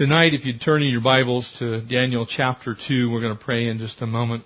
Tonight, 0.00 0.32
if 0.32 0.46
you'd 0.46 0.62
turn 0.62 0.82
in 0.82 0.88
your 0.88 1.02
Bibles 1.02 1.46
to 1.58 1.82
Daniel 1.82 2.26
chapter 2.26 2.74
2, 2.88 3.10
we're 3.10 3.20
going 3.20 3.36
to 3.36 3.44
pray 3.44 3.68
in 3.68 3.76
just 3.76 4.00
a 4.00 4.06
moment. 4.06 4.44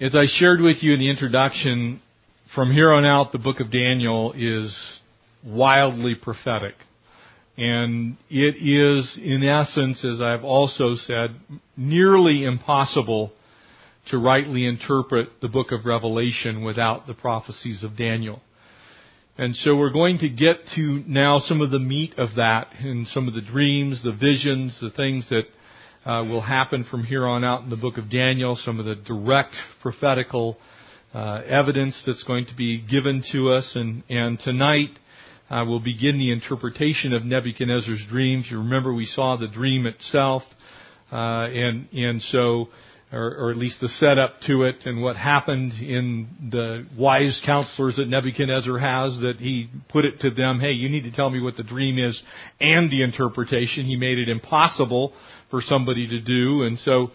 As 0.00 0.14
I 0.14 0.26
shared 0.38 0.60
with 0.60 0.76
you 0.82 0.92
in 0.92 1.00
the 1.00 1.10
introduction, 1.10 2.00
from 2.54 2.70
here 2.70 2.92
on 2.92 3.04
out, 3.04 3.32
the 3.32 3.38
book 3.38 3.58
of 3.58 3.72
Daniel 3.72 4.34
is 4.36 5.00
wildly 5.44 6.14
prophetic. 6.14 6.74
And 7.56 8.18
it 8.30 8.54
is, 8.60 9.18
in 9.20 9.42
essence, 9.42 10.04
as 10.04 10.20
I've 10.20 10.44
also 10.44 10.94
said, 10.94 11.34
nearly 11.76 12.44
impossible 12.44 13.32
to 14.12 14.18
rightly 14.18 14.64
interpret 14.64 15.40
the 15.42 15.48
book 15.48 15.72
of 15.72 15.86
Revelation 15.86 16.62
without 16.62 17.08
the 17.08 17.14
prophecies 17.14 17.82
of 17.82 17.96
Daniel. 17.96 18.40
And 19.40 19.54
so 19.54 19.76
we're 19.76 19.92
going 19.92 20.18
to 20.18 20.28
get 20.28 20.56
to 20.74 21.04
now 21.06 21.38
some 21.38 21.60
of 21.60 21.70
the 21.70 21.78
meat 21.78 22.18
of 22.18 22.30
that 22.34 22.72
and 22.80 23.06
some 23.06 23.28
of 23.28 23.34
the 23.34 23.40
dreams, 23.40 24.02
the 24.02 24.10
visions, 24.10 24.76
the 24.80 24.90
things 24.90 25.28
that 25.30 25.44
uh, 26.04 26.24
will 26.24 26.40
happen 26.40 26.84
from 26.90 27.04
here 27.04 27.24
on 27.24 27.44
out 27.44 27.62
in 27.62 27.70
the 27.70 27.76
book 27.76 27.98
of 27.98 28.10
Daniel, 28.10 28.56
some 28.56 28.80
of 28.80 28.84
the 28.84 28.96
direct 28.96 29.54
prophetical 29.80 30.58
uh, 31.14 31.42
evidence 31.48 32.02
that's 32.04 32.24
going 32.24 32.46
to 32.46 32.56
be 32.56 32.80
given 32.80 33.22
to 33.30 33.52
us. 33.52 33.70
And, 33.76 34.02
and 34.08 34.40
tonight 34.40 34.90
uh, 35.48 35.64
we'll 35.64 35.78
begin 35.78 36.18
the 36.18 36.32
interpretation 36.32 37.14
of 37.14 37.24
Nebuchadnezzar's 37.24 38.04
dreams. 38.08 38.46
You 38.50 38.58
remember 38.58 38.92
we 38.92 39.06
saw 39.06 39.36
the 39.36 39.46
dream 39.46 39.86
itself, 39.86 40.42
uh, 41.12 41.16
and 41.16 41.86
and 41.92 42.20
so. 42.22 42.70
Or, 43.10 43.36
or, 43.38 43.50
at 43.50 43.56
least 43.56 43.80
the 43.80 43.88
setup 43.88 44.38
to 44.48 44.64
it 44.64 44.84
and 44.84 45.00
what 45.00 45.16
happened 45.16 45.72
in 45.80 46.28
the 46.50 46.86
wise 46.94 47.40
counselors 47.46 47.96
that 47.96 48.06
Nebuchadnezzar 48.06 48.78
has 48.78 49.18
that 49.20 49.36
he 49.38 49.70
put 49.88 50.04
it 50.04 50.20
to 50.20 50.30
them, 50.30 50.60
hey, 50.60 50.72
you 50.72 50.90
need 50.90 51.04
to 51.04 51.10
tell 51.10 51.30
me 51.30 51.40
what 51.40 51.56
the 51.56 51.62
dream 51.62 51.98
is 51.98 52.22
and 52.60 52.90
the 52.90 53.02
interpretation. 53.02 53.86
He 53.86 53.96
made 53.96 54.18
it 54.18 54.28
impossible 54.28 55.14
for 55.50 55.62
somebody 55.62 56.06
to 56.06 56.20
do. 56.20 56.64
And 56.64 56.78
so 56.80 57.10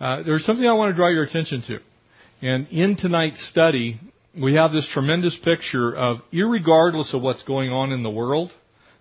uh, 0.00 0.24
there's 0.24 0.44
something 0.44 0.66
I 0.66 0.72
want 0.72 0.90
to 0.90 0.96
draw 0.96 1.10
your 1.10 1.22
attention 1.22 1.62
to. 1.68 1.78
And 2.42 2.66
in 2.68 2.96
tonight's 2.96 3.48
study, 3.48 4.00
we 4.40 4.54
have 4.54 4.72
this 4.72 4.88
tremendous 4.92 5.36
picture 5.44 5.96
of, 5.96 6.18
irregardless 6.32 7.14
of 7.14 7.22
what's 7.22 7.42
going 7.44 7.70
on 7.70 7.92
in 7.92 8.02
the 8.02 8.10
world, 8.10 8.50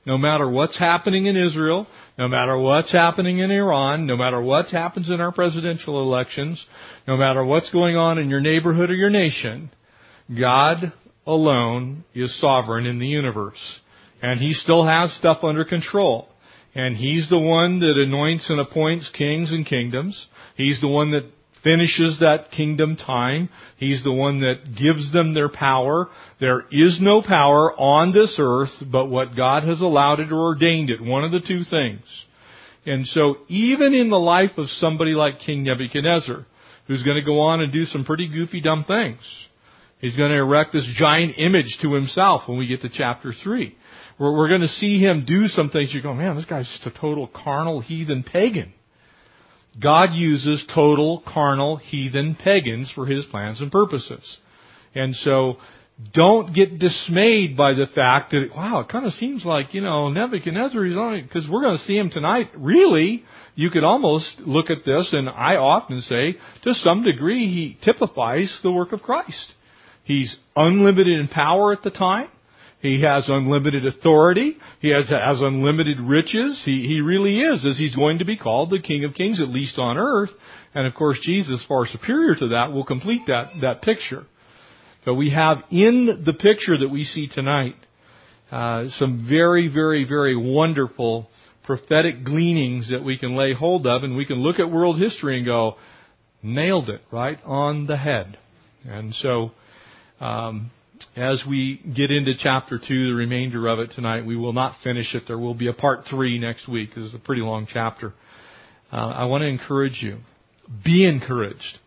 no 0.05 0.17
matter 0.17 0.49
what's 0.49 0.77
happening 0.77 1.25
in 1.25 1.35
Israel, 1.35 1.87
no 2.17 2.27
matter 2.27 2.57
what's 2.57 2.91
happening 2.91 3.39
in 3.39 3.51
Iran, 3.51 4.05
no 4.05 4.15
matter 4.15 4.41
what 4.41 4.67
happens 4.67 5.09
in 5.09 5.19
our 5.19 5.31
presidential 5.31 6.01
elections, 6.01 6.63
no 7.07 7.17
matter 7.17 7.43
what's 7.43 7.69
going 7.71 7.97
on 7.97 8.17
in 8.17 8.29
your 8.29 8.39
neighborhood 8.39 8.91
or 8.91 8.95
your 8.95 9.09
nation, 9.09 9.71
God 10.29 10.93
alone 11.25 12.03
is 12.13 12.39
sovereign 12.39 12.85
in 12.85 12.99
the 12.99 13.07
universe. 13.07 13.79
And 14.21 14.39
He 14.39 14.53
still 14.53 14.85
has 14.85 15.13
stuff 15.17 15.43
under 15.43 15.65
control. 15.65 16.29
And 16.73 16.95
He's 16.95 17.29
the 17.29 17.39
one 17.39 17.79
that 17.79 17.97
anoints 17.97 18.49
and 18.49 18.59
appoints 18.59 19.09
kings 19.17 19.51
and 19.51 19.65
kingdoms. 19.65 20.27
He's 20.55 20.79
the 20.81 20.87
one 20.87 21.11
that 21.11 21.29
finishes 21.65 22.19
that 22.19 22.51
kingdom 22.55 22.95
time. 22.95 23.49
He's 23.77 24.03
the 24.03 24.13
one 24.13 24.39
that 24.41 24.77
gives 24.79 25.11
them 25.11 25.33
their 25.33 25.49
power. 25.49 26.07
There 26.39 26.63
is 26.71 26.99
no 27.01 27.21
power 27.21 27.73
on 27.73 28.13
this 28.13 28.37
earth 28.39 28.69
but 28.89 29.07
what 29.07 29.35
God 29.35 29.63
has 29.63 29.81
allowed 29.81 30.21
it 30.21 30.31
or 30.31 30.39
ordained 30.39 30.91
it. 30.91 31.01
One 31.01 31.25
of 31.25 31.31
the 31.31 31.41
two 31.41 31.63
things. 31.69 32.03
And 32.85 33.07
so 33.07 33.37
even 33.47 33.95
in 33.95 34.09
the 34.09 34.19
life 34.19 34.57
of 34.57 34.67
somebody 34.67 35.11
like 35.11 35.39
King 35.39 35.63
Nebuchadnezzar, 35.63 36.45
who's 36.87 37.03
going 37.03 37.17
to 37.17 37.25
go 37.25 37.39
on 37.39 37.61
and 37.61 37.73
do 37.73 37.85
some 37.85 38.05
pretty 38.05 38.27
goofy 38.27 38.61
dumb 38.61 38.85
things, 38.87 39.19
he's 39.99 40.15
going 40.15 40.29
to 40.29 40.37
erect 40.37 40.71
this 40.71 40.87
giant 40.95 41.39
image 41.39 41.79
to 41.81 41.93
himself 41.95 42.43
when 42.47 42.59
we 42.59 42.67
get 42.67 42.83
to 42.83 42.89
chapter 42.89 43.33
3. 43.43 43.75
We're, 44.19 44.47
going 44.47 44.61
to 44.61 44.67
see 44.67 44.99
him 44.99 45.25
do 45.25 45.47
some 45.47 45.71
things. 45.71 45.93
You 45.93 46.01
go, 46.01 46.13
man, 46.13 46.35
this 46.35 46.45
guy's 46.45 46.67
just 46.67 46.95
a 46.95 46.99
total 46.99 47.27
carnal 47.27 47.81
heathen 47.81 48.23
pagan. 48.23 48.73
God 49.81 50.13
uses 50.13 50.65
total 50.73 51.21
carnal 51.25 51.77
heathen 51.77 52.35
pagans 52.35 52.91
for 52.95 53.05
his 53.05 53.25
plans 53.25 53.61
and 53.61 53.71
purposes. 53.71 54.37
And 54.93 55.15
so, 55.15 55.57
don't 56.13 56.53
get 56.53 56.77
dismayed 56.77 57.55
by 57.55 57.73
the 57.73 57.87
fact 57.93 58.31
that, 58.31 58.49
wow, 58.55 58.81
it 58.81 58.89
kind 58.89 59.05
of 59.05 59.13
seems 59.13 59.45
like, 59.45 59.73
you 59.73 59.81
know, 59.81 60.09
Nebuchadnezzar 60.09 60.85
is 60.85 60.97
on 60.97 61.21
because 61.23 61.47
we're 61.49 61.61
going 61.61 61.77
to 61.77 61.83
see 61.83 61.97
him 61.97 62.09
tonight. 62.09 62.49
Really, 62.55 63.23
you 63.55 63.69
could 63.69 63.85
almost 63.85 64.39
look 64.39 64.69
at 64.69 64.83
this, 64.85 65.09
and 65.13 65.29
I 65.29 65.55
often 65.55 66.01
say, 66.01 66.35
to 66.63 66.73
some 66.73 67.03
degree, 67.03 67.47
he 67.47 67.77
typifies 67.83 68.59
the 68.61 68.71
work 68.71 68.91
of 68.91 69.01
Christ. 69.01 69.53
He's 70.03 70.35
unlimited 70.55 71.19
in 71.19 71.29
power 71.29 71.71
at 71.71 71.81
the 71.81 71.91
time. 71.91 72.27
He 72.85 73.01
has 73.01 73.25
unlimited 73.27 73.85
authority. 73.85 74.57
He 74.79 74.89
has, 74.89 75.09
has 75.09 75.41
unlimited 75.41 75.99
riches. 75.99 76.61
He, 76.63 76.85
he 76.87 77.01
really 77.01 77.39
is, 77.39 77.65
as 77.65 77.77
he's 77.77 77.95
going 77.95 78.19
to 78.19 78.25
be 78.25 78.37
called 78.37 78.69
the 78.69 78.79
King 78.79 79.05
of 79.05 79.15
Kings, 79.15 79.41
at 79.41 79.49
least 79.49 79.79
on 79.79 79.97
earth. 79.97 80.29
And 80.75 80.85
of 80.85 80.93
course, 80.93 81.17
Jesus, 81.23 81.65
far 81.67 81.87
superior 81.87 82.35
to 82.35 82.49
that, 82.49 82.71
will 82.71 82.85
complete 82.85 83.23
that, 83.27 83.53
that 83.61 83.81
picture. 83.81 84.25
But 85.03 85.15
we 85.15 85.31
have 85.31 85.63
in 85.71 86.23
the 86.25 86.33
picture 86.33 86.77
that 86.77 86.89
we 86.89 87.05
see 87.05 87.27
tonight, 87.27 87.75
uh, 88.51 88.85
some 88.97 89.25
very, 89.27 89.67
very, 89.67 90.05
very 90.07 90.35
wonderful 90.35 91.27
prophetic 91.63 92.23
gleanings 92.23 92.91
that 92.91 93.03
we 93.03 93.17
can 93.17 93.35
lay 93.35 93.53
hold 93.53 93.87
of, 93.87 94.03
and 94.03 94.15
we 94.15 94.25
can 94.25 94.37
look 94.37 94.59
at 94.59 94.71
world 94.71 94.99
history 94.99 95.37
and 95.37 95.45
go, 95.45 95.75
nailed 96.43 96.89
it, 96.89 97.01
right 97.11 97.39
on 97.43 97.87
the 97.87 97.97
head. 97.97 98.37
And 98.85 99.15
so, 99.15 99.51
um, 100.19 100.69
as 101.15 101.43
we 101.47 101.81
get 101.95 102.11
into 102.11 102.33
chapter 102.37 102.77
2, 102.77 103.07
the 103.07 103.13
remainder 103.13 103.67
of 103.67 103.79
it 103.79 103.91
tonight, 103.91 104.25
we 104.25 104.35
will 104.35 104.53
not 104.53 104.75
finish 104.83 105.13
it. 105.13 105.23
There 105.27 105.37
will 105.37 105.53
be 105.53 105.67
a 105.67 105.73
part 105.73 106.05
3 106.09 106.39
next 106.39 106.67
week. 106.67 106.95
This 106.95 107.05
is 107.05 107.13
a 107.13 107.19
pretty 107.19 107.41
long 107.41 107.67
chapter. 107.71 108.13
Uh, 108.91 108.95
I 108.95 109.25
want 109.25 109.41
to 109.41 109.47
encourage 109.47 110.01
you. 110.01 110.19
Be 110.83 111.07
encouraged. 111.07 111.79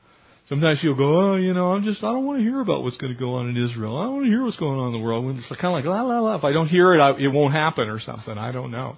Sometimes 0.48 0.78
you'll 0.82 0.96
go, 0.96 1.32
oh, 1.32 1.36
you 1.36 1.52
know, 1.52 1.72
I'm 1.72 1.84
just, 1.84 2.02
I 2.02 2.12
don't 2.12 2.24
want 2.24 2.38
to 2.38 2.42
hear 2.42 2.60
about 2.60 2.82
what's 2.82 2.96
going 2.96 3.12
to 3.12 3.18
go 3.18 3.34
on 3.34 3.50
in 3.50 3.56
Israel. 3.56 3.98
I 3.98 4.04
don't 4.04 4.14
want 4.14 4.26
to 4.26 4.30
hear 4.30 4.42
what's 4.42 4.56
going 4.56 4.78
on 4.78 4.94
in 4.94 5.00
the 5.00 5.04
world. 5.04 5.36
It's 5.36 5.48
kind 5.48 5.66
of 5.66 5.72
like, 5.72 5.84
la, 5.84 6.02
la, 6.02 6.20
la. 6.20 6.36
If 6.36 6.44
I 6.44 6.52
don't 6.52 6.68
hear 6.68 6.94
it, 6.94 7.00
I, 7.00 7.10
it 7.18 7.28
won't 7.28 7.52
happen 7.52 7.88
or 7.88 8.00
something. 8.00 8.36
I 8.36 8.50
don't 8.50 8.70
know. 8.70 8.96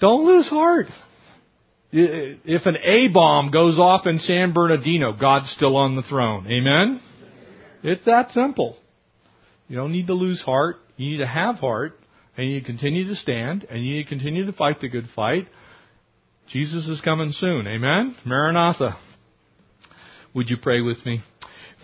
Don't 0.00 0.24
lose 0.26 0.48
heart. 0.48 0.86
If 1.92 2.66
an 2.66 2.76
A 2.82 3.08
bomb 3.08 3.50
goes 3.50 3.78
off 3.78 4.06
in 4.06 4.18
San 4.18 4.52
Bernardino, 4.52 5.12
God's 5.12 5.50
still 5.52 5.76
on 5.76 5.96
the 5.96 6.02
throne. 6.02 6.46
Amen? 6.46 7.00
It's 7.84 8.04
that 8.06 8.30
simple. 8.30 8.78
You 9.68 9.76
don't 9.76 9.92
need 9.92 10.06
to 10.06 10.14
lose 10.14 10.40
heart. 10.40 10.76
You 10.96 11.10
need 11.10 11.18
to 11.18 11.26
have 11.26 11.56
heart, 11.56 11.92
and 12.34 12.50
you 12.50 12.62
continue 12.62 13.06
to 13.08 13.14
stand, 13.14 13.66
and 13.68 13.84
you 13.84 14.02
continue 14.06 14.46
to 14.46 14.52
fight 14.52 14.80
the 14.80 14.88
good 14.88 15.06
fight. 15.14 15.48
Jesus 16.50 16.88
is 16.88 17.02
coming 17.02 17.32
soon. 17.32 17.66
Amen? 17.66 18.16
Maranatha. 18.24 18.96
Would 20.34 20.48
you 20.48 20.56
pray 20.56 20.80
with 20.80 21.04
me? 21.04 21.20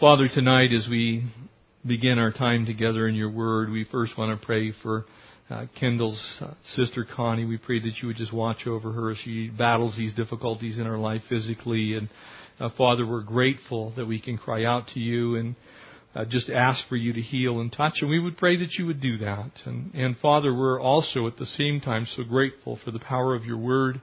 Father, 0.00 0.26
tonight 0.32 0.72
as 0.72 0.88
we 0.90 1.24
begin 1.86 2.18
our 2.18 2.32
time 2.32 2.64
together 2.64 3.06
in 3.06 3.14
your 3.14 3.30
word, 3.30 3.70
we 3.70 3.84
first 3.84 4.16
want 4.16 4.40
to 4.40 4.46
pray 4.46 4.72
for 4.82 5.04
uh, 5.50 5.66
Kendall's 5.78 6.38
uh, 6.40 6.54
sister 6.76 7.06
Connie. 7.14 7.44
We 7.44 7.58
pray 7.58 7.78
that 7.78 7.92
you 8.00 8.08
would 8.08 8.16
just 8.16 8.32
watch 8.32 8.66
over 8.66 8.90
her 8.92 9.10
as 9.10 9.18
she 9.18 9.48
battles 9.48 9.98
these 9.98 10.14
difficulties 10.14 10.78
in 10.78 10.86
her 10.86 10.98
life 10.98 11.22
physically. 11.28 11.92
And 11.94 12.08
uh, 12.58 12.70
Father, 12.78 13.06
we're 13.06 13.22
grateful 13.22 13.92
that 13.96 14.06
we 14.06 14.18
can 14.18 14.38
cry 14.38 14.64
out 14.64 14.88
to 14.94 15.00
you 15.00 15.36
and 15.36 15.56
uh, 16.14 16.24
just 16.24 16.50
ask 16.50 16.86
for 16.88 16.96
you 16.96 17.12
to 17.12 17.20
heal 17.20 17.60
and 17.60 17.72
touch, 17.72 17.94
and 18.00 18.10
we 18.10 18.18
would 18.18 18.36
pray 18.36 18.56
that 18.56 18.74
you 18.78 18.86
would 18.86 19.00
do 19.00 19.18
that. 19.18 19.50
And, 19.64 19.94
and 19.94 20.16
Father, 20.18 20.52
we're 20.52 20.80
also 20.80 21.26
at 21.26 21.36
the 21.36 21.46
same 21.46 21.80
time 21.80 22.06
so 22.16 22.24
grateful 22.24 22.78
for 22.84 22.90
the 22.90 22.98
power 22.98 23.34
of 23.34 23.44
your 23.44 23.58
word. 23.58 24.00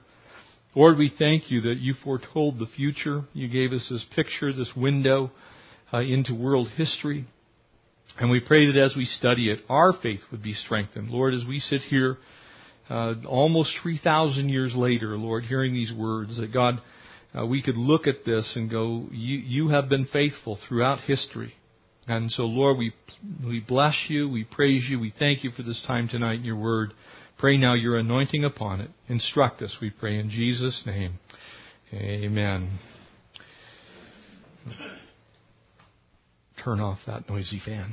Lord, 0.74 0.96
we 0.96 1.12
thank 1.18 1.50
you 1.50 1.60
that 1.62 1.78
you 1.78 1.94
foretold 2.04 2.58
the 2.58 2.66
future. 2.66 3.24
You 3.34 3.48
gave 3.48 3.72
us 3.72 3.88
this 3.90 4.06
picture, 4.14 4.52
this 4.52 4.72
window 4.76 5.30
uh, 5.92 5.98
into 5.98 6.34
world 6.34 6.68
history. 6.76 7.26
And 8.18 8.30
we 8.30 8.40
pray 8.40 8.66
that 8.72 8.80
as 8.80 8.94
we 8.96 9.04
study 9.04 9.50
it, 9.50 9.60
our 9.68 9.92
faith 9.92 10.20
would 10.30 10.42
be 10.42 10.54
strengthened. 10.54 11.10
Lord, 11.10 11.34
as 11.34 11.44
we 11.46 11.60
sit 11.60 11.82
here 11.82 12.18
uh, 12.88 13.14
almost 13.26 13.70
3,000 13.82 14.48
years 14.48 14.74
later, 14.74 15.18
Lord, 15.18 15.44
hearing 15.44 15.74
these 15.74 15.92
words, 15.92 16.38
that 16.38 16.52
God, 16.52 16.80
uh, 17.38 17.44
we 17.44 17.62
could 17.62 17.76
look 17.76 18.06
at 18.06 18.24
this 18.24 18.50
and 18.56 18.70
go, 18.70 19.08
you, 19.12 19.38
you 19.38 19.68
have 19.68 19.88
been 19.88 20.06
faithful 20.06 20.58
throughout 20.66 21.00
history. 21.00 21.54
And 22.08 22.30
so, 22.30 22.44
Lord, 22.44 22.78
we, 22.78 22.94
we 23.44 23.60
bless 23.60 23.94
you, 24.08 24.30
we 24.30 24.44
praise 24.44 24.84
you, 24.88 24.98
we 24.98 25.12
thank 25.18 25.44
you 25.44 25.50
for 25.50 25.62
this 25.62 25.82
time 25.86 26.08
tonight 26.08 26.36
in 26.36 26.44
your 26.44 26.56
word. 26.56 26.94
Pray 27.38 27.58
now 27.58 27.74
your 27.74 27.98
anointing 27.98 28.44
upon 28.44 28.80
it. 28.80 28.90
Instruct 29.08 29.60
us, 29.60 29.76
we 29.80 29.90
pray, 29.90 30.18
in 30.18 30.30
Jesus' 30.30 30.82
name. 30.86 31.18
Amen. 31.92 32.78
Turn 36.64 36.80
off 36.80 36.98
that 37.06 37.28
noisy 37.28 37.60
fan. 37.64 37.92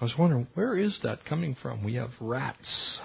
I 0.00 0.04
was 0.04 0.14
wondering, 0.18 0.48
where 0.54 0.76
is 0.76 0.98
that 1.04 1.24
coming 1.24 1.56
from? 1.60 1.84
We 1.84 1.94
have 1.94 2.10
rats. 2.20 2.98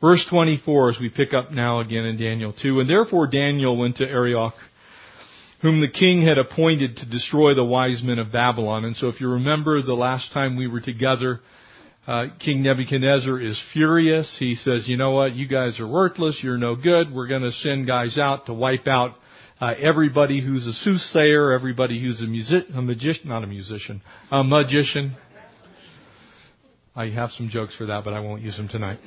Verse 0.00 0.26
24, 0.28 0.90
as 0.90 0.96
we 1.00 1.08
pick 1.08 1.32
up 1.32 1.52
now 1.52 1.78
again 1.78 2.04
in 2.04 2.18
Daniel 2.18 2.52
2. 2.60 2.80
And 2.80 2.90
therefore 2.90 3.28
Daniel 3.28 3.76
went 3.76 3.96
to 3.98 4.04
Arioch 4.04 4.54
whom 5.62 5.80
the 5.80 5.88
king 5.88 6.26
had 6.26 6.38
appointed 6.38 6.96
to 6.96 7.06
destroy 7.06 7.54
the 7.54 7.64
wise 7.64 8.02
men 8.04 8.18
of 8.18 8.30
Babylon. 8.32 8.84
And 8.84 8.96
so 8.96 9.08
if 9.08 9.20
you 9.20 9.28
remember 9.28 9.80
the 9.80 9.94
last 9.94 10.32
time 10.32 10.56
we 10.56 10.68
were 10.68 10.80
together, 10.80 11.40
Uh, 12.04 12.26
King 12.40 12.64
Nebuchadnezzar 12.64 13.40
is 13.40 13.56
furious. 13.72 14.36
He 14.40 14.56
says, 14.56 14.88
you 14.88 14.96
know 14.96 15.12
what, 15.12 15.36
you 15.36 15.46
guys 15.46 15.78
are 15.78 15.86
worthless, 15.86 16.36
you're 16.42 16.58
no 16.58 16.74
good, 16.74 17.12
we're 17.14 17.28
gonna 17.28 17.52
send 17.52 17.86
guys 17.86 18.18
out 18.18 18.46
to 18.46 18.52
wipe 18.52 18.88
out 18.88 19.14
uh, 19.60 19.74
everybody 19.80 20.40
who's 20.40 20.66
a 20.66 20.72
soothsayer, 20.72 21.52
everybody 21.52 22.02
who's 22.02 22.20
a 22.20 22.26
music, 22.26 22.64
a 22.74 22.82
magician, 22.82 23.28
not 23.28 23.44
a 23.44 23.46
musician, 23.46 24.02
a 24.32 24.42
magician. 24.42 25.14
I 26.96 27.10
have 27.10 27.30
some 27.30 27.48
jokes 27.48 27.76
for 27.76 27.86
that, 27.86 28.02
but 28.02 28.14
I 28.14 28.18
won't 28.18 28.42
use 28.42 28.56
them 28.56 28.66
tonight. 28.66 28.98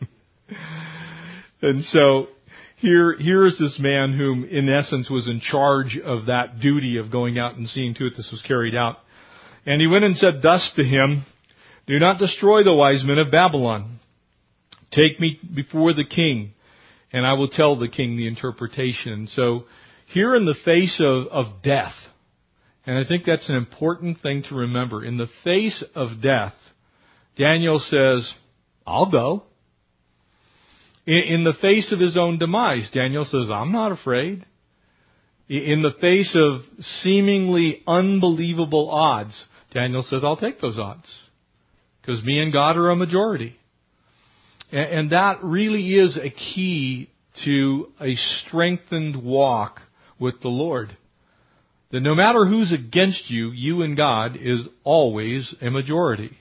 and 1.60 1.82
so, 1.82 2.28
here, 2.80 3.14
here 3.18 3.46
is 3.46 3.58
this 3.58 3.78
man 3.78 4.16
whom, 4.16 4.44
in 4.44 4.72
essence, 4.72 5.10
was 5.10 5.28
in 5.28 5.40
charge 5.40 5.98
of 6.02 6.26
that 6.26 6.60
duty 6.60 6.96
of 6.96 7.12
going 7.12 7.38
out 7.38 7.56
and 7.56 7.68
seeing 7.68 7.94
to 7.94 8.06
it 8.06 8.14
this 8.16 8.30
was 8.32 8.42
carried 8.46 8.74
out. 8.74 8.96
And 9.66 9.80
he 9.80 9.86
went 9.86 10.04
and 10.04 10.16
said 10.16 10.40
thus 10.42 10.72
to 10.76 10.84
him, 10.84 11.26
Do 11.86 11.98
not 11.98 12.18
destroy 12.18 12.64
the 12.64 12.72
wise 12.72 13.04
men 13.04 13.18
of 13.18 13.30
Babylon. 13.30 14.00
Take 14.92 15.20
me 15.20 15.38
before 15.54 15.92
the 15.92 16.06
king, 16.06 16.54
and 17.12 17.26
I 17.26 17.34
will 17.34 17.48
tell 17.48 17.78
the 17.78 17.88
king 17.88 18.16
the 18.16 18.26
interpretation. 18.26 19.28
So, 19.28 19.64
here 20.06 20.34
in 20.34 20.46
the 20.46 20.56
face 20.64 21.00
of, 21.04 21.28
of 21.28 21.62
death, 21.62 21.94
and 22.86 22.98
I 22.98 23.06
think 23.06 23.24
that's 23.26 23.48
an 23.50 23.56
important 23.56 24.20
thing 24.20 24.42
to 24.48 24.54
remember, 24.54 25.04
in 25.04 25.18
the 25.18 25.28
face 25.44 25.84
of 25.94 26.22
death, 26.22 26.54
Daniel 27.36 27.78
says, 27.78 28.34
I'll 28.86 29.10
go. 29.10 29.44
In, 31.10 31.42
the 31.42 31.54
face 31.60 31.92
of 31.92 31.98
his 31.98 32.16
own 32.16 32.38
demise, 32.38 32.88
Daniel 32.92 33.24
says, 33.24 33.50
I'm 33.52 33.72
not 33.72 33.90
afraid. 33.90 34.46
In 35.48 35.82
the 35.82 35.98
face 36.00 36.38
of 36.40 36.60
seemingly 37.02 37.82
unbelievable 37.84 38.88
odds, 38.88 39.46
Daniel 39.74 40.04
says, 40.04 40.20
I'll 40.22 40.36
take 40.36 40.60
those 40.60 40.78
odds. 40.78 41.12
Because 42.00 42.22
me 42.22 42.40
and 42.40 42.52
God 42.52 42.76
are 42.76 42.90
a 42.90 42.96
majority. 42.96 43.56
And 44.70 45.10
that 45.10 45.42
really 45.42 45.94
is 45.94 46.16
a 46.16 46.30
key 46.30 47.10
to 47.44 47.88
a 48.00 48.14
strengthened 48.14 49.20
walk 49.20 49.80
with 50.20 50.40
the 50.42 50.48
Lord. 50.48 50.96
That 51.90 52.02
no 52.02 52.14
matter 52.14 52.46
who's 52.46 52.72
against 52.72 53.28
you, 53.28 53.50
you 53.50 53.82
and 53.82 53.96
God 53.96 54.36
is 54.40 54.60
always 54.84 55.52
a 55.60 55.70
majority. 55.70 56.38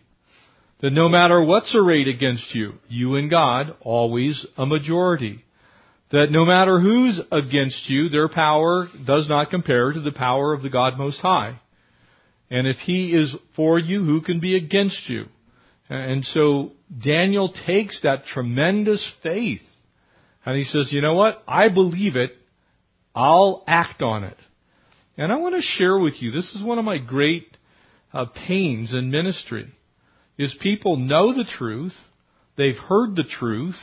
That 0.81 0.91
no 0.91 1.09
matter 1.09 1.43
what's 1.43 1.75
arrayed 1.75 2.07
against 2.07 2.55
you, 2.55 2.73
you 2.87 3.15
and 3.15 3.29
God, 3.29 3.75
always 3.81 4.45
a 4.57 4.65
majority. 4.65 5.43
That 6.11 6.27
no 6.31 6.45
matter 6.45 6.79
who's 6.79 7.19
against 7.31 7.89
you, 7.89 8.09
their 8.09 8.29
power 8.29 8.87
does 9.05 9.27
not 9.29 9.49
compare 9.49 9.91
to 9.91 9.99
the 9.99 10.11
power 10.11 10.53
of 10.53 10.61
the 10.61 10.69
God 10.69 10.97
Most 10.97 11.19
High. 11.19 11.59
And 12.49 12.65
if 12.65 12.77
He 12.77 13.11
is 13.11 13.35
for 13.55 13.77
you, 13.77 14.03
who 14.05 14.21
can 14.21 14.39
be 14.39 14.55
against 14.55 15.09
you? 15.09 15.25
And 15.89 16.23
so 16.25 16.71
Daniel 17.03 17.53
takes 17.65 17.99
that 18.03 18.25
tremendous 18.25 19.05
faith 19.21 19.61
and 20.45 20.57
he 20.57 20.63
says, 20.63 20.89
you 20.91 21.01
know 21.01 21.15
what? 21.15 21.43
I 21.47 21.69
believe 21.69 22.15
it. 22.15 22.31
I'll 23.13 23.63
act 23.67 24.01
on 24.01 24.23
it. 24.23 24.37
And 25.17 25.31
I 25.31 25.35
want 25.35 25.55
to 25.55 25.61
share 25.61 25.97
with 25.97 26.21
you, 26.21 26.31
this 26.31 26.51
is 26.55 26.63
one 26.63 26.79
of 26.79 26.85
my 26.85 26.97
great 26.97 27.55
uh, 28.13 28.25
pains 28.47 28.93
in 28.93 29.11
ministry 29.11 29.73
is 30.39 30.55
people 30.61 30.95
know 30.95 31.33
the 31.35 31.43
truth, 31.57 31.93
they've 32.57 32.77
heard 32.77 33.15
the 33.15 33.25
truth, 33.39 33.75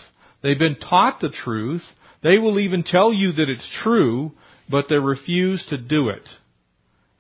they've 0.43 0.59
been 0.59 0.79
taught 0.79 1.21
the 1.21 1.29
truth, 1.29 1.83
they 2.23 2.39
will 2.39 2.59
even 2.59 2.83
tell 2.83 3.13
you 3.13 3.31
that 3.31 3.49
it's 3.49 3.71
true, 3.85 4.33
but 4.69 4.87
they 4.89 4.97
refuse 4.97 5.65
to 5.69 5.77
do 5.77 6.09
it. 6.09 6.27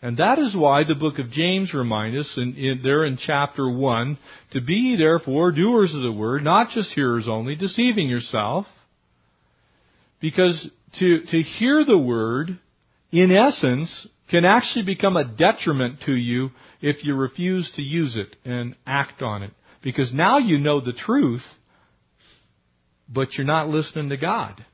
And 0.02 0.16
that 0.16 0.38
is 0.38 0.56
why 0.56 0.84
the 0.84 0.94
book 0.94 1.18
of 1.18 1.30
James 1.30 1.74
reminds 1.74 2.20
us 2.20 2.34
in, 2.36 2.54
in, 2.54 2.80
there 2.82 3.04
in 3.04 3.18
chapter 3.18 3.68
1 3.68 4.18
to 4.52 4.60
be 4.60 4.96
therefore 4.96 5.52
doers 5.52 5.94
of 5.94 6.02
the 6.02 6.12
word, 6.12 6.42
not 6.42 6.70
just 6.70 6.90
hearers 6.92 7.26
only, 7.28 7.56
deceiving 7.56 8.08
yourself. 8.08 8.66
Because 10.20 10.70
to, 10.98 11.20
to 11.30 11.42
hear 11.42 11.84
the 11.84 11.98
word, 11.98 12.58
in 13.12 13.30
essence, 13.30 14.08
can 14.30 14.44
actually 14.44 14.84
become 14.84 15.16
a 15.16 15.24
detriment 15.24 16.00
to 16.06 16.12
you 16.12 16.50
if 16.86 17.04
you 17.04 17.16
refuse 17.16 17.68
to 17.74 17.82
use 17.82 18.16
it 18.16 18.36
and 18.48 18.76
act 18.86 19.20
on 19.20 19.42
it. 19.42 19.50
Because 19.82 20.14
now 20.14 20.38
you 20.38 20.56
know 20.56 20.80
the 20.80 20.92
truth, 20.92 21.42
but 23.08 23.32
you're 23.32 23.46
not 23.46 23.68
listening 23.68 24.10
to 24.10 24.16
God. 24.16 24.64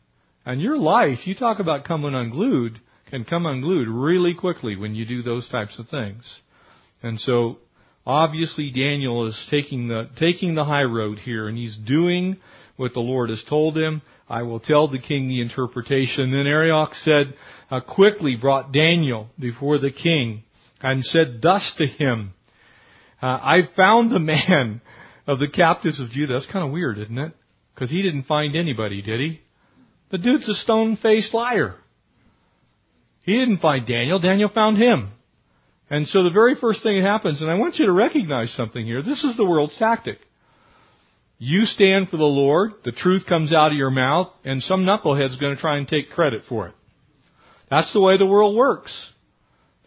And 0.44 0.60
your 0.60 0.76
life, 0.76 1.20
you 1.24 1.34
talk 1.34 1.58
about 1.58 1.86
coming 1.86 2.14
unglued, 2.14 2.78
can 3.08 3.24
come 3.24 3.46
unglued 3.46 3.88
really 3.88 4.34
quickly 4.34 4.76
when 4.76 4.94
you 4.94 5.06
do 5.06 5.22
those 5.22 5.48
types 5.48 5.78
of 5.78 5.88
things. 5.88 6.40
And 7.02 7.18
so, 7.18 7.58
obviously 8.04 8.70
Daniel 8.70 9.26
is 9.26 9.46
taking 9.50 9.88
the, 9.88 10.10
taking 10.18 10.54
the 10.54 10.64
high 10.64 10.82
road 10.82 11.18
here 11.18 11.48
and 11.48 11.56
he's 11.56 11.78
doing 11.78 12.36
what 12.76 12.92
the 12.92 13.00
Lord 13.00 13.30
has 13.30 13.42
told 13.48 13.78
him. 13.78 14.02
I 14.28 14.42
will 14.42 14.60
tell 14.60 14.86
the 14.86 14.98
king 14.98 15.28
the 15.28 15.40
interpretation. 15.40 16.30
Then 16.30 16.46
Arioch 16.46 16.94
said, 16.94 17.34
uh, 17.70 17.80
quickly 17.80 18.36
brought 18.36 18.70
Daniel 18.70 19.28
before 19.38 19.78
the 19.78 19.90
king 19.90 20.42
and 20.82 21.04
said 21.04 21.40
thus 21.42 21.74
to 21.78 21.86
him, 21.86 22.34
uh, 23.22 23.26
I 23.26 23.68
found 23.76 24.10
the 24.10 24.18
man 24.18 24.80
of 25.26 25.38
the 25.38 25.48
captives 25.48 26.00
of 26.00 26.10
Judah. 26.10 26.34
That's 26.34 26.50
kind 26.50 26.64
of 26.64 26.72
weird, 26.72 26.98
isn't 26.98 27.18
it? 27.18 27.32
Because 27.74 27.90
he 27.90 28.02
didn't 28.02 28.24
find 28.24 28.56
anybody, 28.56 29.00
did 29.00 29.20
he? 29.20 29.40
The 30.10 30.18
dude's 30.18 30.48
a 30.48 30.54
stone-faced 30.54 31.32
liar. 31.32 31.76
He 33.24 33.38
didn't 33.38 33.58
find 33.58 33.86
Daniel. 33.86 34.18
Daniel 34.18 34.50
found 34.52 34.76
him. 34.76 35.12
And 35.88 36.06
so 36.08 36.24
the 36.24 36.30
very 36.30 36.54
first 36.60 36.82
thing 36.82 37.00
that 37.00 37.08
happens, 37.08 37.40
and 37.40 37.50
I 37.50 37.54
want 37.54 37.76
you 37.76 37.86
to 37.86 37.92
recognize 37.92 38.52
something 38.54 38.84
here. 38.84 39.02
This 39.02 39.24
is 39.24 39.36
the 39.36 39.44
world's 39.44 39.76
tactic. 39.78 40.18
You 41.38 41.64
stand 41.64 42.08
for 42.08 42.16
the 42.16 42.24
Lord, 42.24 42.72
the 42.84 42.92
truth 42.92 43.26
comes 43.28 43.52
out 43.52 43.72
of 43.72 43.76
your 43.76 43.90
mouth, 43.90 44.30
and 44.44 44.62
some 44.62 44.84
knucklehead's 44.84 45.36
going 45.36 45.54
to 45.54 45.60
try 45.60 45.76
and 45.76 45.88
take 45.88 46.10
credit 46.10 46.42
for 46.48 46.68
it. 46.68 46.74
That's 47.68 47.92
the 47.92 48.00
way 48.00 48.16
the 48.16 48.26
world 48.26 48.56
works. 48.56 49.10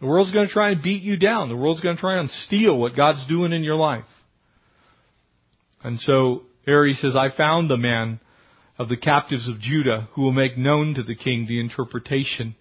The 0.00 0.06
world's 0.06 0.32
going 0.32 0.46
to 0.46 0.52
try 0.52 0.70
and 0.70 0.82
beat 0.82 1.02
you 1.02 1.16
down. 1.16 1.48
The 1.48 1.56
world's 1.56 1.80
going 1.80 1.96
to 1.96 2.00
try 2.00 2.18
and 2.20 2.30
steal 2.30 2.78
what 2.78 2.96
God's 2.96 3.26
doing 3.28 3.52
in 3.52 3.64
your 3.64 3.76
life. 3.76 4.04
And 5.82 5.98
so, 6.00 6.42
Ari 6.66 6.94
says, 6.94 7.16
I 7.16 7.34
found 7.34 7.70
the 7.70 7.76
man 7.76 8.20
of 8.78 8.88
the 8.88 8.96
captives 8.96 9.48
of 9.48 9.60
Judah 9.60 10.08
who 10.12 10.22
will 10.22 10.32
make 10.32 10.58
known 10.58 10.94
to 10.94 11.02
the 11.02 11.14
king 11.14 11.46
the 11.46 11.60
interpretation. 11.60 12.56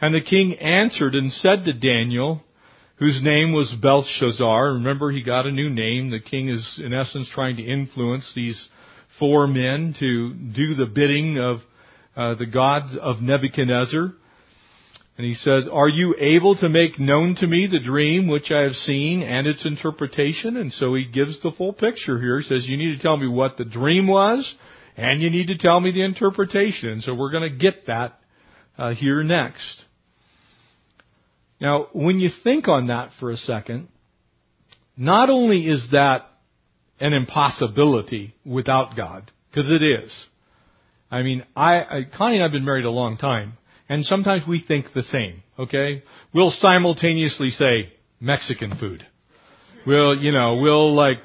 And 0.00 0.14
the 0.14 0.20
king 0.20 0.54
answered 0.58 1.14
and 1.14 1.30
said 1.30 1.64
to 1.64 1.72
Daniel, 1.72 2.42
whose 2.96 3.20
name 3.22 3.52
was 3.52 3.74
Belshazzar. 3.80 4.74
Remember, 4.74 5.10
he 5.10 5.22
got 5.22 5.46
a 5.46 5.52
new 5.52 5.70
name. 5.70 6.10
The 6.10 6.20
king 6.20 6.48
is, 6.48 6.80
in 6.84 6.92
essence, 6.92 7.28
trying 7.32 7.56
to 7.56 7.62
influence 7.62 8.30
these 8.34 8.68
four 9.18 9.46
men 9.46 9.94
to 10.00 10.34
do 10.34 10.74
the 10.74 10.86
bidding 10.86 11.38
of 11.38 11.58
uh, 12.16 12.34
the 12.38 12.46
gods 12.46 12.96
of 13.00 13.20
Nebuchadnezzar. 13.20 14.12
And 15.20 15.28
he 15.28 15.34
says, 15.34 15.64
Are 15.70 15.86
you 15.86 16.14
able 16.18 16.56
to 16.56 16.70
make 16.70 16.98
known 16.98 17.34
to 17.40 17.46
me 17.46 17.66
the 17.66 17.78
dream 17.78 18.26
which 18.26 18.50
I 18.50 18.60
have 18.60 18.72
seen 18.72 19.22
and 19.22 19.46
its 19.46 19.66
interpretation? 19.66 20.56
And 20.56 20.72
so 20.72 20.94
he 20.94 21.04
gives 21.04 21.42
the 21.42 21.50
full 21.50 21.74
picture 21.74 22.18
here. 22.18 22.38
He 22.38 22.44
says, 22.44 22.64
You 22.66 22.78
need 22.78 22.96
to 22.96 23.02
tell 23.02 23.18
me 23.18 23.28
what 23.28 23.58
the 23.58 23.66
dream 23.66 24.06
was, 24.06 24.50
and 24.96 25.20
you 25.20 25.28
need 25.28 25.48
to 25.48 25.58
tell 25.58 25.78
me 25.78 25.90
the 25.90 26.04
interpretation. 26.04 27.02
So 27.02 27.14
we're 27.14 27.32
going 27.32 27.52
to 27.52 27.54
get 27.54 27.86
that 27.86 28.18
uh, 28.78 28.94
here 28.94 29.22
next. 29.22 29.84
Now, 31.60 31.88
when 31.92 32.18
you 32.18 32.30
think 32.42 32.66
on 32.66 32.86
that 32.86 33.10
for 33.20 33.30
a 33.30 33.36
second, 33.36 33.88
not 34.96 35.28
only 35.28 35.66
is 35.66 35.86
that 35.92 36.30
an 36.98 37.12
impossibility 37.12 38.34
without 38.46 38.96
God, 38.96 39.30
because 39.50 39.70
it 39.70 39.82
is. 39.82 40.10
I 41.10 41.20
mean, 41.20 41.44
I, 41.54 41.74
I, 41.80 42.06
Connie 42.16 42.36
and 42.36 42.42
I 42.42 42.46
have 42.46 42.52
been 42.52 42.64
married 42.64 42.86
a 42.86 42.90
long 42.90 43.18
time. 43.18 43.58
And 43.90 44.06
sometimes 44.06 44.44
we 44.46 44.62
think 44.66 44.86
the 44.94 45.02
same, 45.02 45.42
okay? 45.58 46.04
We'll 46.32 46.52
simultaneously 46.52 47.50
say 47.50 47.92
Mexican 48.20 48.78
food. 48.78 49.04
We'll, 49.84 50.16
you 50.16 50.30
know, 50.30 50.58
we'll 50.62 50.94
like, 50.94 51.18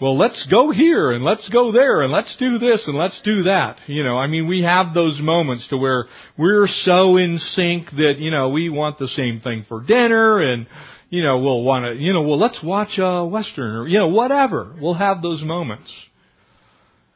well, 0.00 0.16
let's 0.16 0.46
go 0.48 0.70
here 0.70 1.10
and 1.10 1.24
let's 1.24 1.48
go 1.48 1.72
there 1.72 2.00
and 2.00 2.12
let's 2.12 2.36
do 2.38 2.58
this 2.58 2.84
and 2.86 2.96
let's 2.96 3.20
do 3.24 3.42
that. 3.42 3.78
You 3.88 4.04
know, 4.04 4.18
I 4.18 4.28
mean, 4.28 4.46
we 4.46 4.62
have 4.62 4.94
those 4.94 5.18
moments 5.20 5.66
to 5.70 5.76
where 5.76 6.06
we're 6.38 6.68
so 6.68 7.16
in 7.16 7.38
sync 7.38 7.90
that, 7.90 8.14
you 8.18 8.30
know, 8.30 8.50
we 8.50 8.68
want 8.68 9.00
the 9.00 9.08
same 9.08 9.40
thing 9.40 9.64
for 9.68 9.82
dinner 9.82 10.40
and, 10.40 10.68
you 11.10 11.24
know, 11.24 11.38
we'll 11.38 11.62
want 11.62 11.86
to, 11.86 12.00
you 12.00 12.12
know, 12.12 12.22
well, 12.22 12.38
let's 12.38 12.62
watch 12.62 12.98
a 12.98 13.26
Western 13.26 13.74
or, 13.74 13.88
you 13.88 13.98
know, 13.98 14.08
whatever. 14.08 14.76
We'll 14.80 14.94
have 14.94 15.22
those 15.22 15.42
moments. 15.42 15.92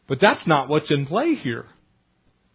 But 0.09 0.19
that's 0.21 0.49
not 0.49 0.69
what's 0.69 0.91
in 0.91 1.07
play 1.07 1.35
here. 1.35 1.67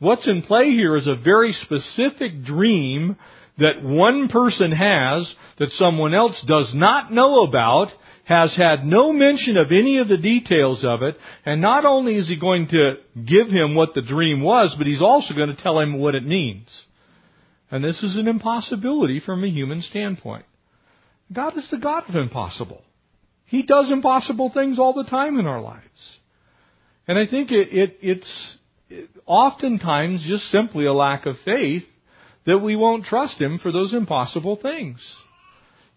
What's 0.01 0.27
in 0.27 0.41
play 0.41 0.72
here 0.72 0.96
is 0.96 1.05
a 1.05 1.15
very 1.15 1.53
specific 1.53 2.43
dream 2.43 3.17
that 3.60 3.84
one 3.84 4.29
person 4.29 4.72
has 4.72 5.31
that 5.60 5.70
someone 5.74 6.15
else 6.15 6.43
does 6.48 6.72
not 6.74 7.13
know 7.13 7.41
about, 7.41 7.89
has 8.24 8.58
had 8.58 8.84
no 8.84 9.13
mention 9.13 9.58
of 9.58 9.67
any 9.67 10.00
of 10.00 10.08
the 10.08 10.17
details 10.17 10.84
of 10.84 11.03
it, 11.03 11.17
and 11.46 11.62
not 11.62 11.86
only 11.86 12.15
is 12.15 12.27
he 12.27 12.39
going 12.39 12.67
to 12.70 12.96
give 13.15 13.50
him 13.50 13.75
what 13.75 13.93
the 13.93 14.01
dream 14.01 14.41
was, 14.41 14.74
but 14.75 14.88
he's 14.88 15.03
also 15.03 15.36
going 15.36 15.55
to 15.55 15.62
tell 15.62 15.79
him 15.79 16.00
what 16.00 16.15
it 16.15 16.25
means. 16.25 16.67
And 17.70 17.84
this 17.84 18.01
is 18.01 18.17
an 18.17 18.27
impossibility 18.27 19.22
from 19.24 19.43
a 19.43 19.48
human 19.48 19.84
standpoint. 19.84 20.46
God 21.31 21.55
is 21.60 21.67
the 21.70 21.77
God 21.77 22.10
of 22.10 22.15
impossible. 22.15 22.81
He 23.46 23.67
does 23.67 23.91
impossible 23.91 24.50
things 24.51 24.79
all 24.79 24.93
the 24.93 25.08
time 25.08 25.38
in 25.38 25.46
our 25.46 25.62
lives. 25.62 26.17
And 27.08 27.20
I 27.20 27.29
think 27.29 27.51
it, 27.51 27.67
it, 27.72 27.98
it's 28.01 28.58
oftentimes 29.25 30.24
just 30.27 30.43
simply 30.45 30.86
a 30.86 30.93
lack 30.93 31.25
of 31.25 31.36
faith 31.45 31.83
that 32.45 32.60
we 32.60 32.75
won't 32.75 33.05
trust 33.05 33.39
Him 33.39 33.60
for 33.60 33.71
those 33.71 33.93
impossible 33.93 34.55
things. 34.55 35.00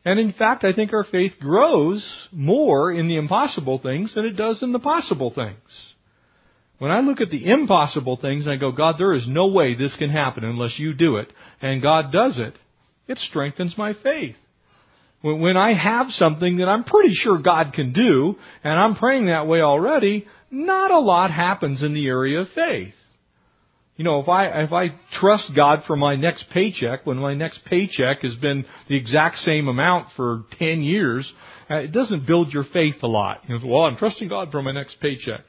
And 0.05 0.21
in 0.21 0.33
fact, 0.33 0.65
I 0.65 0.73
think 0.73 0.93
our 0.93 1.05
faith 1.05 1.33
grows 1.41 2.07
more 2.31 2.93
in 2.93 3.09
the 3.09 3.17
impossible 3.17 3.79
things 3.79 4.15
than 4.15 4.27
it 4.27 4.37
does 4.37 4.63
in 4.63 4.73
the 4.73 4.79
possible 4.79 5.33
things. 5.35 5.95
When 6.79 6.91
I 6.91 7.01
look 7.01 7.21
at 7.21 7.31
the 7.31 7.47
impossible 7.47 8.19
things 8.19 8.45
and 8.45 8.55
I 8.55 8.57
go, 8.57 8.73
God, 8.73 8.97
there 8.99 9.15
is 9.15 9.27
no 9.27 9.47
way 9.47 9.75
this 9.75 9.97
can 9.97 10.11
happen 10.11 10.45
unless 10.45 10.79
you 10.79 10.93
do 10.93 11.17
it, 11.17 11.33
and 11.63 11.81
God 11.81 12.13
does 12.13 12.39
it, 12.39 12.55
it 13.07 13.19
strengthens 13.19 13.79
my 13.79 13.95
faith. 13.95 14.37
When 15.25 15.57
I 15.57 15.73
have 15.73 16.09
something 16.11 16.59
that 16.59 16.69
I'm 16.69 16.85
pretty 16.85 17.15
sure 17.15 17.39
God 17.39 17.73
can 17.73 17.95
do, 17.95 18.37
and 18.63 18.79
I'm 18.79 18.95
praying 18.95 19.27
that 19.27 19.47
way 19.47 19.63
already, 19.63 20.27
not 20.51 20.91
a 20.91 20.99
lot 20.99 21.31
happens 21.31 21.83
in 21.83 21.95
the 21.95 22.07
area 22.07 22.41
of 22.41 22.49
faith. 22.55 22.93
You 23.97 24.05
know, 24.05 24.21
if 24.21 24.29
I, 24.29 24.65
if 24.65 24.73
I 24.75 24.89
trust 25.13 25.53
God 25.57 25.85
for 25.87 25.97
my 25.97 26.15
next 26.15 26.45
paycheck, 26.53 27.07
when 27.07 27.17
my 27.17 27.33
next 27.33 27.65
paycheck 27.65 28.19
has 28.21 28.35
been 28.35 28.67
the 28.89 28.99
exact 28.99 29.39
same 29.39 29.67
amount 29.67 30.09
for 30.15 30.45
10 30.59 30.83
years, 30.83 31.33
uh, 31.71 31.77
it 31.77 31.93
doesn't 31.93 32.27
build 32.27 32.53
your 32.53 32.65
faith 32.65 32.97
a 33.03 33.07
lot. 33.07 33.41
You 33.49 33.59
know, 33.59 33.67
well, 33.67 33.85
I'm 33.85 33.97
trusting 33.97 34.29
God 34.29 34.51
for 34.51 34.61
my 34.61 34.73
next 34.73 35.01
paycheck. 35.01 35.45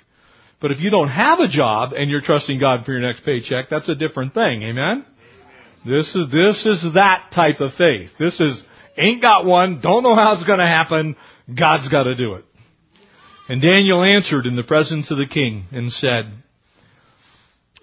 But 0.62 0.72
if 0.72 0.80
you 0.80 0.90
don't 0.90 1.10
have 1.10 1.40
a 1.40 1.50
job 1.50 1.92
and 1.92 2.10
you're 2.10 2.22
trusting 2.22 2.62
God 2.62 2.86
for 2.86 2.94
your 2.94 3.02
next 3.02 3.26
paycheck, 3.26 3.66
that's 3.70 3.90
a 3.90 3.96
different 3.96 4.34
thing. 4.34 4.64
Amen? 4.64 5.06
This 5.86 6.16
is, 6.16 6.32
this 6.32 6.66
is 6.66 6.94
that 6.94 7.32
type 7.36 7.60
of 7.60 7.72
faith. 7.78 8.12
This 8.18 8.40
is, 8.40 8.64
ain't 8.98 9.22
got 9.22 9.46
one, 9.46 9.80
don't 9.82 10.04
know 10.04 10.16
how 10.16 10.34
it's 10.34 10.46
gonna 10.46 10.68
happen, 10.68 11.16
God's 11.48 11.90
gotta 11.90 12.16
do 12.16 12.36
it. 12.36 12.46
And 13.48 13.62
Daniel 13.62 14.04
answered 14.04 14.46
in 14.46 14.56
the 14.56 14.64
presence 14.64 15.12
of 15.12 15.18
the 15.18 15.28
king 15.28 15.66
and 15.72 15.92
said, 15.92 16.34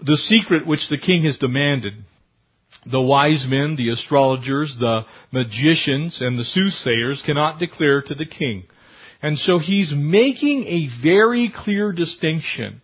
the 0.04 0.16
secret 0.16 0.66
which 0.66 0.88
the 0.90 0.98
king 0.98 1.24
has 1.24 1.38
demanded, 1.38 1.94
the 2.90 3.00
wise 3.00 3.44
men, 3.48 3.76
the 3.76 3.90
astrologers, 3.90 4.76
the 4.80 5.02
magicians, 5.30 6.18
and 6.20 6.36
the 6.36 6.44
soothsayers 6.44 7.22
cannot 7.24 7.60
declare 7.60 8.02
to 8.02 8.14
the 8.14 8.26
king. 8.26 8.64
And 9.22 9.38
so 9.38 9.60
he's 9.60 9.92
making 9.96 10.64
a 10.64 10.88
very 11.02 11.52
clear 11.54 11.92
distinction. 11.92 12.82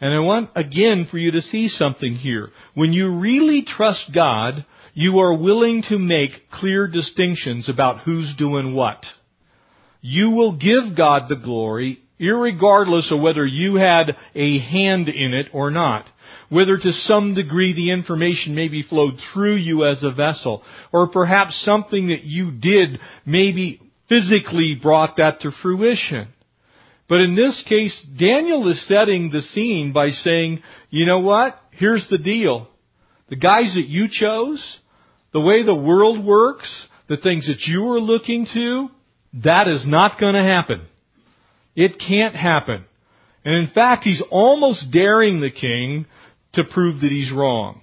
And 0.00 0.14
I 0.14 0.18
want 0.18 0.50
again 0.54 1.08
for 1.10 1.16
you 1.16 1.30
to 1.32 1.40
see 1.40 1.68
something 1.68 2.14
here. 2.14 2.50
When 2.74 2.92
you 2.92 3.18
really 3.18 3.64
trust 3.66 4.10
God, 4.14 4.66
you 4.94 5.18
are 5.18 5.36
willing 5.36 5.82
to 5.88 5.98
make 5.98 6.50
clear 6.50 6.86
distinctions 6.88 7.68
about 7.68 8.00
who's 8.00 8.34
doing 8.36 8.74
what. 8.74 9.04
You 10.00 10.30
will 10.30 10.52
give 10.52 10.96
God 10.96 11.28
the 11.28 11.36
glory 11.36 12.00
irregardless 12.20 13.12
of 13.12 13.20
whether 13.20 13.46
you 13.46 13.76
had 13.76 14.16
a 14.34 14.58
hand 14.58 15.08
in 15.08 15.34
it 15.34 15.48
or 15.52 15.70
not. 15.70 16.06
Whether 16.48 16.76
to 16.76 16.92
some 16.92 17.34
degree 17.34 17.74
the 17.74 17.92
information 17.92 18.54
maybe 18.54 18.82
flowed 18.82 19.14
through 19.32 19.56
you 19.56 19.86
as 19.86 20.02
a 20.02 20.12
vessel, 20.12 20.62
or 20.92 21.08
perhaps 21.08 21.62
something 21.64 22.08
that 22.08 22.24
you 22.24 22.50
did 22.50 23.00
maybe 23.26 23.80
physically 24.08 24.74
brought 24.80 25.16
that 25.16 25.40
to 25.40 25.50
fruition. 25.62 26.28
But 27.08 27.20
in 27.20 27.34
this 27.34 27.62
case, 27.68 28.06
Daniel 28.18 28.68
is 28.70 28.86
setting 28.86 29.30
the 29.30 29.42
scene 29.42 29.92
by 29.92 30.08
saying, 30.08 30.62
you 30.90 31.06
know 31.06 31.20
what? 31.20 31.58
Here's 31.70 32.06
the 32.10 32.18
deal. 32.18 32.68
The 33.28 33.36
guys 33.36 33.74
that 33.74 33.86
you 33.86 34.06
chose, 34.10 34.78
the 35.32 35.40
way 35.40 35.62
the 35.62 35.74
world 35.74 36.24
works, 36.24 36.86
the 37.08 37.16
things 37.16 37.46
that 37.46 37.60
you 37.66 37.88
are 37.90 38.00
looking 38.00 38.46
to, 38.54 38.88
that 39.44 39.68
is 39.68 39.86
not 39.86 40.18
going 40.18 40.34
to 40.34 40.42
happen. 40.42 40.82
It 41.76 41.98
can't 41.98 42.34
happen. 42.34 42.84
And 43.44 43.54
in 43.54 43.72
fact, 43.72 44.04
he's 44.04 44.22
almost 44.30 44.90
daring 44.90 45.40
the 45.40 45.50
king 45.50 46.06
to 46.54 46.64
prove 46.64 47.00
that 47.00 47.10
he's 47.10 47.32
wrong. 47.32 47.80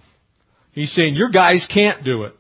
He's 0.72 0.92
saying, 0.94 1.16
your 1.16 1.30
guys 1.30 1.68
can't 1.74 2.04
do 2.04 2.24
it. 2.24 2.34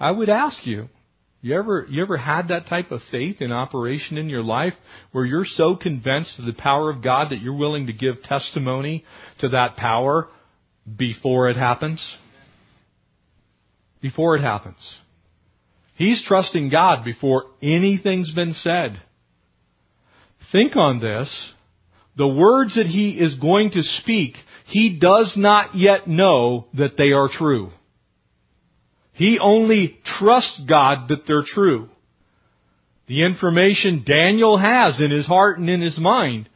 I 0.00 0.10
would 0.10 0.30
ask 0.30 0.66
you, 0.66 0.88
you 1.44 1.54
ever, 1.58 1.86
you 1.90 2.02
ever 2.02 2.16
had 2.16 2.48
that 2.48 2.68
type 2.68 2.90
of 2.90 3.02
faith 3.10 3.42
in 3.42 3.52
operation 3.52 4.16
in 4.16 4.30
your 4.30 4.42
life 4.42 4.72
where 5.12 5.26
you're 5.26 5.44
so 5.44 5.76
convinced 5.76 6.38
of 6.38 6.46
the 6.46 6.54
power 6.54 6.88
of 6.88 7.02
God 7.02 7.32
that 7.32 7.42
you're 7.42 7.52
willing 7.52 7.88
to 7.88 7.92
give 7.92 8.22
testimony 8.22 9.04
to 9.40 9.50
that 9.50 9.76
power 9.76 10.28
before 10.96 11.50
it 11.50 11.56
happens? 11.56 12.02
Before 14.00 14.36
it 14.36 14.40
happens. 14.40 14.78
He's 15.96 16.24
trusting 16.26 16.70
God 16.70 17.04
before 17.04 17.44
anything's 17.60 18.32
been 18.32 18.54
said. 18.54 19.02
Think 20.50 20.76
on 20.76 20.98
this. 20.98 21.52
The 22.16 22.26
words 22.26 22.74
that 22.76 22.86
he 22.86 23.10
is 23.10 23.34
going 23.34 23.72
to 23.72 23.82
speak, 23.82 24.36
he 24.64 24.98
does 24.98 25.34
not 25.36 25.74
yet 25.74 26.08
know 26.08 26.68
that 26.72 26.96
they 26.96 27.10
are 27.10 27.28
true. 27.30 27.70
He 29.14 29.38
only 29.40 29.98
trusts 30.18 30.60
God 30.68 31.08
that 31.08 31.26
they're 31.26 31.44
true. 31.46 31.88
The 33.06 33.24
information 33.24 34.04
Daniel 34.06 34.58
has 34.58 35.00
in 35.00 35.10
his 35.10 35.26
heart 35.26 35.58
and 35.58 35.70
in 35.70 35.80
his 35.80 35.98
mind, 35.98 36.48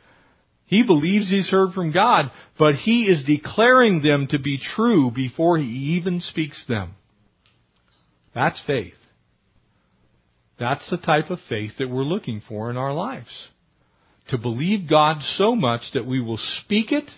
he 0.66 0.82
believes 0.82 1.30
he's 1.30 1.50
heard 1.50 1.72
from 1.72 1.92
God, 1.92 2.30
but 2.58 2.74
he 2.74 3.04
is 3.04 3.24
declaring 3.24 4.02
them 4.02 4.26
to 4.30 4.38
be 4.38 4.58
true 4.58 5.10
before 5.10 5.56
he 5.56 5.96
even 5.96 6.20
speaks 6.20 6.62
them. 6.66 6.94
That's 8.34 8.60
faith. 8.66 8.94
That's 10.58 10.88
the 10.90 10.96
type 10.96 11.30
of 11.30 11.38
faith 11.48 11.72
that 11.78 11.88
we're 11.88 12.02
looking 12.02 12.42
for 12.46 12.70
in 12.70 12.76
our 12.76 12.92
lives. 12.92 13.48
To 14.30 14.38
believe 14.38 14.90
God 14.90 15.22
so 15.36 15.54
much 15.54 15.82
that 15.94 16.06
we 16.06 16.20
will 16.20 16.38
speak 16.38 16.92
it 16.92 17.08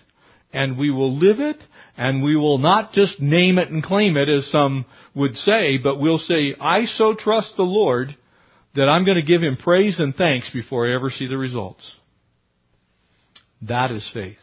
and 0.52 0.78
we 0.78 0.90
will 0.90 1.16
live 1.16 1.40
it 1.40 1.62
and 2.00 2.22
we 2.22 2.34
will 2.34 2.56
not 2.56 2.92
just 2.94 3.20
name 3.20 3.58
it 3.58 3.68
and 3.68 3.84
claim 3.84 4.16
it 4.16 4.30
as 4.30 4.50
some 4.50 4.86
would 5.14 5.36
say, 5.36 5.76
but 5.76 6.00
we'll 6.00 6.16
say, 6.16 6.54
I 6.58 6.86
so 6.86 7.14
trust 7.14 7.52
the 7.58 7.62
Lord 7.62 8.16
that 8.74 8.88
I'm 8.88 9.04
going 9.04 9.18
to 9.18 9.22
give 9.22 9.42
Him 9.42 9.58
praise 9.58 10.00
and 10.00 10.14
thanks 10.16 10.48
before 10.50 10.88
I 10.88 10.94
ever 10.94 11.10
see 11.10 11.26
the 11.26 11.36
results. 11.36 11.86
That 13.60 13.90
is 13.90 14.08
faith. 14.14 14.38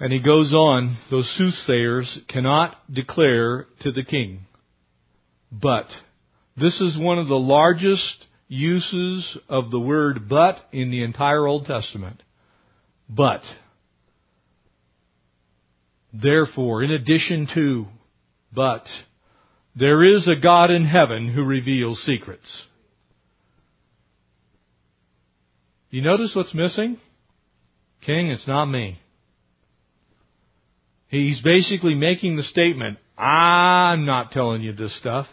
And 0.00 0.12
he 0.12 0.18
goes 0.18 0.52
on, 0.52 0.98
those 1.12 1.32
soothsayers 1.38 2.18
cannot 2.28 2.76
declare 2.92 3.68
to 3.82 3.92
the 3.92 4.02
king. 4.02 4.46
But, 5.52 5.86
this 6.56 6.80
is 6.80 6.98
one 6.98 7.20
of 7.20 7.28
the 7.28 7.36
largest 7.36 8.26
uses 8.48 9.38
of 9.48 9.70
the 9.70 9.78
word 9.78 10.28
but 10.28 10.56
in 10.72 10.90
the 10.90 11.04
entire 11.04 11.46
Old 11.46 11.66
Testament. 11.66 12.20
But, 13.08 13.42
Therefore, 16.12 16.82
in 16.82 16.90
addition 16.90 17.48
to, 17.54 17.86
but, 18.54 18.84
there 19.74 20.04
is 20.04 20.28
a 20.28 20.40
God 20.40 20.70
in 20.70 20.84
heaven 20.84 21.32
who 21.32 21.42
reveals 21.42 22.02
secrets. 22.04 22.64
You 25.90 26.02
notice 26.02 26.32
what's 26.34 26.54
missing? 26.54 26.98
King, 28.04 28.28
it's 28.28 28.48
not 28.48 28.66
me. 28.66 28.98
He's 31.08 31.40
basically 31.42 31.94
making 31.94 32.36
the 32.36 32.42
statement, 32.42 32.98
I'm 33.16 34.06
not 34.06 34.32
telling 34.32 34.62
you 34.62 34.72
this 34.72 34.98
stuff. 34.98 35.26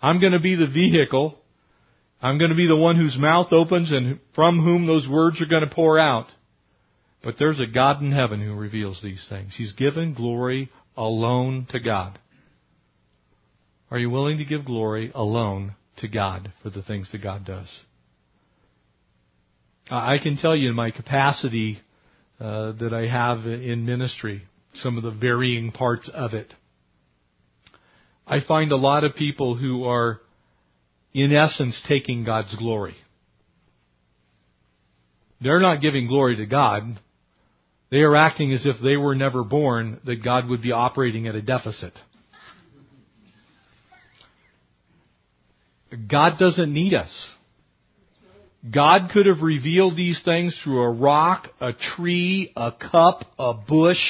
I'm 0.00 0.20
going 0.20 0.32
to 0.32 0.40
be 0.40 0.56
the 0.56 0.66
vehicle. 0.66 1.38
I'm 2.20 2.38
going 2.38 2.50
to 2.50 2.56
be 2.56 2.66
the 2.66 2.76
one 2.76 2.96
whose 2.96 3.18
mouth 3.18 3.52
opens 3.52 3.92
and 3.92 4.18
from 4.34 4.62
whom 4.62 4.86
those 4.86 5.06
words 5.08 5.40
are 5.42 5.46
going 5.46 5.66
to 5.66 5.74
pour 5.74 5.98
out. 5.98 6.26
But 7.24 7.36
there's 7.38 7.58
a 7.58 7.66
God 7.66 8.02
in 8.02 8.12
heaven 8.12 8.42
who 8.42 8.54
reveals 8.54 9.00
these 9.02 9.24
things. 9.30 9.54
He's 9.56 9.72
given 9.72 10.12
glory 10.12 10.70
alone 10.94 11.66
to 11.70 11.80
God. 11.80 12.18
Are 13.90 13.98
you 13.98 14.10
willing 14.10 14.38
to 14.38 14.44
give 14.44 14.66
glory 14.66 15.10
alone 15.14 15.74
to 15.98 16.08
God 16.08 16.52
for 16.62 16.68
the 16.68 16.82
things 16.82 17.10
that 17.12 17.22
God 17.22 17.46
does? 17.46 17.68
I 19.90 20.18
can 20.22 20.36
tell 20.36 20.54
you 20.54 20.70
in 20.70 20.74
my 20.74 20.90
capacity 20.90 21.80
uh, 22.40 22.72
that 22.72 22.92
I 22.92 23.06
have 23.06 23.46
in 23.46 23.86
ministry, 23.86 24.42
some 24.74 24.96
of 24.98 25.02
the 25.02 25.10
varying 25.10 25.72
parts 25.72 26.10
of 26.12 26.34
it. 26.34 26.52
I 28.26 28.38
find 28.46 28.72
a 28.72 28.76
lot 28.76 29.04
of 29.04 29.14
people 29.14 29.56
who 29.56 29.84
are, 29.84 30.20
in 31.12 31.32
essence, 31.32 31.80
taking 31.88 32.24
God's 32.24 32.54
glory. 32.56 32.96
They're 35.40 35.60
not 35.60 35.82
giving 35.82 36.06
glory 36.08 36.36
to 36.36 36.46
God. 36.46 36.98
They 37.94 38.00
are 38.00 38.16
acting 38.16 38.52
as 38.52 38.66
if 38.66 38.74
they 38.82 38.96
were 38.96 39.14
never 39.14 39.44
born, 39.44 40.00
that 40.04 40.16
God 40.16 40.48
would 40.48 40.60
be 40.60 40.72
operating 40.72 41.28
at 41.28 41.36
a 41.36 41.40
deficit. 41.40 41.92
God 46.10 46.36
doesn't 46.36 46.74
need 46.74 46.92
us. 46.92 47.28
God 48.68 49.10
could 49.12 49.26
have 49.26 49.42
revealed 49.42 49.96
these 49.96 50.20
things 50.24 50.60
through 50.64 50.82
a 50.82 50.90
rock, 50.90 51.46
a 51.60 51.70
tree, 51.94 52.52
a 52.56 52.72
cup, 52.72 53.26
a 53.38 53.54
bush, 53.54 54.02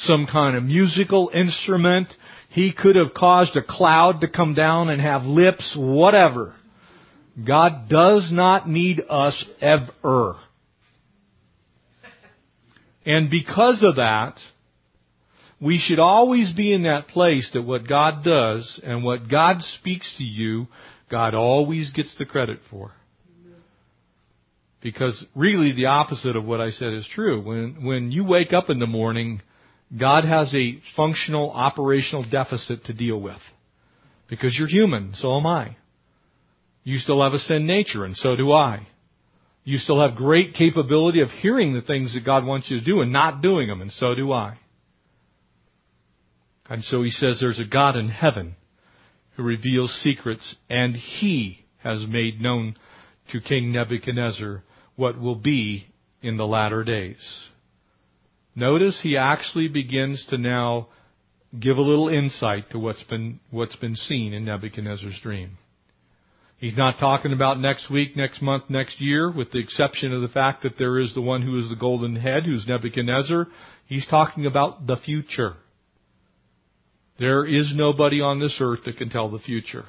some 0.00 0.26
kind 0.30 0.54
of 0.54 0.64
musical 0.64 1.30
instrument. 1.32 2.08
He 2.50 2.74
could 2.74 2.96
have 2.96 3.14
caused 3.14 3.56
a 3.56 3.62
cloud 3.62 4.20
to 4.20 4.28
come 4.28 4.52
down 4.52 4.90
and 4.90 5.00
have 5.00 5.22
lips, 5.22 5.74
whatever. 5.78 6.54
God 7.42 7.88
does 7.88 8.28
not 8.30 8.68
need 8.68 9.00
us 9.08 9.42
ever. 9.62 10.36
And 13.04 13.30
because 13.30 13.82
of 13.82 13.96
that, 13.96 14.34
we 15.60 15.78
should 15.78 15.98
always 15.98 16.52
be 16.54 16.72
in 16.72 16.84
that 16.84 17.08
place 17.08 17.50
that 17.52 17.62
what 17.62 17.86
God 17.86 18.24
does 18.24 18.80
and 18.82 19.04
what 19.04 19.28
God 19.28 19.60
speaks 19.78 20.14
to 20.18 20.24
you, 20.24 20.68
God 21.10 21.34
always 21.34 21.90
gets 21.90 22.14
the 22.18 22.24
credit 22.24 22.60
for. 22.70 22.92
Because 24.82 25.26
really 25.34 25.72
the 25.72 25.86
opposite 25.86 26.36
of 26.36 26.44
what 26.44 26.60
I 26.60 26.70
said 26.70 26.94
is 26.94 27.06
true. 27.14 27.42
When, 27.42 27.84
when 27.84 28.12
you 28.12 28.24
wake 28.24 28.54
up 28.54 28.70
in 28.70 28.78
the 28.78 28.86
morning, 28.86 29.42
God 29.98 30.24
has 30.24 30.54
a 30.54 30.80
functional, 30.96 31.50
operational 31.50 32.24
deficit 32.24 32.84
to 32.86 32.94
deal 32.94 33.20
with. 33.20 33.40
Because 34.28 34.56
you're 34.58 34.68
human, 34.68 35.12
so 35.16 35.36
am 35.36 35.46
I. 35.46 35.76
You 36.84 36.98
still 36.98 37.22
have 37.22 37.34
a 37.34 37.38
sin 37.38 37.66
nature, 37.66 38.04
and 38.06 38.16
so 38.16 38.36
do 38.36 38.52
I. 38.52 38.86
You 39.70 39.78
still 39.78 40.00
have 40.00 40.16
great 40.16 40.54
capability 40.54 41.20
of 41.20 41.28
hearing 41.28 41.74
the 41.74 41.80
things 41.80 42.14
that 42.14 42.24
God 42.24 42.44
wants 42.44 42.68
you 42.68 42.80
to 42.80 42.84
do 42.84 43.02
and 43.02 43.12
not 43.12 43.40
doing 43.40 43.68
them, 43.68 43.80
and 43.80 43.92
so 43.92 44.16
do 44.16 44.32
I. 44.32 44.58
And 46.68 46.82
so 46.82 47.04
he 47.04 47.12
says 47.12 47.38
there's 47.38 47.60
a 47.60 47.64
God 47.64 47.94
in 47.94 48.08
heaven 48.08 48.56
who 49.36 49.44
reveals 49.44 49.94
secrets, 50.02 50.56
and 50.68 50.96
he 50.96 51.64
has 51.84 52.04
made 52.08 52.40
known 52.40 52.74
to 53.30 53.40
King 53.40 53.70
Nebuchadnezzar 53.70 54.64
what 54.96 55.20
will 55.20 55.36
be 55.36 55.86
in 56.20 56.36
the 56.36 56.48
latter 56.48 56.82
days. 56.82 57.44
Notice 58.56 58.98
he 59.00 59.16
actually 59.16 59.68
begins 59.68 60.26
to 60.30 60.36
now 60.36 60.88
give 61.56 61.76
a 61.76 61.80
little 61.80 62.08
insight 62.08 62.72
to 62.72 62.78
what's 62.80 63.04
been, 63.04 63.38
what's 63.52 63.76
been 63.76 63.94
seen 63.94 64.32
in 64.32 64.44
Nebuchadnezzar's 64.46 65.20
dream. 65.22 65.58
He's 66.60 66.76
not 66.76 66.98
talking 67.00 67.32
about 67.32 67.58
next 67.58 67.90
week, 67.90 68.16
next 68.16 68.42
month, 68.42 68.64
next 68.68 69.00
year, 69.00 69.30
with 69.30 69.50
the 69.50 69.58
exception 69.58 70.12
of 70.12 70.20
the 70.20 70.28
fact 70.28 70.62
that 70.62 70.76
there 70.76 70.98
is 70.98 71.14
the 71.14 71.22
one 71.22 71.40
who 71.40 71.58
is 71.58 71.70
the 71.70 71.74
golden 71.74 72.16
head, 72.16 72.44
who's 72.44 72.66
Nebuchadnezzar. 72.68 73.46
He's 73.86 74.06
talking 74.06 74.44
about 74.44 74.86
the 74.86 74.96
future. 74.96 75.54
There 77.18 77.46
is 77.46 77.72
nobody 77.74 78.20
on 78.20 78.40
this 78.40 78.58
earth 78.60 78.80
that 78.84 78.98
can 78.98 79.08
tell 79.08 79.30
the 79.30 79.38
future. 79.38 79.86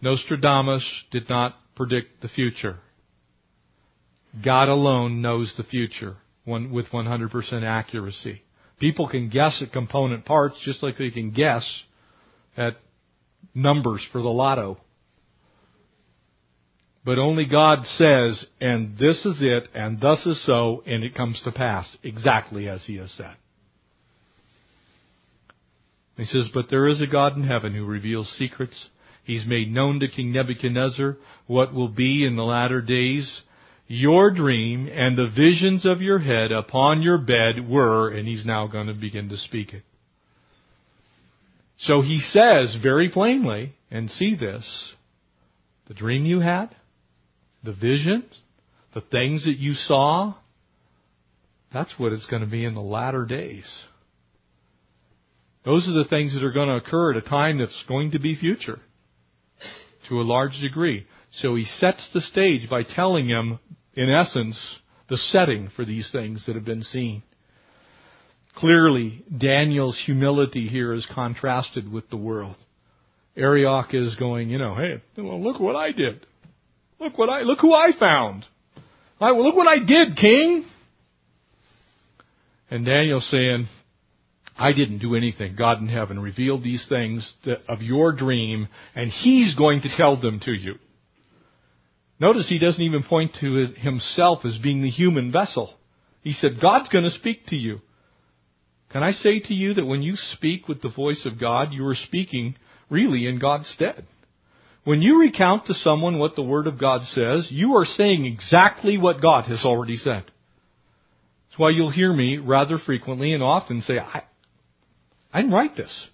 Nostradamus 0.00 0.88
did 1.10 1.28
not 1.28 1.56
predict 1.74 2.22
the 2.22 2.28
future. 2.28 2.78
God 4.44 4.68
alone 4.68 5.20
knows 5.20 5.52
the 5.56 5.64
future 5.64 6.18
with 6.46 6.86
100% 6.86 7.64
accuracy. 7.64 8.42
People 8.78 9.08
can 9.08 9.28
guess 9.28 9.60
at 9.60 9.72
component 9.72 10.24
parts 10.24 10.54
just 10.64 10.84
like 10.84 10.98
they 10.98 11.10
can 11.10 11.32
guess 11.32 11.82
at 12.56 12.76
numbers 13.54 14.06
for 14.12 14.22
the 14.22 14.28
lotto. 14.28 14.78
But 17.04 17.18
only 17.18 17.46
God 17.46 17.84
says, 17.84 18.44
and 18.60 18.98
this 18.98 19.24
is 19.24 19.38
it, 19.40 19.68
and 19.74 20.00
thus 20.00 20.24
is 20.26 20.44
so, 20.44 20.82
and 20.86 21.02
it 21.02 21.14
comes 21.14 21.40
to 21.44 21.52
pass 21.52 21.96
exactly 22.02 22.68
as 22.68 22.84
He 22.84 22.96
has 22.96 23.10
said. 23.12 23.36
He 26.16 26.26
says, 26.26 26.50
But 26.52 26.66
there 26.68 26.86
is 26.86 27.00
a 27.00 27.06
God 27.06 27.36
in 27.36 27.44
heaven 27.44 27.74
who 27.74 27.86
reveals 27.86 28.28
secrets. 28.36 28.88
He's 29.24 29.46
made 29.46 29.72
known 29.72 30.00
to 30.00 30.08
King 30.08 30.32
Nebuchadnezzar 30.32 31.16
what 31.46 31.72
will 31.72 31.88
be 31.88 32.26
in 32.26 32.36
the 32.36 32.42
latter 32.42 32.82
days. 32.82 33.42
Your 33.86 34.30
dream 34.30 34.86
and 34.86 35.16
the 35.16 35.30
visions 35.34 35.86
of 35.86 36.02
your 36.02 36.18
head 36.18 36.52
upon 36.52 37.00
your 37.00 37.18
bed 37.18 37.66
were, 37.68 38.10
and 38.10 38.28
he's 38.28 38.44
now 38.44 38.66
going 38.66 38.88
to 38.88 38.94
begin 38.94 39.30
to 39.30 39.38
speak 39.38 39.72
it. 39.72 39.82
So 41.78 42.02
he 42.02 42.20
says 42.20 42.76
very 42.82 43.08
plainly, 43.08 43.74
and 43.90 44.10
see 44.10 44.36
this, 44.36 44.92
the 45.88 45.94
dream 45.94 46.26
you 46.26 46.40
had, 46.40 46.76
the 47.62 47.72
visions, 47.72 48.40
the 48.94 49.00
things 49.00 49.44
that 49.44 49.58
you 49.58 49.74
saw, 49.74 50.34
that's 51.72 51.92
what 51.98 52.12
it's 52.12 52.26
going 52.26 52.42
to 52.42 52.48
be 52.48 52.64
in 52.64 52.74
the 52.74 52.80
latter 52.80 53.24
days. 53.24 53.66
Those 55.64 55.88
are 55.88 56.02
the 56.02 56.08
things 56.08 56.34
that 56.34 56.42
are 56.42 56.52
going 56.52 56.68
to 56.68 56.84
occur 56.84 57.12
at 57.12 57.24
a 57.24 57.28
time 57.28 57.58
that's 57.58 57.84
going 57.86 58.12
to 58.12 58.18
be 58.18 58.34
future 58.34 58.80
to 60.08 60.20
a 60.20 60.22
large 60.22 60.58
degree. 60.60 61.06
So 61.32 61.54
he 61.54 61.64
sets 61.64 62.08
the 62.12 62.20
stage 62.20 62.68
by 62.68 62.82
telling 62.82 63.28
him, 63.28 63.58
in 63.94 64.10
essence, 64.10 64.58
the 65.08 65.18
setting 65.18 65.68
for 65.76 65.84
these 65.84 66.10
things 66.10 66.44
that 66.46 66.54
have 66.54 66.64
been 66.64 66.82
seen. 66.82 67.22
Clearly, 68.56 69.24
Daniel's 69.36 70.00
humility 70.04 70.66
here 70.66 70.92
is 70.92 71.06
contrasted 71.14 71.90
with 71.90 72.10
the 72.10 72.16
world. 72.16 72.56
Arioch 73.36 73.94
is 73.94 74.16
going, 74.16 74.50
you 74.50 74.58
know, 74.58 74.74
hey, 74.74 75.02
look 75.16 75.60
what 75.60 75.76
I 75.76 75.92
did. 75.92 76.26
Look 77.00 77.16
what 77.16 77.30
I, 77.30 77.42
look 77.42 77.60
who 77.60 77.72
I 77.72 77.90
found. 77.98 78.44
I, 79.20 79.30
look 79.30 79.56
what 79.56 79.66
I 79.66 79.84
did, 79.84 80.16
king. 80.16 80.64
And 82.70 82.86
Daniel's 82.86 83.28
saying, 83.30 83.66
I 84.56 84.72
didn't 84.72 84.98
do 84.98 85.16
anything. 85.16 85.56
God 85.56 85.80
in 85.80 85.88
heaven 85.88 86.20
revealed 86.20 86.62
these 86.62 86.84
things 86.88 87.30
of 87.68 87.80
your 87.80 88.12
dream, 88.12 88.68
and 88.94 89.10
He's 89.10 89.54
going 89.56 89.80
to 89.82 89.96
tell 89.96 90.20
them 90.20 90.40
to 90.44 90.52
you. 90.52 90.74
Notice 92.20 92.50
he 92.50 92.58
doesn't 92.58 92.82
even 92.82 93.02
point 93.02 93.34
to 93.40 93.72
himself 93.78 94.44
as 94.44 94.58
being 94.62 94.82
the 94.82 94.90
human 94.90 95.32
vessel. 95.32 95.74
He 96.22 96.32
said, 96.32 96.60
God's 96.60 96.90
going 96.90 97.04
to 97.04 97.10
speak 97.10 97.46
to 97.46 97.56
you. 97.56 97.80
Can 98.92 99.02
I 99.02 99.12
say 99.12 99.40
to 99.40 99.54
you 99.54 99.72
that 99.72 99.86
when 99.86 100.02
you 100.02 100.16
speak 100.16 100.68
with 100.68 100.82
the 100.82 100.90
voice 100.90 101.24
of 101.24 101.40
God, 101.40 101.72
you 101.72 101.86
are 101.86 101.94
speaking 101.94 102.56
really 102.90 103.26
in 103.26 103.38
God's 103.38 103.68
stead? 103.68 104.04
When 104.84 105.02
you 105.02 105.20
recount 105.20 105.66
to 105.66 105.74
someone 105.74 106.18
what 106.18 106.36
the 106.36 106.42
Word 106.42 106.66
of 106.66 106.78
God 106.78 107.02
says, 107.02 107.48
you 107.50 107.76
are 107.76 107.84
saying 107.84 108.24
exactly 108.24 108.96
what 108.96 109.20
God 109.20 109.44
has 109.44 109.64
already 109.64 109.96
said. 109.96 110.24
That's 110.24 111.58
why 111.58 111.70
you'll 111.70 111.90
hear 111.90 112.12
me 112.12 112.38
rather 112.38 112.78
frequently 112.78 113.34
and 113.34 113.42
often 113.42 113.82
say, 113.82 113.98
I, 113.98 114.22
I 115.32 115.42
didn't 115.42 115.54
write 115.54 115.76
this. 115.76 116.08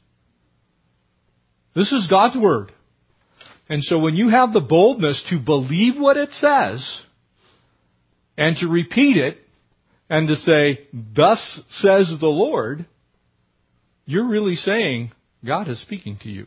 This 1.75 1.93
is 1.93 2.09
God's 2.11 2.37
Word. 2.37 2.73
And 3.69 3.83
so 3.83 3.99
when 3.99 4.15
you 4.15 4.31
have 4.31 4.53
the 4.53 4.61
boldness 4.61 5.25
to 5.31 5.39
believe 5.39 5.95
what 5.99 6.17
it 6.17 6.31
says 6.33 7.01
and 8.39 8.57
to 8.59 8.67
repeat 8.67 9.17
it 9.17 9.39
and 10.09 10.29
to 10.29 10.37
say, 10.37 10.87
thus 10.93 11.61
says 11.71 12.13
the 12.21 12.27
Lord, 12.27 12.87
you're 14.05 14.29
really 14.29 14.55
saying 14.55 15.13
God 15.45 15.69
is 15.69 15.81
speaking 15.83 16.19
to 16.23 16.29
you. 16.29 16.47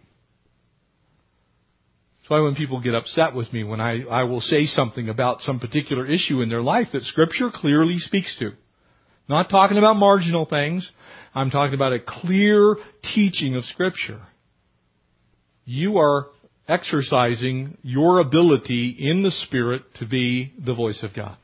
That's 2.30 2.38
why 2.38 2.44
when 2.44 2.54
people 2.54 2.80
get 2.80 2.94
upset 2.94 3.34
with 3.34 3.52
me 3.52 3.64
when 3.64 3.82
I, 3.82 4.04
I 4.04 4.26
will 4.26 4.42
say 4.42 4.66
something 4.66 5.10
about 5.10 5.42
some 5.42 5.60
particular 5.60 6.06
issue 6.06 6.42
in 6.42 6.50
their 6.50 6.62
life 6.62 6.90
that 6.94 7.02
scripture 7.02 7.50
clearly 7.52 7.98
speaks 7.98 8.38
to. 8.38 8.52
Not 9.28 9.50
talking 9.50 9.80
about 9.80 9.96
marginal 9.96 10.46
things. 10.46 10.88
I'm 11.34 11.50
talking 11.50 11.74
about 11.74 11.94
a 11.94 12.00
clear 12.00 12.76
teaching 13.16 13.56
of 13.56 13.64
scripture. 13.66 14.22
You 15.66 15.98
are 15.98 16.28
exercising 16.68 17.80
your 17.82 18.20
ability 18.20 18.96
in 19.00 19.24
the 19.24 19.32
Spirit 19.32 19.82
to 19.96 20.06
be 20.06 20.54
the 20.64 20.76
voice 20.76 21.02
of 21.02 21.16
God. 21.16 21.38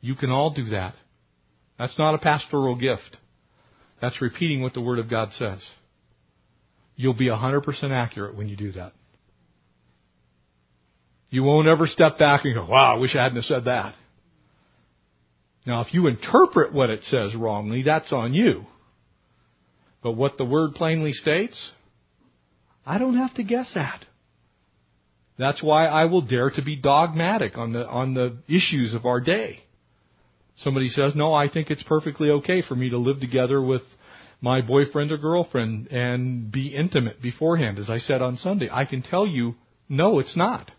You 0.00 0.14
can 0.14 0.30
all 0.30 0.54
do 0.54 0.70
that. 0.70 0.94
That's 1.78 1.98
not 1.98 2.14
a 2.14 2.18
pastoral 2.18 2.76
gift. 2.76 3.18
That's 4.00 4.22
repeating 4.22 4.62
what 4.62 4.72
the 4.72 4.80
Word 4.80 4.98
of 4.98 5.10
God 5.10 5.32
says. 5.32 5.62
You'll 6.96 7.12
be 7.12 7.28
100% 7.28 7.90
accurate 7.90 8.34
when 8.36 8.48
you 8.48 8.56
do 8.56 8.72
that. 8.72 8.94
You 11.34 11.42
won't 11.42 11.66
ever 11.66 11.88
step 11.88 12.16
back 12.16 12.44
and 12.44 12.54
go, 12.54 12.64
wow, 12.64 12.94
I 12.94 12.98
wish 13.00 13.16
I 13.16 13.24
hadn't 13.24 13.42
said 13.42 13.64
that. 13.64 13.96
Now, 15.66 15.80
if 15.80 15.92
you 15.92 16.06
interpret 16.06 16.72
what 16.72 16.90
it 16.90 17.02
says 17.02 17.34
wrongly, 17.34 17.82
that's 17.82 18.12
on 18.12 18.34
you. 18.34 18.66
But 20.00 20.12
what 20.12 20.38
the 20.38 20.44
Word 20.44 20.76
plainly 20.76 21.12
states, 21.12 21.72
I 22.86 22.98
don't 22.98 23.16
have 23.16 23.34
to 23.34 23.42
guess 23.42 23.68
that. 23.74 24.04
That's 25.36 25.60
why 25.60 25.86
I 25.86 26.04
will 26.04 26.20
dare 26.20 26.50
to 26.50 26.62
be 26.62 26.76
dogmatic 26.76 27.58
on 27.58 27.72
the, 27.72 27.84
on 27.84 28.14
the 28.14 28.36
issues 28.46 28.94
of 28.94 29.04
our 29.04 29.18
day. 29.18 29.58
Somebody 30.58 30.88
says, 30.88 31.16
no, 31.16 31.34
I 31.34 31.48
think 31.48 31.68
it's 31.68 31.82
perfectly 31.82 32.30
okay 32.30 32.62
for 32.62 32.76
me 32.76 32.90
to 32.90 32.98
live 32.98 33.18
together 33.18 33.60
with 33.60 33.82
my 34.40 34.60
boyfriend 34.60 35.10
or 35.10 35.18
girlfriend 35.18 35.88
and 35.88 36.52
be 36.52 36.68
intimate 36.68 37.20
beforehand, 37.20 37.80
as 37.80 37.90
I 37.90 37.98
said 37.98 38.22
on 38.22 38.36
Sunday. 38.36 38.68
I 38.70 38.84
can 38.84 39.02
tell 39.02 39.26
you, 39.26 39.56
no, 39.88 40.20
it's 40.20 40.36
not. 40.36 40.70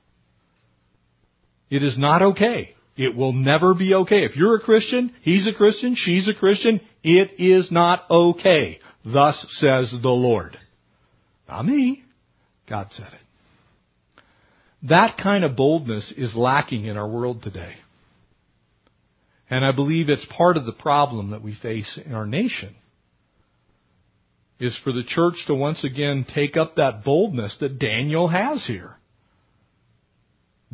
It 1.70 1.84
is 1.84 1.98
not 1.98 2.22
okay. 2.22 2.76
It 2.98 3.16
will 3.16 3.34
never 3.34 3.74
be 3.74 3.94
okay. 3.94 4.24
If 4.24 4.36
you're 4.36 4.56
a 4.56 4.62
Christian, 4.62 5.12
he's 5.22 5.48
a 5.48 5.54
Christian, 5.54 5.96
she's 5.98 6.30
a 6.30 6.34
Christian, 6.34 6.80
it 7.04 7.40
is 7.40 7.72
not 7.72 8.10
okay. 8.10 8.80
Thus 9.04 9.46
says 9.60 9.94
the 10.02 10.10
Lord. 10.10 10.58
Not 11.48 11.66
me. 11.66 12.04
God 12.70 12.88
said 12.92 13.08
it. 13.08 14.24
That 14.90 15.18
kind 15.22 15.44
of 15.44 15.56
boldness 15.56 16.14
is 16.16 16.36
lacking 16.36 16.86
in 16.86 16.98
our 16.98 17.08
world 17.08 17.44
today. 17.44 17.74
And 19.50 19.64
I 19.66 19.72
believe 19.72 20.10
it's 20.10 20.26
part 20.36 20.58
of 20.58 20.66
the 20.66 20.72
problem 20.72 21.32
that 21.32 21.44
we 21.44 21.56
face 21.56 22.00
in 22.04 22.14
our 22.14 22.26
nation. 22.26 22.76
is 24.60 24.78
for 24.84 24.94
the 24.94 25.04
church 25.06 25.36
to 25.48 25.54
once 25.54 25.84
again 25.84 26.26
take 26.34 26.56
up 26.56 26.76
that 26.76 27.04
boldness 27.04 27.58
that 27.60 27.78
Daniel 27.78 28.30
has 28.30 28.66
here. 28.66 28.96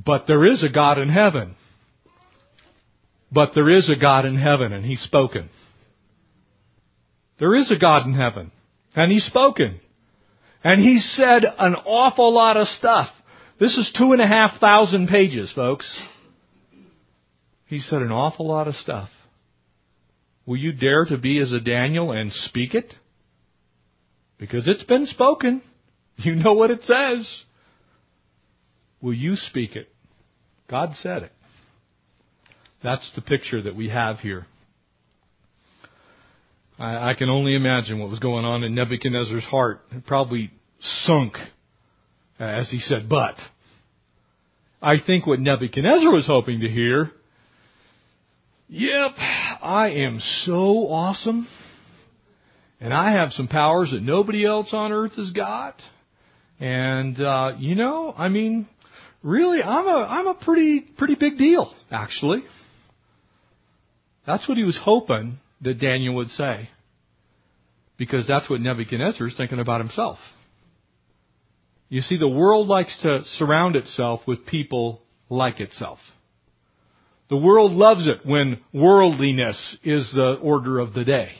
But 0.04 0.26
there 0.28 0.46
is 0.46 0.64
a 0.64 0.74
God 0.74 0.98
in 0.98 1.10
heaven. 1.10 1.56
But 3.32 3.52
there 3.54 3.70
is 3.70 3.90
a 3.90 4.00
God 4.00 4.26
in 4.26 4.38
heaven 4.38 4.74
and 4.74 4.86
He's 4.86 5.02
spoken. 5.02 5.50
There 7.40 7.56
is 7.56 7.72
a 7.72 7.80
God 7.80 8.06
in 8.06 8.14
heaven 8.14 8.52
and 8.96 9.12
He's 9.12 9.26
spoken. 9.26 9.80
And 10.64 10.82
He 10.82 11.00
said 11.00 11.44
an 11.44 11.76
awful 11.76 12.34
lot 12.34 12.58
of 12.58 12.68
stuff. 12.68 13.10
This 13.60 13.78
is 13.78 13.94
two 13.98 14.12
and 14.12 14.22
a 14.22 14.28
half 14.28 14.60
thousand 14.60 15.08
pages, 15.08 15.52
folks. 15.54 16.00
He 17.68 17.80
said 17.80 18.02
an 18.02 18.12
awful 18.12 18.48
lot 18.48 18.68
of 18.68 18.76
stuff. 18.76 19.10
Will 20.46 20.58
you 20.58 20.74
dare 20.74 21.06
to 21.06 21.18
be 21.18 21.40
as 21.40 21.52
a 21.52 21.60
Daniel 21.60 22.12
and 22.12 22.34
speak 22.34 22.74
it? 22.74 22.94
Because 24.38 24.68
it's 24.68 24.84
been 24.84 25.06
spoken. 25.06 25.62
You 26.18 26.36
know 26.36 26.54
what 26.54 26.70
it 26.70 26.84
says. 26.84 27.28
Will 29.02 29.14
you 29.14 29.36
speak 29.36 29.76
it? 29.76 29.91
God 30.72 30.94
said 31.02 31.24
it. 31.24 31.32
That's 32.84 33.12
the 33.14 33.22
picture 33.22 33.62
that 33.62 33.76
we 33.76 33.90
have 33.90 34.20
here. 34.20 34.48
I, 36.80 37.12
I 37.12 37.14
can 37.14 37.30
only 37.30 37.56
imagine 37.56 38.00
what 38.00 38.10
was 38.10 38.20
going 38.20 38.46
on 38.46 38.64
in 38.64 38.74
Nebuchadnezzar's 38.74 39.44
heart. 39.44 39.82
It 39.92 40.06
probably 40.08 40.50
sunk 40.80 41.36
as 42.42 42.70
he 42.72 42.80
said, 42.80 43.08
but. 43.08 43.36
I 44.82 44.96
think 45.06 45.28
what 45.28 45.40
Nebuchadnezzar 45.40 46.12
was 46.12 46.26
hoping 46.26 46.62
to 46.62 46.68
hear, 46.68 47.12
yep, 48.68 49.12
I 49.62 49.92
am 49.98 50.20
so 50.46 50.88
awesome, 50.88 51.48
and 52.80 52.92
I 52.92 53.12
have 53.12 53.30
some 53.32 53.48
powers 53.48 53.92
that 53.92 54.02
nobody 54.02 54.44
else 54.44 54.70
on 54.74 54.92
earth 54.92 55.18
has 55.18 55.30
got. 55.32 55.76
And 56.60 57.20
uh, 57.22 57.54
you 57.60 57.76
know, 57.76 58.12
I 58.18 58.30
mean, 58.30 58.68
really, 59.24 59.62
I'm 59.62 59.88
a 59.88 60.06
I'm 60.10 60.28
a 60.28 60.34
pretty 60.34 60.82
pretty 60.82 61.16
big 61.16 61.38
deal, 61.38 61.74
actually. 61.92 62.44
That's 64.26 64.48
what 64.48 64.58
he 64.58 64.64
was 64.64 64.80
hoping 64.82 65.40
that 65.62 65.80
Daniel 65.80 66.16
would 66.16 66.30
say. 66.30 66.70
Because 67.98 68.28
that's 68.28 68.50
what 68.50 68.62
Nebuchadnezzar 68.62 69.28
is 69.28 69.38
thinking 69.38 69.60
about 69.60 69.80
himself. 69.80 70.18
You 71.90 72.02
see, 72.02 72.18
the 72.18 72.28
world 72.28 72.68
likes 72.68 72.98
to 73.04 73.20
surround 73.38 73.76
itself 73.76 74.22
with 74.26 74.46
people 74.46 75.02
like 75.30 75.60
itself. 75.60 76.00
The 77.30 77.38
world 77.38 77.72
loves 77.72 78.08
it 78.08 78.26
when 78.26 78.60
worldliness 78.74 79.78
is 79.84 80.12
the 80.14 80.38
order 80.42 80.80
of 80.80 80.94
the 80.94 81.04
day. 81.04 81.32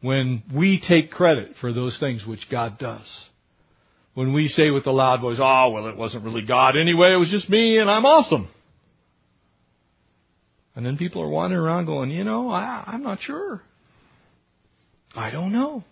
When 0.00 0.42
we 0.54 0.82
take 0.86 1.10
credit 1.10 1.54
for 1.60 1.72
those 1.72 1.98
things 1.98 2.26
which 2.26 2.50
God 2.50 2.78
does. 2.78 3.06
When 4.14 4.32
we 4.32 4.48
say 4.48 4.70
with 4.70 4.86
a 4.86 4.92
loud 4.92 5.20
voice, 5.20 5.38
oh, 5.40 5.70
well, 5.70 5.88
it 5.88 5.96
wasn't 5.96 6.24
really 6.24 6.42
God 6.42 6.76
anyway, 6.76 7.12
it 7.12 7.18
was 7.18 7.30
just 7.30 7.50
me 7.50 7.78
and 7.78 7.90
I'm 7.90 8.04
awesome. 8.04 8.48
And 10.76 10.84
then 10.84 10.96
people 10.96 11.22
are 11.22 11.28
wandering 11.28 11.62
around 11.62 11.86
going, 11.86 12.10
you 12.10 12.24
know, 12.24 12.50
I, 12.50 12.84
I'm 12.86 13.02
not 13.02 13.20
sure. 13.20 13.62
I 15.14 15.30
don't 15.30 15.52
know. 15.52 15.84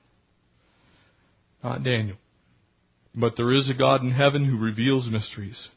Not 1.62 1.84
Daniel. 1.84 2.16
But 3.14 3.34
there 3.36 3.52
is 3.52 3.70
a 3.70 3.74
God 3.74 4.02
in 4.02 4.10
heaven 4.10 4.44
who 4.44 4.58
reveals 4.58 5.08
mysteries. 5.08 5.68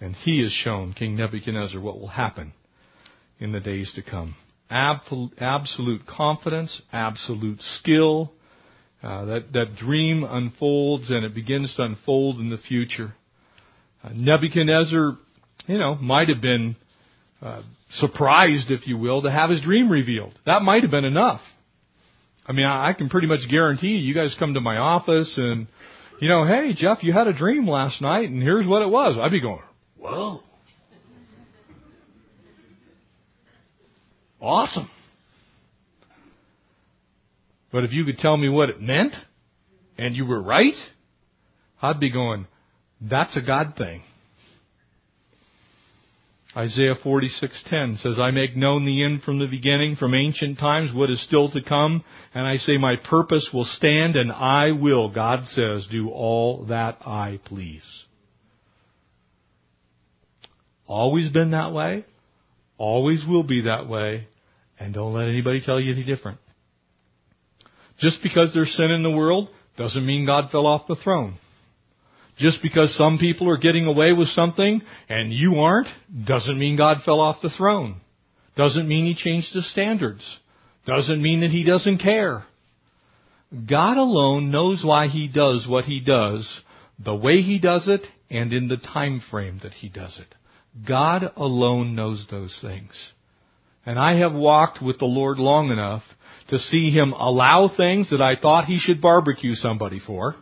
And 0.00 0.14
he 0.14 0.42
has 0.42 0.52
shown 0.52 0.92
King 0.92 1.16
Nebuchadnezzar 1.16 1.80
what 1.80 1.98
will 1.98 2.08
happen 2.08 2.52
in 3.38 3.52
the 3.52 3.60
days 3.60 3.92
to 3.94 4.02
come. 4.02 4.36
Absolute 4.70 6.06
confidence, 6.06 6.82
absolute 6.92 7.60
skill. 7.60 8.32
Uh, 9.02 9.24
that, 9.26 9.52
that 9.52 9.76
dream 9.76 10.24
unfolds 10.24 11.10
and 11.10 11.24
it 11.24 11.34
begins 11.34 11.74
to 11.76 11.82
unfold 11.82 12.40
in 12.40 12.50
the 12.50 12.58
future. 12.58 13.14
Uh, 14.02 14.10
Nebuchadnezzar, 14.12 15.16
you 15.66 15.78
know, 15.78 15.94
might 15.94 16.28
have 16.28 16.40
been 16.40 16.74
uh, 17.40 17.62
surprised, 17.92 18.70
if 18.70 18.88
you 18.88 18.98
will, 18.98 19.22
to 19.22 19.30
have 19.30 19.50
his 19.50 19.62
dream 19.62 19.88
revealed. 19.90 20.36
That 20.46 20.62
might 20.62 20.82
have 20.82 20.90
been 20.90 21.04
enough. 21.04 21.40
I 22.44 22.52
mean, 22.52 22.66
I, 22.66 22.88
I 22.88 22.92
can 22.92 23.08
pretty 23.08 23.28
much 23.28 23.48
guarantee 23.48 23.88
you, 23.88 23.98
you 23.98 24.14
guys 24.14 24.34
come 24.36 24.54
to 24.54 24.60
my 24.60 24.78
office 24.78 25.32
and, 25.36 25.68
you 26.20 26.28
know, 26.28 26.44
hey, 26.44 26.72
Jeff, 26.74 26.98
you 27.02 27.12
had 27.12 27.28
a 27.28 27.32
dream 27.32 27.68
last 27.68 28.02
night 28.02 28.28
and 28.30 28.42
here's 28.42 28.66
what 28.66 28.82
it 28.82 28.88
was. 28.88 29.16
I'd 29.16 29.30
be 29.30 29.40
going, 29.40 29.62
whoa. 29.96 30.40
Awesome. 34.40 34.90
But 37.70 37.84
if 37.84 37.92
you 37.92 38.04
could 38.04 38.18
tell 38.18 38.36
me 38.36 38.48
what 38.48 38.70
it 38.70 38.80
meant 38.80 39.14
and 39.96 40.16
you 40.16 40.24
were 40.24 40.42
right, 40.42 40.74
I'd 41.82 42.00
be 42.00 42.10
going, 42.10 42.46
that's 43.00 43.36
a 43.36 43.42
God 43.42 43.74
thing. 43.76 44.02
Isaiah 46.56 46.94
46:10 46.94 47.98
says, 47.98 48.18
"I 48.18 48.30
make 48.30 48.56
known 48.56 48.84
the 48.84 49.04
end 49.04 49.22
from 49.22 49.38
the 49.38 49.46
beginning, 49.46 49.96
from 49.96 50.14
ancient 50.14 50.58
times, 50.58 50.92
what 50.92 51.10
is 51.10 51.20
still 51.20 51.50
to 51.50 51.60
come, 51.60 52.02
and 52.34 52.46
I 52.46 52.56
say 52.56 52.78
my 52.78 52.96
purpose 52.96 53.50
will 53.52 53.66
stand, 53.66 54.16
and 54.16 54.32
I 54.32 54.72
will," 54.72 55.10
God 55.10 55.46
says, 55.46 55.86
"do 55.86 56.08
all 56.08 56.64
that 56.64 56.98
I 57.06 57.38
please." 57.44 57.84
Always 60.86 61.30
been 61.30 61.50
that 61.50 61.72
way, 61.72 62.04
always 62.78 63.24
will 63.26 63.44
be 63.44 63.60
that 63.60 63.86
way, 63.86 64.26
and 64.80 64.94
don't 64.94 65.12
let 65.12 65.28
anybody 65.28 65.60
tell 65.60 65.78
you 65.78 65.92
any 65.92 66.02
different. 66.02 66.38
Just 67.98 68.22
because 68.22 68.52
there's 68.54 68.72
sin 68.76 68.90
in 68.90 69.02
the 69.02 69.10
world 69.10 69.48
doesn't 69.76 70.06
mean 70.06 70.26
God 70.26 70.50
fell 70.50 70.66
off 70.66 70.86
the 70.86 70.96
throne. 70.96 71.38
Just 72.36 72.62
because 72.62 72.96
some 72.96 73.18
people 73.18 73.50
are 73.50 73.58
getting 73.58 73.86
away 73.86 74.12
with 74.12 74.28
something 74.28 74.80
and 75.08 75.32
you 75.32 75.56
aren't, 75.56 75.88
doesn't 76.26 76.58
mean 76.58 76.76
God 76.76 76.98
fell 77.04 77.20
off 77.20 77.42
the 77.42 77.50
throne. 77.50 78.00
Doesn't 78.56 78.88
mean 78.88 79.06
He 79.06 79.14
changed 79.14 79.52
His 79.52 79.70
standards. 79.72 80.38
Doesn't 80.86 81.20
mean 81.20 81.40
that 81.40 81.50
He 81.50 81.64
doesn't 81.64 81.98
care. 81.98 82.44
God 83.68 83.96
alone 83.96 84.50
knows 84.50 84.84
why 84.84 85.08
He 85.08 85.26
does 85.26 85.66
what 85.68 85.84
He 85.84 86.00
does, 86.00 86.60
the 86.98 87.14
way 87.14 87.40
He 87.40 87.58
does 87.58 87.88
it, 87.88 88.02
and 88.30 88.52
in 88.52 88.68
the 88.68 88.76
time 88.76 89.22
frame 89.30 89.60
that 89.62 89.74
He 89.74 89.88
does 89.88 90.20
it. 90.20 90.34
God 90.86 91.32
alone 91.36 91.94
knows 91.94 92.26
those 92.30 92.56
things. 92.62 92.92
And 93.86 93.98
I 93.98 94.18
have 94.18 94.34
walked 94.34 94.82
with 94.82 94.98
the 94.98 95.06
Lord 95.06 95.38
long 95.38 95.70
enough 95.70 96.02
to 96.48 96.58
see 96.58 96.90
Him 96.90 97.12
allow 97.12 97.70
things 97.74 98.10
that 98.10 98.20
I 98.20 98.40
thought 98.40 98.64
He 98.64 98.78
should 98.78 99.00
barbecue 99.00 99.54
somebody 99.54 100.00
for 100.04 100.36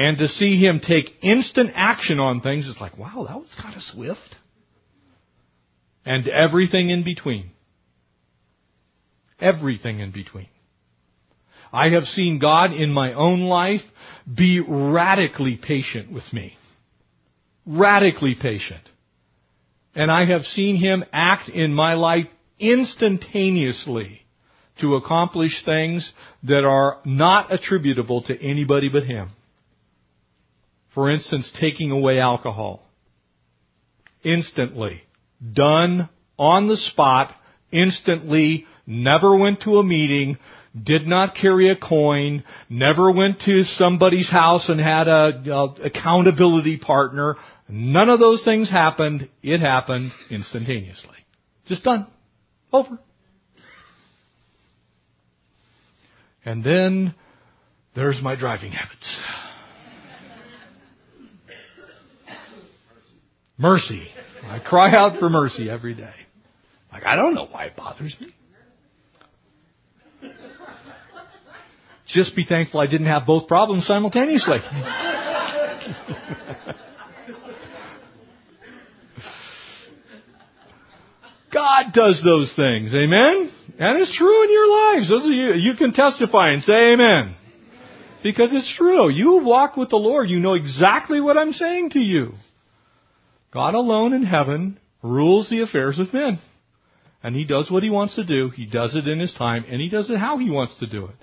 and 0.00 0.16
to 0.16 0.28
see 0.28 0.58
him 0.58 0.80
take 0.80 1.10
instant 1.22 1.72
action 1.74 2.18
on 2.18 2.40
things, 2.40 2.66
it's 2.68 2.80
like, 2.80 2.96
wow, 2.96 3.26
that 3.28 3.36
was 3.36 3.54
kind 3.60 3.76
of 3.76 3.82
swift. 3.82 4.36
And 6.06 6.26
everything 6.26 6.88
in 6.88 7.04
between. 7.04 7.50
Everything 9.38 10.00
in 10.00 10.10
between. 10.10 10.48
I 11.70 11.90
have 11.90 12.04
seen 12.04 12.38
God 12.38 12.72
in 12.72 12.92
my 12.92 13.12
own 13.12 13.42
life 13.42 13.82
be 14.26 14.64
radically 14.66 15.60
patient 15.62 16.10
with 16.10 16.32
me. 16.32 16.56
Radically 17.66 18.34
patient. 18.40 18.88
And 19.94 20.10
I 20.10 20.24
have 20.24 20.42
seen 20.42 20.76
Him 20.76 21.04
act 21.12 21.50
in 21.50 21.74
my 21.74 21.92
life 21.92 22.26
instantaneously 22.58 24.22
to 24.80 24.96
accomplish 24.96 25.64
things 25.64 26.12
that 26.42 26.64
are 26.64 26.98
not 27.04 27.52
attributable 27.52 28.22
to 28.22 28.42
anybody 28.42 28.88
but 28.88 29.04
Him. 29.04 29.30
For 30.94 31.10
instance, 31.10 31.52
taking 31.60 31.90
away 31.90 32.18
alcohol. 32.18 32.82
Instantly. 34.24 35.02
Done 35.52 36.08
on 36.38 36.68
the 36.68 36.76
spot, 36.76 37.34
instantly, 37.70 38.66
never 38.86 39.36
went 39.36 39.62
to 39.62 39.78
a 39.78 39.84
meeting, 39.84 40.38
did 40.80 41.06
not 41.06 41.34
carry 41.34 41.70
a 41.70 41.76
coin, 41.76 42.44
never 42.68 43.10
went 43.10 43.40
to 43.42 43.64
somebody's 43.76 44.30
house 44.30 44.68
and 44.68 44.80
had 44.80 45.08
a, 45.08 45.42
a 45.50 45.86
accountability 45.86 46.78
partner. 46.78 47.36
None 47.68 48.08
of 48.08 48.18
those 48.18 48.42
things 48.44 48.70
happened. 48.70 49.28
It 49.42 49.60
happened 49.60 50.12
instantaneously. 50.30 51.16
Just 51.66 51.84
done. 51.84 52.06
Over. 52.72 52.98
And 56.44 56.64
then 56.64 57.14
there's 57.94 58.20
my 58.22 58.36
driving 58.36 58.72
habits. 58.72 59.22
Mercy. 63.58 64.06
I 64.44 64.58
cry 64.58 64.92
out 64.94 65.18
for 65.18 65.28
mercy 65.28 65.68
every 65.68 65.94
day. 65.94 66.14
Like, 66.90 67.04
I 67.04 67.14
don't 67.16 67.34
know 67.34 67.46
why 67.50 67.66
it 67.66 67.76
bothers 67.76 68.16
me. 68.20 68.34
Just 72.08 72.34
be 72.34 72.44
thankful 72.44 72.80
I 72.80 72.86
didn't 72.86 73.06
have 73.06 73.26
both 73.26 73.46
problems 73.46 73.86
simultaneously. 73.86 74.58
God 81.52 81.86
does 81.92 82.20
those 82.24 82.52
things. 82.56 82.92
Amen? 82.94 83.52
And 83.80 83.98
it's 83.98 84.14
true 84.16 84.44
in 84.44 84.52
your 84.52 84.68
lives. 84.68 85.08
Those 85.08 85.24
you, 85.24 85.54
you 85.54 85.74
can 85.74 85.94
testify 85.94 86.50
and 86.50 86.62
say 86.62 86.92
amen. 86.92 87.34
Because 88.22 88.50
it's 88.52 88.76
true. 88.76 89.08
You 89.10 89.42
walk 89.42 89.78
with 89.78 89.88
the 89.88 89.96
Lord. 89.96 90.28
You 90.28 90.38
know 90.38 90.52
exactly 90.52 91.18
what 91.18 91.38
I'm 91.38 91.54
saying 91.54 91.90
to 91.90 91.98
you. 91.98 92.34
God 93.50 93.74
alone 93.74 94.12
in 94.12 94.22
heaven 94.22 94.78
rules 95.02 95.48
the 95.48 95.62
affairs 95.62 95.98
of 95.98 96.12
men. 96.12 96.40
And 97.22 97.34
He 97.34 97.44
does 97.44 97.70
what 97.70 97.82
He 97.82 97.88
wants 97.88 98.16
to 98.16 98.24
do. 98.24 98.50
He 98.50 98.66
does 98.66 98.94
it 98.94 99.08
in 99.08 99.18
His 99.18 99.32
time, 99.32 99.64
and 99.66 99.80
He 99.80 99.88
does 99.88 100.10
it 100.10 100.18
how 100.18 100.36
He 100.36 100.50
wants 100.50 100.78
to 100.80 100.86
do 100.86 101.06
it. 101.06 101.16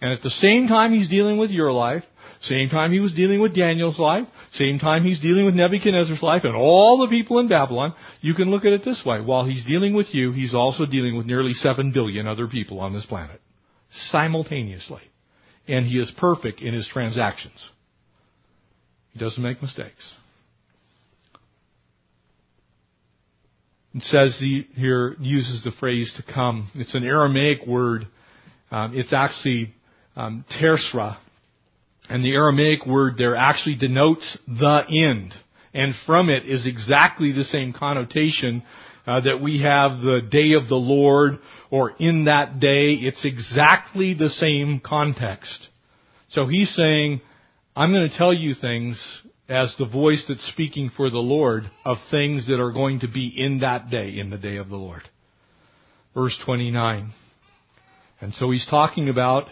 And 0.00 0.12
at 0.12 0.22
the 0.22 0.30
same 0.30 0.68
time 0.68 0.92
He's 0.92 1.08
dealing 1.08 1.38
with 1.38 1.50
your 1.50 1.72
life, 1.72 2.02
same 2.42 2.68
time 2.68 2.92
He 2.92 3.00
was 3.00 3.14
dealing 3.14 3.40
with 3.40 3.54
Daniel's 3.54 3.98
life, 3.98 4.26
same 4.52 4.78
time 4.78 5.04
He's 5.04 5.20
dealing 5.20 5.46
with 5.46 5.54
Nebuchadnezzar's 5.54 6.22
life 6.22 6.44
and 6.44 6.54
all 6.54 6.98
the 6.98 7.10
people 7.10 7.38
in 7.38 7.48
Babylon, 7.48 7.94
you 8.20 8.34
can 8.34 8.50
look 8.50 8.64
at 8.64 8.72
it 8.72 8.84
this 8.84 9.02
way. 9.06 9.20
While 9.20 9.44
He's 9.44 9.64
dealing 9.64 9.94
with 9.94 10.08
you, 10.12 10.32
He's 10.32 10.54
also 10.54 10.84
dealing 10.84 11.16
with 11.16 11.26
nearly 11.26 11.52
seven 11.54 11.92
billion 11.92 12.26
other 12.26 12.46
people 12.46 12.80
on 12.80 12.92
this 12.92 13.06
planet. 13.06 13.40
Simultaneously. 14.10 15.02
And 15.66 15.86
He 15.86 15.98
is 15.98 16.10
perfect 16.18 16.60
in 16.60 16.74
His 16.74 16.88
transactions. 16.92 17.58
He 19.12 19.18
doesn't 19.18 19.42
make 19.42 19.62
mistakes. 19.62 20.14
It 23.94 24.02
says 24.02 24.36
he, 24.38 24.66
here 24.74 25.16
uses 25.18 25.64
the 25.64 25.70
phrase 25.80 26.12
to 26.18 26.34
come. 26.34 26.70
It's 26.74 26.94
an 26.94 27.02
Aramaic 27.02 27.66
word. 27.66 28.06
Um, 28.70 28.92
it's 28.94 29.14
actually 29.14 29.72
um, 30.16 30.44
tersra, 30.60 31.18
and 32.08 32.24
the 32.24 32.32
Aramaic 32.32 32.86
word 32.86 33.14
there 33.18 33.36
actually 33.36 33.76
denotes 33.76 34.38
the 34.46 34.82
end, 34.88 35.34
and 35.74 35.94
from 36.06 36.30
it 36.30 36.46
is 36.46 36.66
exactly 36.66 37.32
the 37.32 37.44
same 37.44 37.72
connotation 37.72 38.62
uh, 39.06 39.20
that 39.20 39.40
we 39.40 39.62
have 39.62 40.00
the 40.00 40.20
day 40.28 40.52
of 40.52 40.68
the 40.68 40.74
Lord 40.74 41.38
or 41.70 41.90
in 41.98 42.24
that 42.24 42.58
day. 42.58 42.92
It's 42.92 43.24
exactly 43.24 44.14
the 44.14 44.30
same 44.30 44.80
context. 44.84 45.68
So 46.30 46.46
he's 46.46 46.74
saying, 46.74 47.20
I'm 47.74 47.92
going 47.92 48.08
to 48.08 48.16
tell 48.16 48.32
you 48.32 48.54
things 48.54 49.00
as 49.48 49.74
the 49.78 49.86
voice 49.86 50.24
that's 50.28 50.46
speaking 50.48 50.90
for 50.96 51.08
the 51.08 51.18
Lord 51.18 51.70
of 51.84 51.98
things 52.10 52.48
that 52.48 52.60
are 52.60 52.72
going 52.72 53.00
to 53.00 53.08
be 53.08 53.32
in 53.36 53.60
that 53.60 53.90
day, 53.90 54.18
in 54.18 54.30
the 54.30 54.38
day 54.38 54.56
of 54.56 54.68
the 54.68 54.76
Lord. 54.76 55.02
Verse 56.14 56.36
29. 56.44 57.12
And 58.20 58.32
so 58.34 58.50
he's 58.50 58.66
talking 58.68 59.08
about 59.08 59.48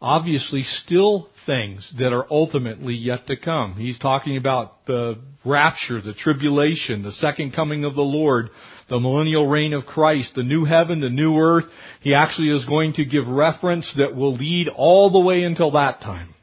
obviously 0.00 0.62
still 0.62 1.28
things 1.44 1.92
that 1.98 2.12
are 2.12 2.26
ultimately 2.30 2.94
yet 2.94 3.26
to 3.26 3.36
come. 3.36 3.74
He's 3.74 3.98
talking 3.98 4.36
about 4.36 4.86
the 4.86 5.18
rapture, 5.44 6.00
the 6.00 6.12
tribulation, 6.12 7.02
the 7.02 7.12
second 7.12 7.54
coming 7.54 7.84
of 7.84 7.94
the 7.94 8.02
Lord, 8.02 8.50
the 8.88 9.00
millennial 9.00 9.48
reign 9.48 9.72
of 9.72 9.86
Christ, 9.86 10.32
the 10.34 10.42
new 10.42 10.64
heaven, 10.64 11.00
the 11.00 11.08
new 11.08 11.38
earth. 11.38 11.64
He 12.00 12.14
actually 12.14 12.48
is 12.48 12.64
going 12.66 12.94
to 12.94 13.04
give 13.04 13.26
reference 13.26 13.92
that 13.96 14.14
will 14.14 14.36
lead 14.36 14.68
all 14.68 15.10
the 15.10 15.18
way 15.18 15.42
until 15.42 15.72
that 15.72 16.00
time. 16.00 16.34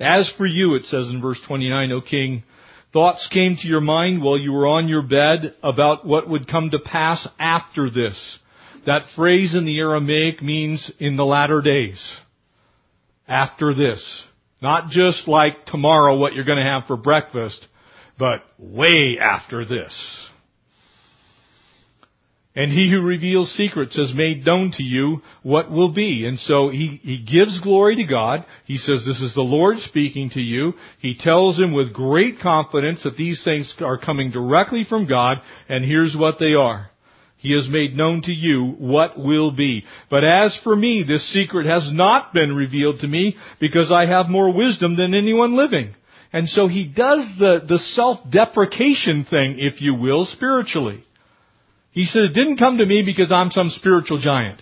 As 0.00 0.32
for 0.36 0.46
you, 0.46 0.74
it 0.74 0.84
says 0.84 1.08
in 1.08 1.20
verse 1.20 1.40
29, 1.46 1.92
O 1.92 2.00
king, 2.00 2.44
thoughts 2.92 3.28
came 3.32 3.56
to 3.60 3.68
your 3.68 3.80
mind 3.80 4.22
while 4.22 4.38
you 4.38 4.52
were 4.52 4.66
on 4.66 4.88
your 4.88 5.02
bed 5.02 5.54
about 5.62 6.06
what 6.06 6.28
would 6.28 6.48
come 6.48 6.70
to 6.70 6.78
pass 6.78 7.26
after 7.38 7.90
this. 7.90 8.38
That 8.86 9.02
phrase 9.16 9.54
in 9.54 9.66
the 9.66 9.78
Aramaic 9.78 10.40
means 10.40 10.90
in 10.98 11.16
the 11.16 11.24
latter 11.24 11.60
days. 11.60 12.00
After 13.28 13.74
this. 13.74 14.24
Not 14.60 14.90
just 14.90 15.28
like 15.28 15.66
tomorrow 15.66 16.16
what 16.16 16.34
you're 16.34 16.44
going 16.44 16.58
to 16.58 16.64
have 16.64 16.86
for 16.86 16.96
breakfast, 16.96 17.66
but 18.18 18.42
way 18.58 19.18
after 19.20 19.64
this. 19.64 20.28
And 22.56 22.72
he 22.72 22.90
who 22.90 23.00
reveals 23.00 23.52
secrets 23.52 23.94
has 23.96 24.12
made 24.12 24.44
known 24.44 24.72
to 24.72 24.82
you 24.82 25.22
what 25.44 25.70
will 25.70 25.92
be. 25.92 26.26
And 26.26 26.36
so 26.40 26.70
he, 26.70 26.98
he 27.04 27.18
gives 27.18 27.60
glory 27.60 27.94
to 27.96 28.02
God. 28.02 28.44
He 28.64 28.78
says, 28.78 29.04
this 29.06 29.20
is 29.20 29.32
the 29.34 29.42
Lord 29.42 29.76
speaking 29.78 30.30
to 30.30 30.40
you. 30.40 30.72
He 31.00 31.16
tells 31.16 31.56
him 31.56 31.72
with 31.72 31.92
great 31.92 32.40
confidence 32.40 33.04
that 33.04 33.16
these 33.16 33.44
things 33.44 33.72
are 33.80 33.96
coming 33.96 34.32
directly 34.32 34.84
from 34.88 35.06
God, 35.06 35.38
and 35.68 35.84
here's 35.84 36.16
what 36.18 36.40
they 36.40 36.54
are. 36.54 36.90
He 37.38 37.54
has 37.54 37.68
made 37.70 37.96
known 37.96 38.22
to 38.22 38.32
you 38.32 38.74
what 38.78 39.18
will 39.18 39.52
be. 39.52 39.84
But 40.10 40.24
as 40.24 40.58
for 40.64 40.74
me, 40.74 41.04
this 41.06 41.32
secret 41.32 41.66
has 41.66 41.88
not 41.92 42.34
been 42.34 42.54
revealed 42.54 43.00
to 43.00 43.08
me 43.08 43.36
because 43.60 43.92
I 43.92 44.06
have 44.06 44.28
more 44.28 44.52
wisdom 44.52 44.96
than 44.96 45.14
anyone 45.14 45.56
living. 45.56 45.94
And 46.32 46.48
so 46.48 46.66
he 46.66 46.84
does 46.84 47.26
the, 47.38 47.60
the 47.66 47.78
self-deprecation 47.78 49.26
thing, 49.30 49.56
if 49.58 49.80
you 49.80 49.94
will, 49.94 50.26
spiritually. 50.26 51.04
He 51.92 52.04
said, 52.06 52.22
it 52.22 52.34
didn't 52.34 52.58
come 52.58 52.78
to 52.78 52.86
me 52.86 53.02
because 53.06 53.30
I'm 53.32 53.50
some 53.50 53.70
spiritual 53.70 54.20
giant. 54.20 54.60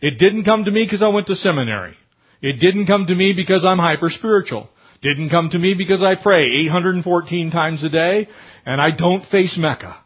It 0.00 0.18
didn't 0.18 0.44
come 0.44 0.64
to 0.64 0.70
me 0.70 0.84
because 0.84 1.02
I 1.02 1.08
went 1.08 1.26
to 1.26 1.34
seminary. 1.34 1.96
It 2.40 2.60
didn't 2.60 2.86
come 2.86 3.06
to 3.06 3.14
me 3.14 3.32
because 3.34 3.64
I'm 3.64 3.78
hyper 3.78 4.10
spiritual. 4.10 4.70
Didn't 5.02 5.30
come 5.30 5.50
to 5.50 5.58
me 5.58 5.74
because 5.74 6.02
I 6.02 6.22
pray 6.22 6.46
814 6.66 7.50
times 7.50 7.84
a 7.84 7.88
day 7.88 8.28
and 8.64 8.80
I 8.80 8.90
don't 8.90 9.26
face 9.26 9.56
Mecca. 9.58 10.04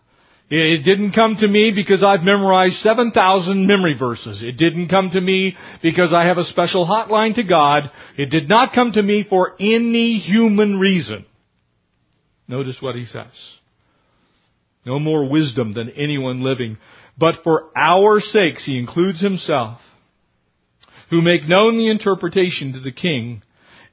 It 0.52 0.84
didn't 0.84 1.12
come 1.12 1.36
to 1.36 1.46
me 1.46 1.72
because 1.74 2.04
I've 2.04 2.24
memorized 2.24 2.78
7,000 2.78 3.68
memory 3.68 3.94
verses. 3.96 4.42
It 4.42 4.56
didn't 4.56 4.88
come 4.88 5.10
to 5.10 5.20
me 5.20 5.56
because 5.80 6.12
I 6.12 6.26
have 6.26 6.38
a 6.38 6.44
special 6.44 6.84
hotline 6.84 7.36
to 7.36 7.44
God. 7.44 7.84
It 8.18 8.30
did 8.30 8.48
not 8.48 8.74
come 8.74 8.90
to 8.92 9.02
me 9.02 9.24
for 9.28 9.54
any 9.60 10.18
human 10.18 10.80
reason. 10.80 11.24
Notice 12.48 12.78
what 12.80 12.96
he 12.96 13.04
says. 13.04 13.30
No 14.84 14.98
more 14.98 15.28
wisdom 15.30 15.72
than 15.72 15.90
anyone 15.90 16.42
living. 16.42 16.78
But 17.16 17.44
for 17.44 17.70
our 17.76 18.18
sakes, 18.18 18.64
he 18.64 18.76
includes 18.76 19.20
himself, 19.20 19.78
who 21.10 21.22
make 21.22 21.46
known 21.46 21.76
the 21.76 21.90
interpretation 21.90 22.72
to 22.72 22.80
the 22.80 22.90
king, 22.90 23.42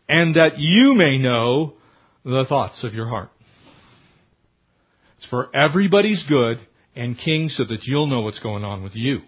and 0.09 0.35
that 0.35 0.57
you 0.57 0.95
may 0.95 1.19
know 1.19 1.73
the 2.25 2.45
thoughts 2.49 2.83
of 2.83 2.95
your 2.95 3.09
heart. 3.09 3.29
It's 5.17 5.27
for 5.29 5.55
everybody's 5.55 6.23
good 6.27 6.59
and 6.95 7.17
king 7.17 7.49
so 7.49 7.63
that 7.65 7.83
you'll 7.83 8.07
know 8.07 8.21
what's 8.21 8.39
going 8.39 8.63
on 8.63 8.83
with 8.83 8.95
you. 8.95 9.21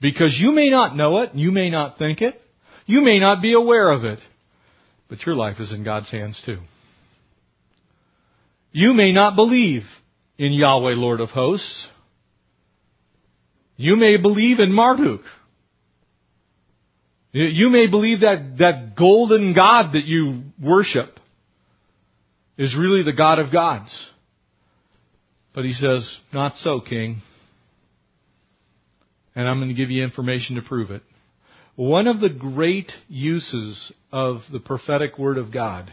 Because 0.00 0.36
you 0.38 0.52
may 0.52 0.68
not 0.68 0.96
know 0.96 1.18
it, 1.18 1.34
you 1.34 1.52
may 1.52 1.70
not 1.70 1.98
think 1.98 2.20
it, 2.20 2.40
you 2.86 3.00
may 3.02 3.20
not 3.20 3.40
be 3.40 3.54
aware 3.54 3.90
of 3.90 4.04
it, 4.04 4.18
but 5.08 5.24
your 5.24 5.36
life 5.36 5.56
is 5.60 5.72
in 5.72 5.84
God's 5.84 6.10
hands 6.10 6.40
too. 6.44 6.58
You 8.72 8.94
may 8.94 9.12
not 9.12 9.36
believe 9.36 9.82
in 10.38 10.52
Yahweh 10.52 10.94
Lord 10.96 11.20
of 11.20 11.28
hosts. 11.28 11.88
You 13.76 13.96
may 13.96 14.16
believe 14.16 14.58
in 14.58 14.72
Marduk. 14.72 15.22
You 17.32 17.70
may 17.70 17.86
believe 17.86 18.20
that, 18.20 18.56
that 18.58 18.94
golden 18.96 19.54
God 19.54 19.92
that 19.92 20.04
you 20.04 20.42
worship 20.60 21.18
is 22.56 22.76
really 22.78 23.02
the 23.02 23.12
God 23.12 23.38
of 23.38 23.52
gods. 23.52 24.10
But 25.54 25.64
he 25.64 25.74
says, 25.74 26.18
not 26.32 26.54
so, 26.56 26.80
king. 26.80 27.22
And 29.34 29.48
I'm 29.48 29.58
going 29.58 29.68
to 29.68 29.74
give 29.74 29.90
you 29.90 30.02
information 30.02 30.56
to 30.56 30.62
prove 30.62 30.90
it. 30.90 31.02
One 31.74 32.06
of 32.06 32.20
the 32.20 32.28
great 32.28 32.92
uses 33.08 33.92
of 34.10 34.40
the 34.50 34.60
prophetic 34.60 35.18
word 35.18 35.38
of 35.38 35.52
God 35.52 35.92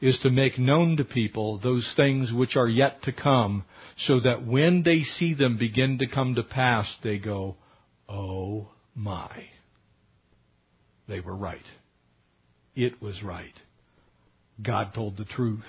is 0.00 0.18
to 0.22 0.30
make 0.30 0.58
known 0.58 0.96
to 0.96 1.04
people 1.04 1.58
those 1.58 1.92
things 1.96 2.32
which 2.32 2.56
are 2.56 2.68
yet 2.68 3.02
to 3.02 3.12
come, 3.12 3.64
so 3.98 4.20
that 4.20 4.44
when 4.44 4.82
they 4.82 5.00
see 5.00 5.34
them 5.34 5.56
begin 5.58 5.98
to 5.98 6.06
come 6.06 6.34
to 6.34 6.42
pass, 6.42 6.92
they 7.04 7.18
go, 7.18 7.56
Oh 8.08 8.68
my. 8.94 9.44
They 11.08 11.20
were 11.20 11.36
right. 11.36 11.64
It 12.74 13.00
was 13.02 13.22
right. 13.22 13.54
God 14.60 14.92
told 14.94 15.16
the 15.16 15.24
truth. 15.24 15.64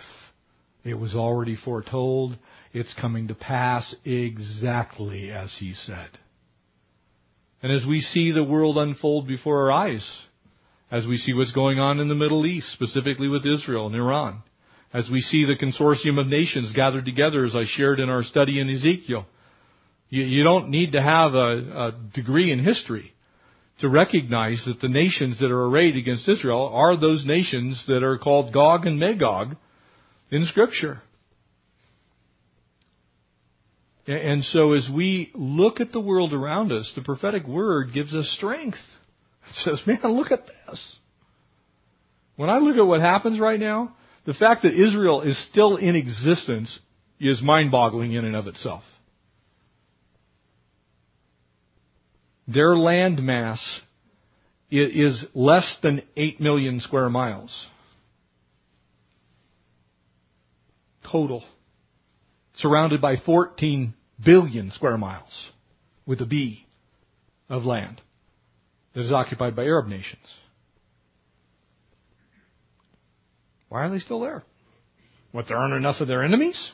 It 0.83 0.95
was 0.95 1.15
already 1.15 1.55
foretold. 1.55 2.37
It's 2.73 2.93
coming 2.99 3.27
to 3.29 3.35
pass 3.35 3.95
exactly 4.03 5.31
as 5.31 5.53
He 5.59 5.73
said. 5.73 6.09
And 7.61 7.71
as 7.71 7.85
we 7.87 8.01
see 8.01 8.31
the 8.31 8.43
world 8.43 8.77
unfold 8.77 9.27
before 9.27 9.61
our 9.61 9.71
eyes, 9.71 10.09
as 10.91 11.07
we 11.07 11.17
see 11.17 11.33
what's 11.33 11.53
going 11.53 11.79
on 11.79 11.99
in 11.99 12.09
the 12.09 12.15
Middle 12.15 12.45
East, 12.45 12.73
specifically 12.73 13.29
with 13.29 13.45
Israel 13.45 13.87
and 13.87 13.95
Iran, 13.95 14.43
as 14.93 15.09
we 15.09 15.21
see 15.21 15.45
the 15.45 15.55
consortium 15.55 16.19
of 16.19 16.27
nations 16.27 16.73
gathered 16.73 17.05
together, 17.05 17.45
as 17.45 17.55
I 17.55 17.63
shared 17.65 17.99
in 17.99 18.09
our 18.09 18.23
study 18.23 18.59
in 18.59 18.69
Ezekiel. 18.69 19.25
You, 20.09 20.23
you 20.23 20.43
don't 20.43 20.69
need 20.69 20.91
to 20.91 21.01
have 21.01 21.33
a, 21.33 21.37
a 21.37 21.91
degree 22.13 22.51
in 22.51 22.63
history 22.63 23.13
to 23.79 23.89
recognize 23.89 24.63
that 24.65 24.79
the 24.79 24.88
nations 24.88 25.39
that 25.39 25.51
are 25.51 25.65
arrayed 25.65 25.95
against 25.95 26.29
Israel 26.29 26.69
are 26.73 26.97
those 26.97 27.25
nations 27.25 27.83
that 27.88 28.03
are 28.03 28.17
called 28.17 28.53
Gog 28.53 28.86
and 28.86 28.99
Magog 28.99 29.55
in 30.31 30.45
Scripture. 30.45 31.01
And 34.05 34.43
so 34.43 34.73
as 34.73 34.88
we 34.93 35.31
look 35.33 35.79
at 35.79 35.91
the 35.91 35.99
world 35.99 36.33
around 36.33 36.71
us, 36.71 36.91
the 36.95 37.01
prophetic 37.01 37.47
word 37.47 37.93
gives 37.93 38.13
us 38.13 38.29
strength. 38.38 38.77
It 39.47 39.55
says, 39.63 39.81
man, 39.88 39.99
look 40.13 40.31
at 40.31 40.45
this. 40.45 40.97
When 42.36 42.49
I 42.49 42.57
look 42.57 42.75
at 42.75 42.86
what 42.86 43.01
happens 43.01 43.39
right 43.39 43.59
now, 43.59 43.95
the 44.25 44.33
fact 44.33 44.63
that 44.63 44.73
Israel 44.73 45.21
is 45.21 45.41
still 45.49 45.77
in 45.77 45.95
existence 45.95 46.79
is 47.19 47.41
mind 47.41 47.71
boggling 47.71 48.13
in 48.13 48.25
and 48.25 48.36
of 48.36 48.47
itself. 48.47 48.83
Their 52.47 52.75
land 52.75 53.21
mass 53.21 53.60
is 54.69 55.25
less 55.34 55.77
than 55.84 56.01
8 56.17 56.41
million 56.41 56.79
square 56.79 57.10
miles. 57.10 57.67
Total. 61.12 61.43
Surrounded 62.56 63.01
by 63.01 63.15
14 63.17 63.93
billion 64.23 64.71
square 64.71 64.97
miles 64.97 65.51
with 66.06 66.21
a 66.21 66.25
B 66.25 66.65
of 67.49 67.63
land 67.63 68.01
that 68.93 69.01
is 69.01 69.12
occupied 69.12 69.56
by 69.56 69.63
Arab 69.63 69.88
nations. 69.88 70.25
Why 73.69 73.86
are 73.86 73.89
they 73.89 73.99
still 73.99 74.21
there? 74.21 74.43
What, 75.32 75.47
there 75.47 75.58
aren't 75.58 75.73
enough 75.73 75.99
of 75.99 76.08
their 76.08 76.23
enemies? 76.23 76.71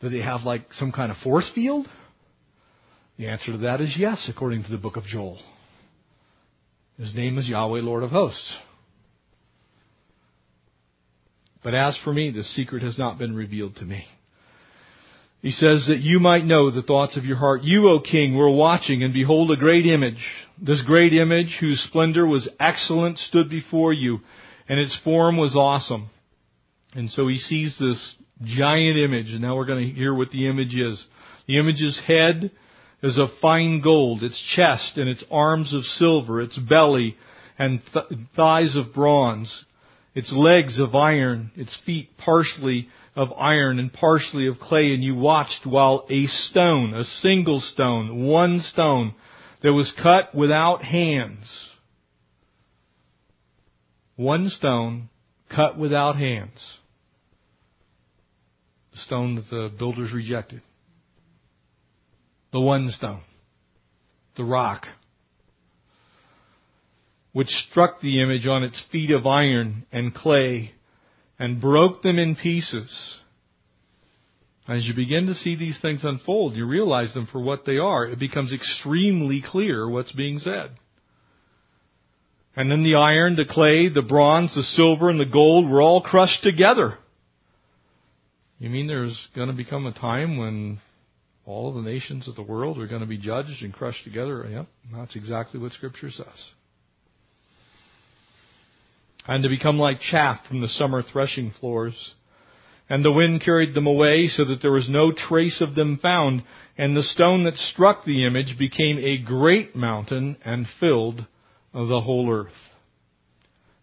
Do 0.00 0.08
they 0.08 0.22
have 0.22 0.42
like 0.42 0.72
some 0.72 0.92
kind 0.92 1.10
of 1.10 1.18
force 1.18 1.50
field? 1.54 1.86
The 3.20 3.28
answer 3.28 3.52
to 3.52 3.58
that 3.58 3.82
is 3.82 3.94
yes, 3.98 4.30
according 4.30 4.64
to 4.64 4.70
the 4.70 4.78
book 4.78 4.96
of 4.96 5.04
Joel. 5.04 5.38
His 6.96 7.14
name 7.14 7.36
is 7.36 7.46
Yahweh, 7.46 7.82
Lord 7.82 8.02
of 8.02 8.08
hosts. 8.08 8.56
But 11.62 11.74
as 11.74 11.98
for 12.02 12.14
me, 12.14 12.30
the 12.30 12.44
secret 12.44 12.82
has 12.82 12.96
not 12.96 13.18
been 13.18 13.36
revealed 13.36 13.76
to 13.76 13.84
me. 13.84 14.06
He 15.42 15.50
says 15.50 15.84
that 15.88 15.98
you 15.98 16.18
might 16.18 16.46
know 16.46 16.70
the 16.70 16.80
thoughts 16.80 17.18
of 17.18 17.26
your 17.26 17.36
heart. 17.36 17.62
You, 17.62 17.90
O 17.90 18.00
king, 18.00 18.36
were 18.36 18.50
watching, 18.50 19.02
and 19.02 19.12
behold, 19.12 19.50
a 19.50 19.56
great 19.56 19.84
image. 19.84 20.24
This 20.58 20.82
great 20.86 21.12
image, 21.12 21.58
whose 21.60 21.86
splendor 21.90 22.26
was 22.26 22.48
excellent, 22.58 23.18
stood 23.18 23.50
before 23.50 23.92
you, 23.92 24.20
and 24.66 24.80
its 24.80 24.98
form 25.04 25.36
was 25.36 25.54
awesome. 25.54 26.08
And 26.94 27.10
so 27.10 27.28
he 27.28 27.36
sees 27.36 27.76
this 27.78 28.16
giant 28.42 28.96
image, 28.96 29.30
and 29.30 29.42
now 29.42 29.56
we're 29.56 29.66
going 29.66 29.86
to 29.90 29.94
hear 29.94 30.14
what 30.14 30.30
the 30.30 30.48
image 30.48 30.74
is. 30.74 31.04
The 31.46 31.58
image's 31.58 32.00
head 32.06 32.50
is 33.02 33.18
of 33.18 33.28
fine 33.40 33.80
gold, 33.80 34.22
its 34.22 34.40
chest 34.54 34.96
and 34.96 35.08
its 35.08 35.24
arms 35.30 35.74
of 35.74 35.82
silver, 35.84 36.40
its 36.40 36.58
belly 36.58 37.16
and 37.58 37.80
th- 37.92 38.20
thighs 38.36 38.76
of 38.76 38.92
bronze, 38.94 39.64
its 40.14 40.32
legs 40.32 40.78
of 40.78 40.94
iron, 40.94 41.50
its 41.56 41.78
feet 41.86 42.10
partially 42.18 42.88
of 43.16 43.32
iron 43.32 43.78
and 43.78 43.92
partially 43.92 44.46
of 44.46 44.58
clay, 44.58 44.92
and 44.92 45.02
you 45.02 45.14
watched 45.14 45.66
while 45.66 46.06
a 46.10 46.26
stone, 46.26 46.94
a 46.94 47.04
single 47.04 47.60
stone, 47.60 48.24
one 48.24 48.60
stone, 48.60 49.14
that 49.62 49.72
was 49.72 49.92
cut 50.02 50.34
without 50.34 50.82
hands. 50.82 51.68
One 54.16 54.48
stone 54.48 55.08
cut 55.54 55.78
without 55.78 56.16
hands. 56.16 56.78
The 58.92 58.98
stone 58.98 59.36
that 59.36 59.50
the 59.50 59.70
builders 59.78 60.12
rejected. 60.12 60.62
The 62.52 62.60
one 62.60 62.90
stone. 62.90 63.22
The 64.36 64.44
rock. 64.44 64.86
Which 67.32 67.48
struck 67.48 68.00
the 68.00 68.22
image 68.22 68.46
on 68.46 68.64
its 68.64 68.82
feet 68.90 69.10
of 69.10 69.26
iron 69.26 69.86
and 69.92 70.14
clay 70.14 70.72
and 71.38 71.60
broke 71.60 72.02
them 72.02 72.18
in 72.18 72.36
pieces. 72.36 73.18
As 74.68 74.86
you 74.86 74.94
begin 74.94 75.26
to 75.26 75.34
see 75.34 75.56
these 75.56 75.78
things 75.80 76.04
unfold, 76.04 76.54
you 76.54 76.66
realize 76.66 77.14
them 77.14 77.28
for 77.30 77.40
what 77.40 77.64
they 77.64 77.78
are. 77.78 78.06
It 78.06 78.18
becomes 78.18 78.52
extremely 78.52 79.42
clear 79.44 79.88
what's 79.88 80.12
being 80.12 80.38
said. 80.38 80.72
And 82.56 82.70
then 82.70 82.82
the 82.82 82.96
iron, 82.96 83.36
the 83.36 83.44
clay, 83.44 83.88
the 83.88 84.02
bronze, 84.02 84.54
the 84.54 84.62
silver, 84.62 85.08
and 85.08 85.18
the 85.18 85.24
gold 85.24 85.68
were 85.68 85.80
all 85.80 86.02
crushed 86.02 86.42
together. 86.42 86.98
You 88.58 88.70
mean 88.70 88.86
there's 88.86 89.28
going 89.34 89.48
to 89.48 89.54
become 89.54 89.86
a 89.86 89.92
time 89.92 90.36
when 90.36 90.80
all 91.46 91.72
the 91.72 91.82
nations 91.82 92.28
of 92.28 92.36
the 92.36 92.42
world 92.42 92.78
are 92.78 92.86
going 92.86 93.00
to 93.00 93.06
be 93.06 93.18
judged 93.18 93.62
and 93.62 93.72
crushed 93.72 94.04
together? 94.04 94.46
Yep, 94.50 94.66
that's 94.94 95.16
exactly 95.16 95.60
what 95.60 95.72
Scripture 95.72 96.10
says 96.10 96.50
and 99.30 99.42
to 99.42 99.48
become 99.48 99.78
like 99.78 100.00
chaff 100.00 100.38
from 100.48 100.60
the 100.60 100.68
summer 100.68 101.02
threshing 101.02 101.52
floors. 101.60 102.14
And 102.88 103.04
the 103.04 103.12
wind 103.12 103.42
carried 103.44 103.74
them 103.74 103.86
away 103.86 104.26
so 104.26 104.44
that 104.44 104.60
there 104.62 104.72
was 104.72 104.88
no 104.88 105.12
trace 105.12 105.60
of 105.60 105.76
them 105.76 106.00
found, 106.02 106.42
and 106.76 106.96
the 106.96 107.04
stone 107.04 107.44
that 107.44 107.54
struck 107.54 108.04
the 108.04 108.26
image 108.26 108.56
became 108.58 108.98
a 108.98 109.18
great 109.24 109.76
mountain 109.76 110.36
and 110.44 110.66
filled 110.80 111.24
the 111.72 112.00
whole 112.00 112.28
earth. 112.32 112.52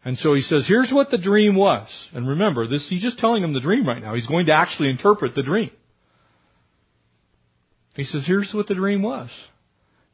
And 0.03 0.17
so 0.17 0.33
he 0.33 0.41
says, 0.41 0.65
here's 0.67 0.91
what 0.91 1.09
the 1.09 1.17
dream 1.17 1.55
was. 1.55 1.87
And 2.13 2.27
remember, 2.27 2.67
this, 2.67 2.85
he's 2.89 3.01
just 3.01 3.17
telling 3.17 3.43
him 3.43 3.53
the 3.53 3.61
dream 3.61 3.87
right 3.87 4.01
now. 4.01 4.13
He's 4.13 4.27
going 4.27 4.47
to 4.47 4.53
actually 4.53 4.89
interpret 4.89 5.35
the 5.35 5.43
dream. 5.43 5.71
He 7.97 8.03
says, 8.03 8.23
here's 8.25 8.51
what 8.53 8.67
the 8.67 8.75
dream 8.75 9.01
was. 9.01 9.29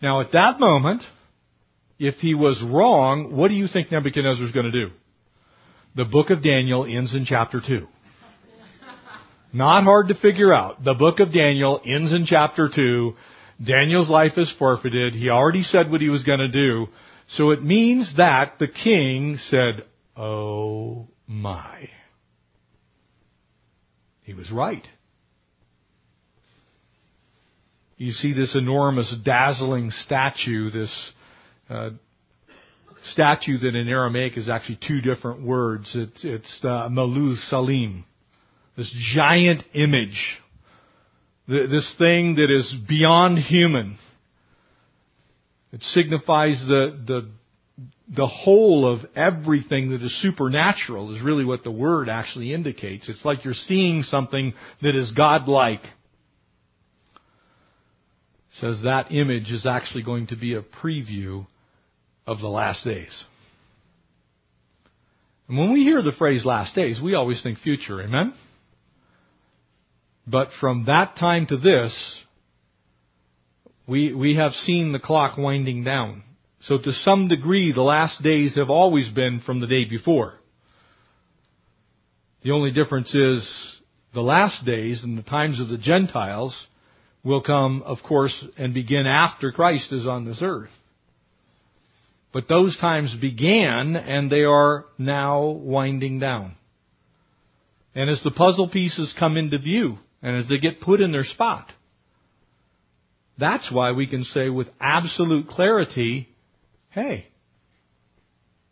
Now 0.01 0.21
at 0.21 0.31
that 0.31 0.59
moment, 0.59 1.03
if 1.99 2.15
he 2.15 2.33
was 2.33 2.63
wrong, 2.63 3.35
what 3.35 3.49
do 3.49 3.53
you 3.53 3.67
think 3.67 3.91
Nebuchadnezzar 3.91 4.45
is 4.45 4.51
going 4.51 4.71
to 4.71 4.71
do? 4.71 4.91
The 5.95 6.05
book 6.05 6.29
of 6.31 6.41
Daniel 6.41 6.85
ends 6.85 7.13
in 7.13 7.25
chapter 7.25 7.61
2. 7.65 7.87
Not 9.51 9.83
hard 9.83 10.07
to 10.07 10.15
figure 10.15 10.51
out. 10.51 10.83
The 10.83 10.95
book 10.95 11.19
of 11.19 11.31
Daniel 11.31 11.79
ends 11.85 12.11
in 12.13 12.25
chapter 12.25 12.69
2. 12.73 13.13
Daniel's 13.63 14.09
life 14.09 14.31
is 14.37 14.51
forfeited. 14.57 15.13
He 15.13 15.29
already 15.29 15.61
said 15.61 15.91
what 15.91 16.01
he 16.01 16.09
was 16.09 16.23
going 16.23 16.39
to 16.39 16.47
do. 16.47 16.87
So 17.35 17.51
it 17.51 17.63
means 17.63 18.13
that 18.17 18.55
the 18.59 18.67
king 18.67 19.37
said, 19.49 19.85
Oh 20.17 21.07
my. 21.27 21.89
He 24.23 24.33
was 24.33 24.49
right. 24.51 24.85
You 28.03 28.11
see 28.11 28.33
this 28.33 28.53
enormous, 28.53 29.15
dazzling 29.23 29.89
statue, 29.91 30.69
this 30.69 31.11
uh, 31.69 31.91
statue 33.11 33.59
that 33.59 33.75
in 33.77 33.87
Aramaic 33.87 34.37
is 34.37 34.49
actually 34.49 34.79
two 34.85 34.99
different 34.99 35.41
words. 35.41 35.89
It's, 35.95 36.19
it's 36.21 36.59
uh, 36.63 36.89
Maluz 36.89 37.37
Salim, 37.49 38.03
this 38.75 38.93
giant 39.15 39.63
image, 39.73 40.19
this 41.47 41.95
thing 41.97 42.35
that 42.35 42.51
is 42.51 42.75
beyond 42.89 43.37
human. 43.37 43.97
It 45.71 45.81
signifies 45.81 46.61
the, 46.67 46.99
the, 47.07 47.29
the 48.13 48.27
whole 48.27 48.85
of 48.85 48.99
everything 49.15 49.91
that 49.91 50.01
is 50.01 50.21
supernatural 50.21 51.15
is 51.15 51.23
really 51.23 51.45
what 51.45 51.63
the 51.63 51.71
word 51.71 52.09
actually 52.09 52.53
indicates. 52.53 53.07
It's 53.07 53.23
like 53.23 53.45
you're 53.45 53.53
seeing 53.53 54.03
something 54.03 54.53
that 54.81 54.93
is 54.93 55.13
godlike. 55.15 55.83
Says 58.59 58.81
that 58.83 59.11
image 59.11 59.51
is 59.51 59.65
actually 59.65 60.03
going 60.03 60.27
to 60.27 60.35
be 60.35 60.53
a 60.53 60.61
preview 60.61 61.47
of 62.27 62.39
the 62.39 62.47
last 62.47 62.83
days. 62.85 63.23
And 65.47 65.57
when 65.57 65.73
we 65.73 65.83
hear 65.83 66.01
the 66.01 66.11
phrase 66.11 66.45
last 66.45 66.75
days, 66.75 66.99
we 67.01 67.15
always 67.15 67.41
think 67.41 67.59
future, 67.59 68.01
amen? 68.01 68.33
But 70.25 70.49
from 70.59 70.85
that 70.85 71.17
time 71.17 71.47
to 71.47 71.57
this, 71.57 72.19
we, 73.87 74.13
we 74.13 74.35
have 74.35 74.53
seen 74.53 74.91
the 74.91 74.99
clock 74.99 75.37
winding 75.37 75.83
down. 75.83 76.23
So 76.61 76.77
to 76.77 76.93
some 76.93 77.27
degree, 77.27 77.73
the 77.73 77.81
last 77.81 78.23
days 78.23 78.55
have 78.55 78.69
always 78.69 79.09
been 79.09 79.41
from 79.45 79.59
the 79.59 79.67
day 79.67 79.83
before. 79.83 80.35
The 82.43 82.51
only 82.51 82.71
difference 82.71 83.13
is 83.13 83.81
the 84.13 84.21
last 84.21 84.65
days 84.65 85.03
and 85.03 85.17
the 85.17 85.23
times 85.23 85.59
of 85.59 85.67
the 85.67 85.77
Gentiles 85.77 86.55
will 87.23 87.41
come, 87.41 87.83
of 87.83 87.97
course, 88.07 88.45
and 88.57 88.73
begin 88.73 89.07
after 89.07 89.51
Christ 89.51 89.91
is 89.91 90.05
on 90.05 90.25
this 90.25 90.39
earth. 90.41 90.69
But 92.33 92.47
those 92.49 92.77
times 92.79 93.15
began 93.21 93.95
and 93.95 94.29
they 94.29 94.41
are 94.41 94.85
now 94.97 95.45
winding 95.45 96.19
down. 96.19 96.55
And 97.95 98.09
as 98.09 98.21
the 98.23 98.31
puzzle 98.31 98.69
pieces 98.69 99.15
come 99.19 99.37
into 99.37 99.59
view 99.59 99.97
and 100.21 100.37
as 100.37 100.49
they 100.49 100.57
get 100.57 100.81
put 100.81 100.99
in 100.99 101.11
their 101.11 101.23
spot, 101.23 101.71
that's 103.37 103.71
why 103.71 103.91
we 103.91 104.07
can 104.07 104.23
say 104.23 104.49
with 104.49 104.67
absolute 104.79 105.47
clarity, 105.47 106.27
hey, 106.89 107.27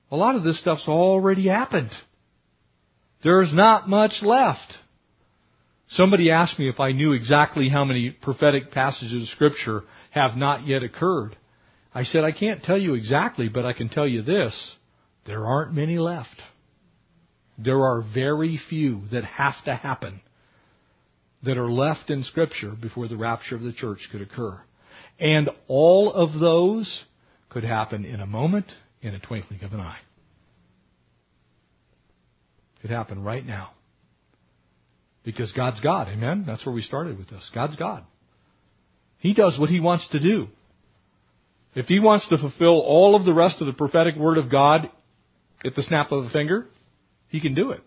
a 0.10 0.16
lot 0.16 0.36
of 0.36 0.44
this 0.44 0.60
stuff's 0.60 0.88
already 0.88 1.48
happened. 1.48 1.92
There's 3.24 3.54
not 3.54 3.88
much 3.88 4.14
left. 4.24 4.74
Somebody 5.92 6.32
asked 6.32 6.58
me 6.58 6.70
if 6.70 6.80
I 6.80 6.94
knew 6.94 7.12
exactly 7.12 7.68
how 7.68 7.84
many 7.84 8.12
prophetic 8.12 8.72
passages 8.72 9.24
of 9.24 9.30
scripture 9.30 9.84
have 10.12 10.38
not 10.38 10.66
yet 10.66 10.84
occurred. 10.84 11.36
I 11.94 12.04
said, 12.04 12.24
I 12.24 12.32
can't 12.32 12.64
tell 12.64 12.78
you 12.78 12.94
exactly, 12.94 13.50
but 13.50 13.66
I 13.66 13.74
can 13.74 13.90
tell 13.90 14.08
you 14.08 14.22
this. 14.22 14.76
There 15.26 15.46
aren't 15.46 15.74
many 15.74 15.98
left. 15.98 16.42
There 17.58 17.84
are 17.84 18.02
very 18.14 18.60
few 18.70 19.02
that 19.12 19.26
have 19.26 19.56
to 19.66 19.76
happen 19.76 20.22
that 21.44 21.58
are 21.58 21.72
left 21.72 22.10
in 22.10 22.24
Scripture 22.24 22.72
before 22.72 23.08
the 23.08 23.18
rapture 23.18 23.56
of 23.56 23.62
the 23.62 23.74
church 23.74 24.08
could 24.12 24.22
occur. 24.22 24.62
And 25.20 25.50
all 25.68 26.14
of 26.14 26.40
those 26.40 27.04
could 27.50 27.64
happen 27.64 28.06
in 28.06 28.22
a 28.22 28.26
moment, 28.26 28.72
in 29.02 29.14
a 29.14 29.20
twinkling 29.20 29.62
of 29.64 29.74
an 29.74 29.82
eye. 29.82 30.00
Could 32.82 32.92
happen 32.92 33.24
right 33.24 33.46
now. 33.46 33.72
Because 35.24 35.52
God's 35.52 35.80
God, 35.82 36.10
amen? 36.10 36.46
That's 36.48 36.66
where 36.66 36.74
we 36.74 36.82
started 36.82 37.18
with 37.18 37.30
this. 37.30 37.50
God's 37.54 37.76
God. 37.76 38.04
He 39.20 39.34
does 39.34 39.58
what 39.60 39.70
He 39.70 39.80
wants 39.80 40.08
to 40.12 40.20
do. 40.20 40.48
If 41.74 41.86
he 41.86 42.00
wants 42.00 42.28
to 42.30 42.38
fulfill 42.38 42.82
all 42.82 43.16
of 43.16 43.26
the 43.26 43.34
rest 43.34 43.62
of 43.62 43.68
the 43.68 43.74
prophetic 43.74 44.16
word 44.16 44.38
of 44.38 44.52
God 44.52 44.90
at 45.64 45.76
the 45.76 45.84
snap 45.84 46.12
of 46.12 46.26
a 46.26 46.30
finger, 46.30 46.68
he 47.30 47.40
can 47.40 47.54
do 47.54 47.72
it. 47.72 47.82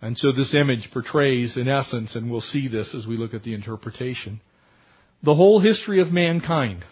And 0.00 0.16
so 0.16 0.30
this 0.30 0.54
image 0.54 0.88
portrays, 0.92 1.56
in 1.56 1.68
essence, 1.68 2.14
and 2.14 2.30
we'll 2.30 2.40
see 2.40 2.68
this 2.68 2.94
as 2.96 3.04
we 3.04 3.16
look 3.16 3.34
at 3.34 3.42
the 3.42 3.52
interpretation, 3.52 4.40
the 5.24 5.34
whole 5.34 5.60
history 5.60 6.00
of 6.00 6.12
mankind. 6.12 6.84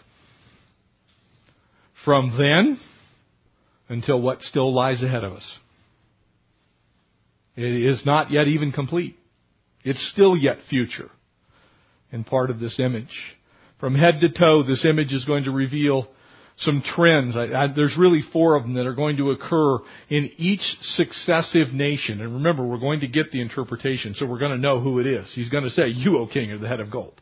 From 2.03 2.35
then 2.37 2.77
until 3.87 4.21
what 4.21 4.41
still 4.41 4.73
lies 4.73 5.01
ahead 5.01 5.23
of 5.23 5.33
us. 5.33 5.57
It 7.57 7.89
is 7.91 8.05
not 8.05 8.31
yet 8.31 8.47
even 8.47 8.71
complete. 8.71 9.17
It's 9.83 10.11
still 10.13 10.37
yet 10.37 10.59
future 10.69 11.09
and 12.11 12.25
part 12.25 12.49
of 12.49 12.59
this 12.59 12.79
image. 12.79 13.35
From 13.79 13.95
head 13.95 14.21
to 14.21 14.29
toe, 14.29 14.63
this 14.63 14.85
image 14.85 15.11
is 15.11 15.25
going 15.25 15.43
to 15.45 15.51
reveal 15.51 16.07
some 16.57 16.81
trends. 16.81 17.35
I, 17.35 17.45
I, 17.45 17.67
there's 17.75 17.95
really 17.97 18.21
four 18.33 18.55
of 18.55 18.63
them 18.63 18.75
that 18.75 18.85
are 18.85 18.95
going 18.95 19.17
to 19.17 19.31
occur 19.31 19.79
in 20.09 20.31
each 20.37 20.61
successive 20.81 21.73
nation. 21.73 22.21
And 22.21 22.35
remember, 22.35 22.65
we're 22.65 22.79
going 22.79 23.01
to 23.01 23.07
get 23.07 23.31
the 23.31 23.41
interpretation, 23.41 24.13
so 24.13 24.25
we're 24.25 24.39
going 24.39 24.51
to 24.51 24.57
know 24.57 24.79
who 24.79 24.99
it 24.99 25.07
is. 25.07 25.31
He's 25.33 25.49
going 25.49 25.63
to 25.63 25.69
say, 25.69 25.87
You, 25.87 26.17
O 26.17 26.27
king, 26.27 26.51
are 26.51 26.57
the 26.57 26.67
head 26.67 26.79
of 26.79 26.91
gold. 26.91 27.21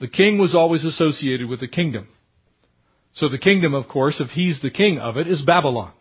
The 0.00 0.08
king 0.08 0.38
was 0.38 0.54
always 0.54 0.84
associated 0.84 1.48
with 1.48 1.60
the 1.60 1.68
kingdom. 1.68 2.08
So 3.14 3.28
the 3.28 3.38
kingdom, 3.38 3.74
of 3.74 3.88
course, 3.88 4.20
if 4.20 4.30
he's 4.30 4.60
the 4.60 4.70
king 4.70 4.98
of 4.98 5.16
it, 5.16 5.28
is 5.28 5.42
Babylon. 5.46 5.92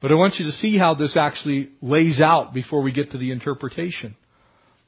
But 0.00 0.10
I 0.10 0.14
want 0.14 0.36
you 0.38 0.46
to 0.46 0.52
see 0.52 0.78
how 0.78 0.94
this 0.94 1.16
actually 1.16 1.70
lays 1.82 2.20
out 2.20 2.54
before 2.54 2.82
we 2.82 2.92
get 2.92 3.12
to 3.12 3.18
the 3.18 3.32
interpretation. 3.32 4.16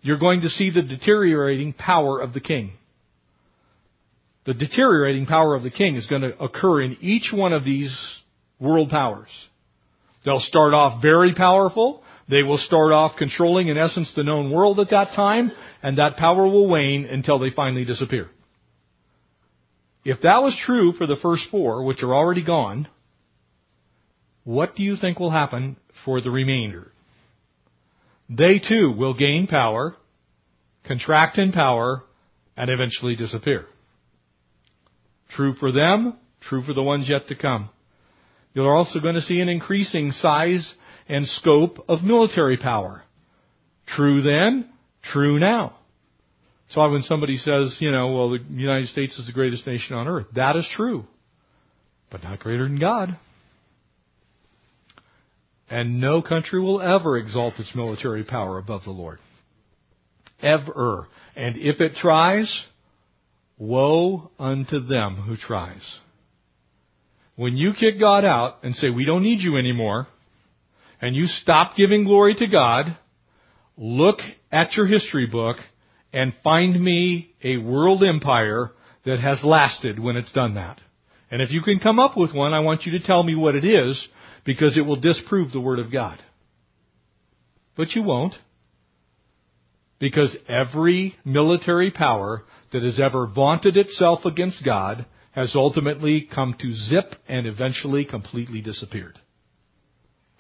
You're 0.01 0.19
going 0.19 0.41
to 0.41 0.49
see 0.49 0.71
the 0.71 0.83
deteriorating 0.83 1.75
power 1.75 2.21
of 2.21 2.33
the 2.33 2.41
king. 2.41 2.73
The 4.47 4.55
deteriorating 4.55 5.27
power 5.27 5.55
of 5.55 5.63
the 5.63 5.71
king 5.71 5.97
is 5.97 6.07
going 6.07 6.23
to 6.23 6.37
occur 6.43 6.83
in 6.83 6.97
each 7.01 7.31
one 7.33 7.53
of 7.53 7.65
these 7.65 7.95
world 8.59 8.89
powers. 8.89 9.29
They'll 10.25 10.41
start 10.41 10.75
off 10.75 11.03
very 11.03 11.35
powerful. 11.35 12.03
They 12.29 12.43
will 12.43 12.59
start 12.59 12.93
off 12.93 13.17
controlling, 13.19 13.69
in 13.69 13.77
essence, 13.77 14.13
the 14.17 14.23
known 14.23 14.51
world 14.51 14.81
at 14.81 14.91
that 14.91 15.15
time, 15.15 15.53
and 15.83 15.99
that 15.99 16.17
power 16.17 16.45
will 16.45 16.69
wane 16.69 17.05
until 17.05 17.39
they 17.39 17.51
finally 17.51 17.85
disappear. 17.85 18.31
If 20.05 20.23
that 20.23 20.43
was 20.43 20.59
true 20.65 20.93
for 20.93 21.07
the 21.07 21.17
first 21.17 21.45
four, 21.51 21.85
which 21.85 22.03
are 22.03 22.15
already 22.15 22.45
gone, 22.45 22.89
what 24.45 24.75
do 24.75 24.83
you 24.83 24.97
think 24.97 25.19
will 25.19 25.31
happen 25.31 25.77
for 26.05 26.21
the 26.21 26.31
remainder? 26.31 26.91
They 28.29 28.59
too 28.59 28.93
will 28.97 29.15
gain 29.15 29.47
power, 29.47 29.97
contract 30.85 31.39
in 31.39 31.53
power, 31.53 32.03
and 32.57 32.71
eventually 32.71 33.17
disappear. 33.17 33.67
True 35.31 35.55
for 35.55 35.73
them, 35.73 36.19
true 36.41 36.63
for 36.63 36.75
the 36.75 36.83
ones 36.83 37.09
yet 37.09 37.29
to 37.29 37.35
come. 37.35 37.71
You're 38.55 38.75
also 38.75 39.01
going 39.01 39.15
to 39.15 39.23
see 39.23 39.41
an 39.41 39.49
increasing 39.49 40.11
size 40.13 40.75
and 41.09 41.27
scope 41.27 41.85
of 41.89 42.03
military 42.03 42.57
power. 42.57 43.03
True 43.87 44.23
then, 44.23 44.71
true 45.03 45.39
now. 45.39 45.77
So 46.71 46.91
when 46.91 47.03
somebody 47.03 47.37
says, 47.37 47.77
you 47.81 47.93
know, 47.93 48.13
well, 48.13 48.31
the 48.31 48.39
United 48.51 48.89
States 48.89 49.19
is 49.19 49.27
the 49.27 49.33
greatest 49.33 49.67
nation 49.67 49.95
on 49.95 50.09
earth, 50.09 50.27
that 50.35 50.57
is 50.57 50.67
true, 50.75 51.05
but 52.11 52.23
not 52.23 52.41
greater 52.41 52.65
than 52.65 52.79
God. 52.79 53.19
And 55.71 56.01
no 56.01 56.23
country 56.23 56.61
will 56.61 56.81
ever 56.81 57.17
exalt 57.17 57.55
its 57.59 57.75
military 57.75 58.25
power 58.25 58.59
above 58.59 58.83
the 58.85 58.91
Lord. 58.91 59.19
Ever. 60.43 61.09
And 61.35 61.57
if 61.57 61.81
it 61.81 61.95
tries, 61.95 62.65
woe 63.59 64.31
unto 64.39 64.81
them 64.81 65.17
who 65.17 65.37
tries. 65.37 65.83
When 67.37 67.57
you 67.57 67.73
kick 67.73 67.99
God 67.99 68.25
out 68.25 68.59
and 68.63 68.75
say, 68.75 68.91
we 68.91 69.07
don't 69.07 69.23
need 69.23 69.41
you 69.41 69.57
anymore, 69.57 70.09
and 71.01 71.17
you 71.17 71.27
stop 71.27 71.75
giving 71.77 72.05
glory 72.05 72.35
to 72.35 72.47
God, 72.47 72.97
look 73.77 74.19
at 74.51 74.75
your 74.75 74.87
history 74.87 75.27
book 75.27 75.57
and 76.13 76.35
find 76.45 76.83
me 76.83 77.35
a 77.43 77.57
world 77.57 78.05
empire 78.05 78.73
that 79.05 79.19
has 79.19 79.43
lasted 79.43 79.99
when 79.99 80.17
it's 80.17 80.33
done 80.33 80.55
that. 80.55 80.81
And 81.31 81.41
if 81.41 81.51
you 81.51 81.63
can 81.63 81.81
come 81.81 81.99
up 81.99 82.17
with 82.17 82.35
one, 82.35 82.53
I 82.53 82.61
want 82.61 82.85
you 82.85 82.93
to 82.93 83.05
tell 83.05 83.23
me 83.23 83.35
what 83.35 83.55
it 83.55 83.65
is 83.65 84.07
because 84.45 84.77
it 84.77 84.83
will 84.83 85.01
disprove 85.01 85.53
the 85.53 85.61
Word 85.61 85.79
of 85.79 85.93
God. 85.93 86.19
But 87.77 87.93
you 87.93 88.03
won't. 88.03 88.35
Because 89.99 90.37
every 90.49 91.17
military 91.25 91.91
power 91.91 92.43
that 92.73 92.83
has 92.83 93.01
ever 93.01 93.27
vaunted 93.27 93.77
itself 93.77 94.25
against 94.25 94.65
God 94.65 95.07
has 95.33 95.53
ultimately 95.55 96.29
come 96.35 96.55
to 96.61 96.73
zip 96.73 97.15
and 97.29 97.47
eventually 97.47 98.05
completely 98.05 98.61
disappeared. 98.61 99.19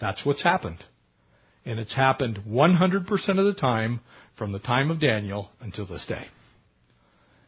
That's 0.00 0.24
what's 0.26 0.42
happened. 0.42 0.84
And 1.64 1.78
it's 1.78 1.94
happened 1.94 2.40
100% 2.46 3.08
of 3.38 3.46
the 3.46 3.56
time 3.58 4.00
from 4.36 4.52
the 4.52 4.58
time 4.58 4.90
of 4.90 5.00
Daniel 5.00 5.50
until 5.60 5.86
this 5.86 6.04
day. 6.08 6.26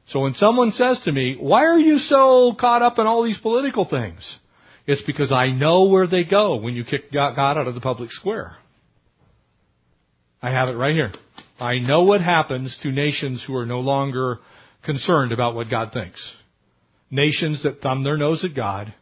So 0.07 0.21
when 0.21 0.35
someone 0.35 0.71
says 0.73 1.01
to 1.05 1.13
me, 1.13 1.37
why 1.39 1.65
are 1.65 1.79
you 1.79 1.99
so 1.99 2.55
caught 2.59 2.83
up 2.83 2.99
in 2.99 3.07
all 3.07 3.25
these 3.25 3.39
political 3.39 3.87
things? 3.89 4.39
It's 4.87 5.03
because 5.07 5.33
I 5.33 5.49
know 5.49 5.85
where 5.85 6.07
they 6.07 6.25
go 6.25 6.57
when 6.57 6.75
you 6.75 6.85
kick 6.85 7.11
God 7.13 7.39
out 7.39 7.67
of 7.67 7.75
the 7.75 7.81
public 7.81 8.11
square. 8.11 8.57
I 10.43 10.51
have 10.51 10.69
it 10.69 10.77
right 10.77 10.93
here. 10.93 11.13
I 11.59 11.79
know 11.79 12.03
what 12.03 12.21
happens 12.21 12.77
to 12.83 12.91
nations 12.91 13.43
who 13.47 13.57
are 13.57 13.65
no 13.65 13.81
longer 13.81 14.41
concerned 14.85 15.33
about 15.33 15.55
what 15.55 15.71
God 15.71 15.93
thinks. 15.93 16.21
Nations 17.11 17.63
that 17.63 17.81
thumb 17.81 18.05
their 18.05 18.19
nose 18.19 18.45
at 18.45 18.55
God. 18.55 18.93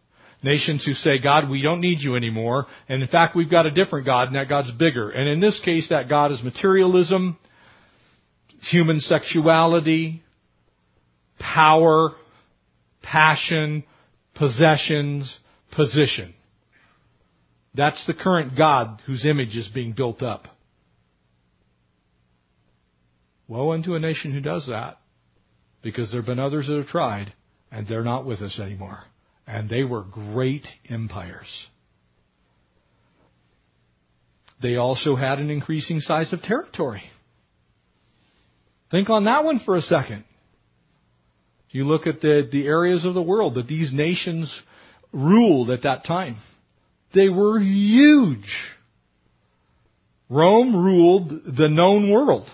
Nations 0.44 0.84
who 0.84 0.92
say, 0.92 1.18
God, 1.18 1.48
we 1.48 1.62
don't 1.62 1.80
need 1.80 2.00
you 2.00 2.14
anymore. 2.14 2.66
And 2.88 3.02
in 3.02 3.08
fact, 3.08 3.34
we've 3.34 3.50
got 3.50 3.66
a 3.66 3.70
different 3.70 4.06
God 4.06 4.28
and 4.28 4.36
that 4.36 4.48
God's 4.48 4.70
bigger. 4.72 5.10
And 5.10 5.28
in 5.28 5.40
this 5.40 5.60
case, 5.64 5.88
that 5.90 6.08
God 6.08 6.30
is 6.30 6.42
materialism, 6.42 7.38
human 8.70 9.00
sexuality, 9.00 10.22
power, 11.38 12.10
passion, 13.02 13.84
possessions, 14.34 15.38
position. 15.72 16.34
That's 17.74 18.04
the 18.06 18.14
current 18.14 18.56
God 18.56 19.00
whose 19.06 19.26
image 19.26 19.56
is 19.56 19.68
being 19.74 19.92
built 19.92 20.22
up. 20.22 20.46
Woe 23.48 23.72
unto 23.72 23.94
a 23.94 24.00
nation 24.00 24.32
who 24.32 24.40
does 24.40 24.66
that, 24.68 24.98
because 25.82 26.10
there 26.10 26.20
have 26.20 26.26
been 26.26 26.38
others 26.38 26.66
that 26.68 26.76
have 26.76 26.86
tried, 26.86 27.32
and 27.70 27.86
they're 27.86 28.04
not 28.04 28.24
with 28.24 28.40
us 28.40 28.58
anymore. 28.58 29.00
And 29.46 29.68
they 29.68 29.82
were 29.82 30.02
great 30.02 30.66
empires. 30.88 31.48
They 34.62 34.76
also 34.76 35.16
had 35.16 35.40
an 35.40 35.50
increasing 35.50 36.00
size 36.00 36.32
of 36.32 36.40
territory. 36.42 37.02
Think 38.90 39.10
on 39.10 39.24
that 39.24 39.44
one 39.44 39.60
for 39.64 39.74
a 39.74 39.82
second. 39.82 40.24
You 41.70 41.84
look 41.84 42.06
at 42.06 42.20
the, 42.20 42.48
the 42.52 42.66
areas 42.66 43.04
of 43.04 43.14
the 43.14 43.22
world 43.22 43.54
that 43.54 43.66
these 43.66 43.90
nations 43.92 44.62
ruled 45.12 45.70
at 45.70 45.82
that 45.82 46.04
time. 46.04 46.36
They 47.14 47.28
were 47.28 47.60
huge. 47.60 48.48
Rome 50.28 50.74
ruled 50.74 51.28
the 51.28 51.68
known 51.68 52.10
world. 52.10 52.48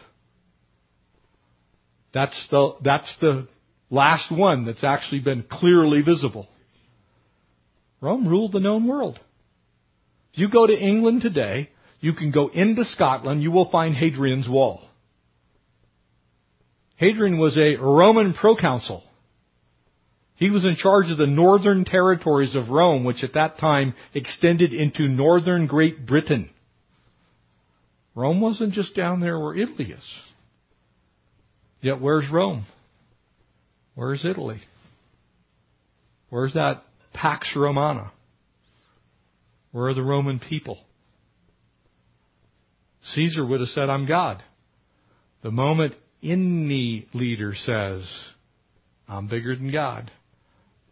That's 2.12 2.46
the, 2.50 2.74
that's 2.82 3.14
the 3.20 3.46
last 3.90 4.32
one 4.32 4.64
that's 4.64 4.82
actually 4.82 5.20
been 5.20 5.44
clearly 5.48 6.02
visible. 6.02 6.48
Rome 8.00 8.26
ruled 8.26 8.52
the 8.52 8.61
known 8.61 8.86
world. 8.86 9.20
If 10.32 10.40
you 10.40 10.50
go 10.50 10.66
to 10.66 10.76
England 10.76 11.22
today, 11.22 11.70
you 12.00 12.12
can 12.12 12.30
go 12.30 12.48
into 12.48 12.84
Scotland, 12.84 13.42
you 13.42 13.50
will 13.50 13.70
find 13.70 13.94
Hadrian's 13.94 14.48
Wall. 14.48 14.82
Hadrian 16.96 17.38
was 17.38 17.56
a 17.56 17.76
Roman 17.80 18.34
proconsul. 18.34 19.04
He 20.39 20.51
was 20.51 20.64
in 20.64 20.76
charge 20.76 21.11
of 21.11 21.18
the 21.18 21.26
northern 21.26 21.84
territories 21.84 22.55
of 22.55 22.68
Rome, 22.68 23.03
which 23.03 23.24
at 23.24 23.34
that 23.34 23.59
time 23.59 23.95
extended 24.14 24.72
into 24.72 25.09
northern 25.09 25.66
Great 25.66 26.07
Britain. 26.07 26.51
Rome 28.14 28.41
wasn't 28.41 28.72
just 28.72 28.95
down 28.95 29.18
there 29.18 29.39
where 29.39 29.57
Italy 29.57 29.91
is. 29.91 30.05
Yet 31.80 32.01
where's 32.01 32.30
Rome? 32.30 32.66
Where's 33.97 34.24
Italy? 34.24 34.61
Where's 36.30 36.55
that 36.55 36.84
Pax 37.12 37.53
Romana? 37.57 38.12
Where 39.72 39.89
are 39.89 39.95
the 39.95 40.03
Roman 40.03 40.39
people? 40.39 40.78
Caesar 43.03 43.45
would 43.45 43.59
have 43.59 43.70
said, 43.70 43.91
I'm 43.91 44.07
God. 44.07 44.41
The 45.43 45.51
moment 45.51 45.95
any 46.22 47.09
leader 47.12 47.55
says, 47.57 48.09
I'm 49.09 49.26
bigger 49.26 49.57
than 49.57 49.72
God, 49.72 50.12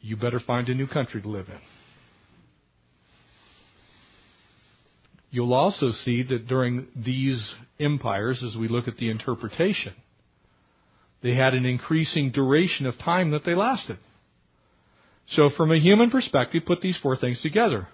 you 0.07 0.16
better 0.16 0.40
find 0.40 0.68
a 0.68 0.74
new 0.74 0.86
country 0.86 1.20
to 1.20 1.28
live 1.28 1.48
in. 1.48 1.61
You'll 5.30 5.54
also 5.54 5.90
see 5.90 6.22
that 6.22 6.46
during 6.46 6.86
these 6.94 7.54
empires, 7.78 8.42
as 8.46 8.57
we 8.57 8.68
look 8.68 8.86
at 8.88 8.96
the 8.96 9.11
interpretation, 9.11 9.94
They 11.22 11.34
had 11.34 11.54
an 11.54 11.64
increasing 11.64 12.30
duration 12.30 12.86
of 12.86 12.98
time 12.98 13.30
that 13.32 13.44
they 13.44 13.54
lasted. 13.54 13.98
So 15.30 15.50
from 15.57 15.72
a 15.72 15.78
human 15.78 16.11
perspective, 16.11 16.62
put 16.66 16.80
these 16.80 16.98
four 17.02 17.16
things 17.16 17.40
together. 17.42 17.88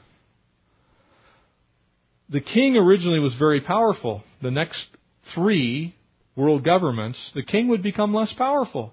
The 2.28 2.40
king 2.40 2.76
originally 2.76 3.20
was 3.20 3.34
very 3.38 3.60
powerful. 3.60 4.22
The 4.42 4.50
next 4.50 4.86
three 5.34 5.94
world 6.36 6.64
governments, 6.64 7.18
the 7.34 7.42
king 7.42 7.68
would 7.68 7.82
become 7.82 8.12
less 8.14 8.32
powerful. 8.36 8.92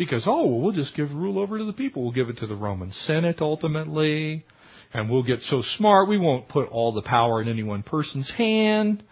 Because, 0.00 0.24
oh, 0.26 0.46
well, 0.46 0.60
we'll 0.60 0.72
just 0.72 0.96
give 0.96 1.12
rule 1.12 1.38
over 1.38 1.58
to 1.58 1.64
the 1.66 1.74
people. 1.74 2.02
We'll 2.02 2.12
give 2.12 2.30
it 2.30 2.38
to 2.38 2.46
the 2.46 2.54
Roman 2.54 2.90
Senate 2.90 3.42
ultimately. 3.42 4.46
And 4.94 5.10
we'll 5.10 5.22
get 5.22 5.40
so 5.42 5.60
smart 5.76 6.08
we 6.08 6.16
won't 6.16 6.48
put 6.48 6.70
all 6.70 6.94
the 6.94 7.02
power 7.02 7.42
in 7.42 7.48
any 7.48 7.62
one 7.62 7.82
person's 7.82 8.32
hand. 8.34 9.02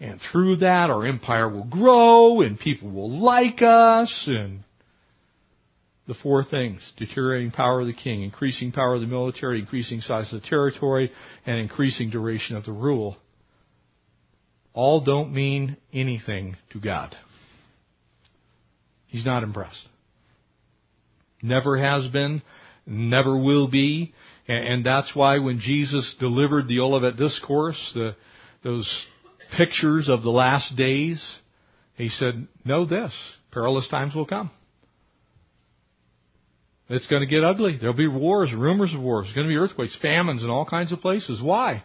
And 0.00 0.20
through 0.32 0.56
that 0.56 0.90
our 0.90 1.06
empire 1.06 1.48
will 1.48 1.62
grow 1.62 2.40
and 2.40 2.58
people 2.58 2.90
will 2.90 3.20
like 3.22 3.62
us 3.62 4.24
and 4.26 4.64
the 6.08 6.14
four 6.24 6.42
things. 6.42 6.80
Deteriorating 6.96 7.52
power 7.52 7.82
of 7.82 7.86
the 7.86 7.92
king, 7.92 8.24
increasing 8.24 8.72
power 8.72 8.96
of 8.96 9.00
the 9.00 9.06
military, 9.06 9.60
increasing 9.60 10.00
size 10.00 10.32
of 10.32 10.42
the 10.42 10.48
territory, 10.48 11.12
and 11.46 11.60
increasing 11.60 12.10
duration 12.10 12.56
of 12.56 12.64
the 12.64 12.72
rule. 12.72 13.16
All 14.72 15.04
don't 15.04 15.32
mean 15.32 15.76
anything 15.92 16.56
to 16.72 16.80
God. 16.80 17.14
He's 19.06 19.24
not 19.24 19.44
impressed. 19.44 19.86
Never 21.42 21.76
has 21.76 22.06
been, 22.12 22.40
never 22.86 23.36
will 23.36 23.68
be. 23.68 24.14
And 24.48 24.84
that's 24.84 25.10
why 25.14 25.38
when 25.38 25.60
Jesus 25.60 26.14
delivered 26.18 26.68
the 26.68 26.80
Olivet 26.80 27.16
Discourse, 27.16 27.92
the, 27.94 28.16
those 28.64 28.88
pictures 29.56 30.08
of 30.08 30.22
the 30.22 30.30
last 30.30 30.74
days, 30.76 31.22
he 31.96 32.08
said, 32.08 32.46
know 32.64 32.84
this, 32.86 33.12
perilous 33.50 33.88
times 33.88 34.14
will 34.14 34.26
come. 34.26 34.50
It's 36.88 37.06
going 37.06 37.22
to 37.22 37.26
get 37.26 37.44
ugly. 37.44 37.78
There'll 37.80 37.96
be 37.96 38.08
wars, 38.08 38.52
rumors 38.52 38.92
of 38.94 39.00
wars. 39.00 39.26
There's 39.26 39.34
going 39.34 39.46
to 39.46 39.52
be 39.52 39.56
earthquakes, 39.56 39.96
famines 40.02 40.42
in 40.42 40.50
all 40.50 40.66
kinds 40.66 40.92
of 40.92 41.00
places. 41.00 41.40
Why? 41.40 41.84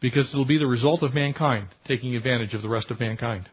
Because 0.00 0.30
it'll 0.32 0.44
be 0.44 0.58
the 0.58 0.66
result 0.66 1.02
of 1.02 1.14
mankind 1.14 1.68
taking 1.88 2.14
advantage 2.14 2.54
of 2.54 2.62
the 2.62 2.68
rest 2.68 2.90
of 2.90 3.00
mankind. 3.00 3.48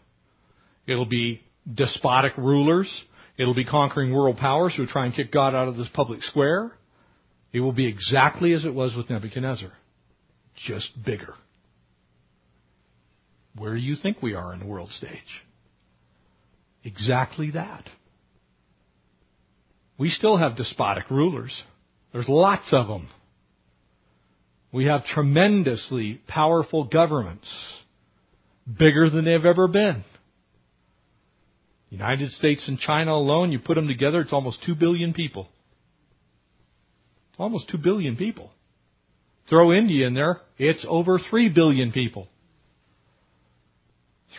It'll 0.86 1.06
be 1.06 1.42
despotic 1.74 2.38
rulers 2.38 2.92
It'll 3.38 3.56
be 3.56 3.66
conquering 3.66 4.14
world 4.14 4.38
powers 4.38 4.74
who 4.76 4.86
try 4.86 5.06
and 5.06 5.16
kick 5.16 5.32
God 5.32 5.56
out 5.56 5.68
of 5.68 5.78
this 5.78 5.90
public 5.94 6.22
square. 6.24 6.72
It 7.54 7.60
will 7.60 7.74
be 7.74 7.88
exactly 7.88 8.54
as 8.54 8.66
it 8.66 8.74
was 8.74 8.96
with 8.96 9.10
Nebuchadnezzar, 9.10 9.72
just 10.68 10.90
bigger. 11.04 11.34
Where 13.56 13.74
do 13.74 13.82
you 13.82 13.96
think 13.96 14.22
we 14.22 14.34
are 14.34 14.54
in 14.54 14.60
the 14.60 14.66
world 14.66 14.92
stage? 14.92 15.20
Exactly 16.84 17.52
that. 17.52 17.90
We 19.98 20.10
still 20.10 20.38
have 20.38 20.56
despotic 20.56 21.10
rulers. 21.12 21.62
There's 22.14 22.30
lots 22.30 22.70
of 22.72 22.88
them. 22.88 23.10
We 24.72 24.86
have 24.86 25.06
tremendously 25.06 26.22
powerful 26.28 26.86
governments, 26.86 27.48
bigger 28.66 29.10
than 29.10 29.26
they've 29.26 29.46
ever 29.46 29.68
been. 29.68 30.04
United 31.92 32.32
States 32.32 32.68
and 32.70 32.80
China 32.80 33.12
alone, 33.12 33.52
you 33.52 33.60
put 33.60 33.76
them 33.76 33.88
together, 33.88 34.22
it's 34.22 34.32
almost 34.32 34.64
2 34.66 34.76
billion 34.76 35.14
people. 35.14 35.50
Almost 37.38 37.70
2 37.70 37.78
billion 37.78 38.16
people. 38.16 38.50
Throw 39.50 39.74
India 39.74 40.08
in 40.08 40.14
there, 40.14 40.40
it's 40.58 40.86
over 40.88 41.20
3 41.20 41.50
billion 41.50 41.92
people. 41.92 42.30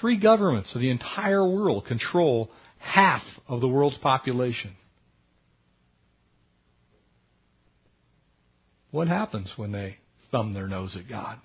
Three 0.01 0.19
governments 0.19 0.75
of 0.75 0.81
the 0.81 0.91
entire 0.91 1.47
world 1.47 1.85
control 1.85 2.51
half 2.79 3.23
of 3.47 3.61
the 3.61 3.69
world's 3.69 3.99
population. 3.99 4.73
What 8.91 9.09
happens 9.09 9.53
when 9.57 9.73
they 9.73 9.99
thumb 10.31 10.55
their 10.55 10.69
nose 10.69 10.97
at 10.97 11.07
God? 11.07 11.39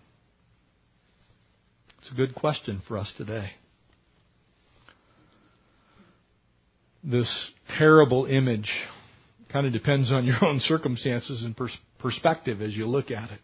It's 2.00 2.12
a 2.12 2.16
good 2.16 2.34
question 2.34 2.82
for 2.88 2.98
us 2.98 3.12
today. 3.18 3.52
This 7.10 7.52
terrible 7.78 8.26
image. 8.26 8.70
Kind 9.52 9.66
of 9.66 9.74
depends 9.74 10.12
on 10.12 10.26
your 10.26 10.38
own 10.44 10.60
circumstances 10.60 11.44
and 11.44 11.56
pers- 11.56 11.78
perspective 12.00 12.62
as 12.62 12.76
you 12.76 12.88
look 12.88 13.12
at 13.12 13.32
it. 13.32 13.40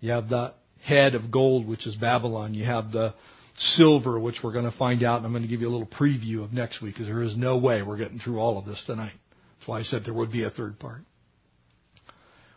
You 0.00 0.12
have 0.12 0.28
the 0.28 0.54
head 0.82 1.14
of 1.14 1.30
gold, 1.30 1.66
which 1.66 1.86
is 1.86 1.96
Babylon. 1.96 2.54
You 2.54 2.64
have 2.64 2.92
the 2.92 3.14
silver, 3.56 4.18
which 4.18 4.36
we're 4.42 4.52
going 4.52 4.70
to 4.70 4.76
find 4.76 5.02
out, 5.02 5.18
and 5.18 5.26
I'm 5.26 5.32
going 5.32 5.42
to 5.42 5.48
give 5.48 5.60
you 5.60 5.68
a 5.68 5.74
little 5.74 5.86
preview 5.86 6.44
of 6.44 6.52
next 6.52 6.82
week 6.82 6.94
because 6.94 7.06
there 7.06 7.22
is 7.22 7.36
no 7.36 7.56
way 7.56 7.82
we're 7.82 7.96
getting 7.96 8.18
through 8.18 8.38
all 8.38 8.58
of 8.58 8.66
this 8.66 8.82
tonight. 8.86 9.12
That's 9.58 9.68
why 9.68 9.78
I 9.78 9.82
said 9.82 10.02
there 10.04 10.14
would 10.14 10.32
be 10.32 10.44
a 10.44 10.50
third 10.50 10.78
part. 10.78 11.00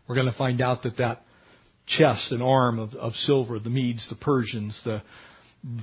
We're 0.08 0.16
going 0.16 0.32
to 0.32 0.38
find 0.38 0.62
out 0.62 0.84
that 0.84 0.98
that 0.98 1.24
chest 1.88 2.32
and 2.32 2.44
arm 2.44 2.80
of, 2.80 2.94
of 2.96 3.14
silver, 3.14 3.60
the 3.60 3.70
Medes, 3.70 4.06
the 4.10 4.16
Persians, 4.16 4.80
the 4.84 5.02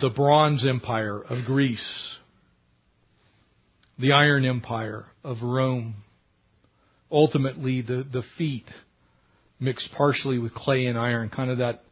the 0.00 0.08
Bronze 0.08 0.64
Empire 0.66 1.20
of 1.20 1.44
Greece, 1.44 2.18
the 3.98 4.12
Iron 4.12 4.44
Empire 4.44 5.06
of 5.22 5.42
Rome. 5.42 5.96
Ultimately, 7.10 7.82
the, 7.82 8.04
the 8.10 8.22
feet 8.36 8.66
mixed 9.60 9.90
partially 9.96 10.38
with 10.38 10.54
clay 10.54 10.86
and 10.86 10.98
iron, 10.98 11.30
kind 11.30 11.50
of 11.50 11.58
that 11.58 11.84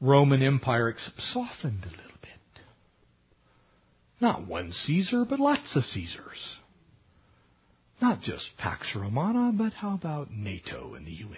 Roman 0.00 0.42
Empire, 0.42 0.88
except 0.88 1.20
softened 1.20 1.84
a 1.84 1.88
little 1.90 2.18
bit. 2.20 2.62
Not 4.20 4.46
one 4.46 4.72
Caesar, 4.72 5.24
but 5.24 5.38
lots 5.38 5.74
of 5.76 5.84
Caesars. 5.84 6.58
Not 8.00 8.20
just 8.20 8.44
Pax 8.58 8.88
Romana, 8.94 9.52
but 9.56 9.72
how 9.72 9.94
about 9.94 10.30
NATO 10.30 10.94
and 10.94 11.06
the 11.06 11.12
UN? 11.12 11.36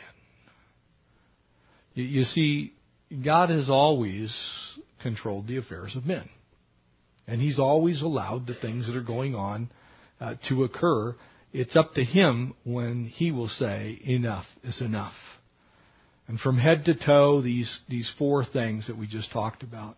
You, 1.94 2.04
you 2.04 2.24
see, 2.24 2.72
God 3.24 3.50
has 3.50 3.70
always 3.70 4.34
controlled 5.02 5.46
the 5.46 5.58
affairs 5.58 5.94
of 5.94 6.04
men. 6.04 6.28
And 7.26 7.40
He's 7.40 7.58
always 7.58 8.02
allowed 8.02 8.46
the 8.46 8.54
things 8.54 8.86
that 8.86 8.96
are 8.96 9.02
going 9.02 9.34
on 9.34 9.70
uh, 10.20 10.34
to 10.48 10.64
occur, 10.64 11.14
it's 11.52 11.76
up 11.76 11.94
to 11.94 12.04
him 12.04 12.54
when 12.64 13.06
he 13.06 13.30
will 13.30 13.48
say, 13.48 14.00
enough 14.04 14.44
is 14.64 14.80
enough. 14.82 15.14
And 16.26 16.38
from 16.38 16.58
head 16.58 16.84
to 16.84 16.94
toe, 16.94 17.40
these, 17.40 17.80
these 17.88 18.12
four 18.18 18.44
things 18.44 18.86
that 18.86 18.98
we 18.98 19.06
just 19.06 19.32
talked 19.32 19.62
about. 19.62 19.96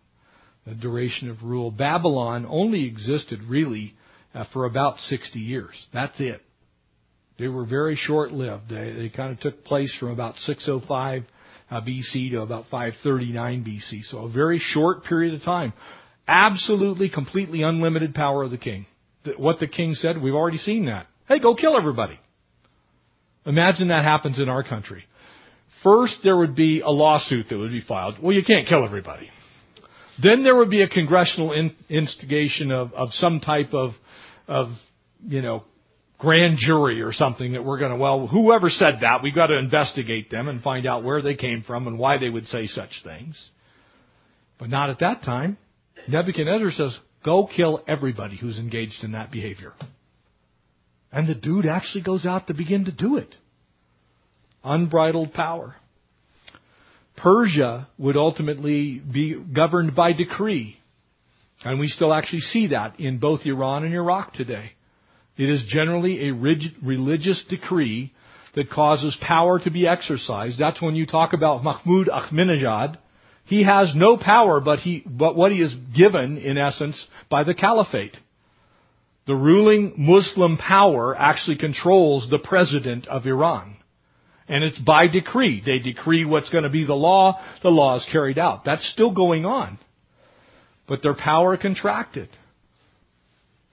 The 0.65 0.75
duration 0.75 1.29
of 1.29 1.43
rule. 1.43 1.71
Babylon 1.71 2.45
only 2.47 2.85
existed 2.85 3.41
really 3.43 3.95
uh, 4.33 4.45
for 4.53 4.65
about 4.65 4.97
60 4.99 5.39
years. 5.39 5.73
That's 5.93 6.19
it. 6.19 6.41
They 7.37 7.47
were 7.47 7.65
very 7.65 7.95
short 7.95 8.31
lived. 8.31 8.69
They, 8.69 8.93
they 8.93 9.09
kind 9.09 9.31
of 9.31 9.39
took 9.39 9.65
place 9.65 9.93
from 9.99 10.09
about 10.09 10.35
605 10.37 11.23
uh, 11.69 11.81
BC 11.81 12.31
to 12.31 12.41
about 12.41 12.65
539 12.69 13.65
BC. 13.65 14.03
So 14.09 14.19
a 14.19 14.29
very 14.29 14.59
short 14.59 15.03
period 15.03 15.33
of 15.33 15.41
time. 15.41 15.73
Absolutely, 16.27 17.09
completely 17.09 17.63
unlimited 17.63 18.13
power 18.13 18.43
of 18.43 18.51
the 18.51 18.57
king 18.57 18.85
what 19.37 19.59
the 19.59 19.67
king 19.67 19.93
said, 19.95 20.21
we've 20.21 20.33
already 20.33 20.57
seen 20.57 20.85
that. 20.85 21.07
Hey, 21.27 21.39
go 21.39 21.55
kill 21.55 21.77
everybody. 21.77 22.19
Imagine 23.45 23.87
that 23.89 24.03
happens 24.03 24.39
in 24.39 24.49
our 24.49 24.63
country. 24.63 25.03
First, 25.83 26.19
there 26.23 26.37
would 26.37 26.55
be 26.55 26.81
a 26.81 26.89
lawsuit 26.89 27.47
that 27.49 27.57
would 27.57 27.71
be 27.71 27.81
filed. 27.81 28.21
Well, 28.21 28.35
you 28.35 28.43
can't 28.43 28.67
kill 28.67 28.85
everybody. 28.85 29.29
Then 30.21 30.43
there 30.43 30.55
would 30.55 30.69
be 30.69 30.83
a 30.83 30.87
congressional 30.87 31.53
in, 31.53 31.75
instigation 31.89 32.71
of, 32.71 32.93
of 32.93 33.09
some 33.13 33.39
type 33.39 33.73
of, 33.73 33.91
of, 34.47 34.69
you 35.25 35.41
know, 35.41 35.63
grand 36.19 36.57
jury 36.59 37.01
or 37.01 37.11
something 37.11 37.53
that 37.53 37.65
we're 37.65 37.79
going 37.79 37.91
to, 37.91 37.97
well, 37.97 38.27
whoever 38.27 38.69
said 38.69 38.99
that, 39.01 39.23
we've 39.23 39.33
got 39.33 39.47
to 39.47 39.57
investigate 39.57 40.29
them 40.29 40.47
and 40.47 40.61
find 40.61 40.85
out 40.85 41.03
where 41.03 41.23
they 41.23 41.33
came 41.33 41.63
from 41.65 41.87
and 41.87 41.97
why 41.97 42.19
they 42.19 42.29
would 42.29 42.45
say 42.45 42.67
such 42.67 42.91
things. 43.03 43.49
But 44.59 44.69
not 44.69 44.91
at 44.91 44.99
that 44.99 45.23
time. 45.23 45.57
Nebuchadnezzar 46.07 46.71
says, 46.71 46.97
Go 47.23 47.47
kill 47.47 47.83
everybody 47.87 48.37
who's 48.37 48.57
engaged 48.57 49.03
in 49.03 49.11
that 49.11 49.31
behavior. 49.31 49.73
And 51.11 51.27
the 51.27 51.35
dude 51.35 51.65
actually 51.65 52.03
goes 52.03 52.25
out 52.25 52.47
to 52.47 52.53
begin 52.53 52.85
to 52.85 52.91
do 52.91 53.17
it. 53.17 53.35
Unbridled 54.63 55.33
power. 55.33 55.75
Persia 57.17 57.87
would 57.97 58.17
ultimately 58.17 58.99
be 58.99 59.35
governed 59.35 59.95
by 59.95 60.13
decree. 60.13 60.77
And 61.63 61.79
we 61.79 61.87
still 61.87 62.13
actually 62.13 62.39
see 62.41 62.67
that 62.67 62.99
in 62.99 63.19
both 63.19 63.41
Iran 63.45 63.83
and 63.83 63.93
Iraq 63.93 64.33
today. 64.33 64.71
It 65.37 65.49
is 65.49 65.63
generally 65.69 66.27
a 66.29 66.33
rigid, 66.33 66.73
religious 66.83 67.43
decree 67.49 68.13
that 68.55 68.69
causes 68.69 69.15
power 69.21 69.59
to 69.59 69.69
be 69.69 69.87
exercised. 69.87 70.59
That's 70.59 70.81
when 70.81 70.95
you 70.95 71.05
talk 71.05 71.33
about 71.33 71.63
Mahmoud 71.63 72.07
Ahmadinejad, 72.07 72.97
he 73.45 73.63
has 73.63 73.93
no 73.95 74.17
power 74.17 74.61
but, 74.61 74.79
he, 74.79 75.03
but 75.05 75.35
what 75.35 75.51
he 75.51 75.61
is 75.61 75.75
given, 75.95 76.37
in 76.37 76.57
essence, 76.57 77.05
by 77.29 77.43
the 77.43 77.53
caliphate. 77.53 78.15
The 79.27 79.35
ruling 79.35 79.93
Muslim 79.97 80.57
power 80.57 81.15
actually 81.17 81.57
controls 81.57 82.29
the 82.29 82.39
president 82.39 83.07
of 83.07 83.25
Iran. 83.25 83.77
And 84.47 84.63
it's 84.63 84.79
by 84.79 85.07
decree. 85.07 85.61
They 85.65 85.79
decree 85.79 86.25
what's 86.25 86.49
going 86.49 86.63
to 86.63 86.69
be 86.69 86.85
the 86.85 86.93
law. 86.93 87.39
The 87.61 87.69
law 87.69 87.97
is 87.97 88.05
carried 88.11 88.37
out. 88.37 88.65
That's 88.65 88.89
still 88.91 89.13
going 89.13 89.45
on. 89.45 89.79
But 90.87 91.01
their 91.03 91.13
power 91.13 91.55
contracted. 91.55 92.29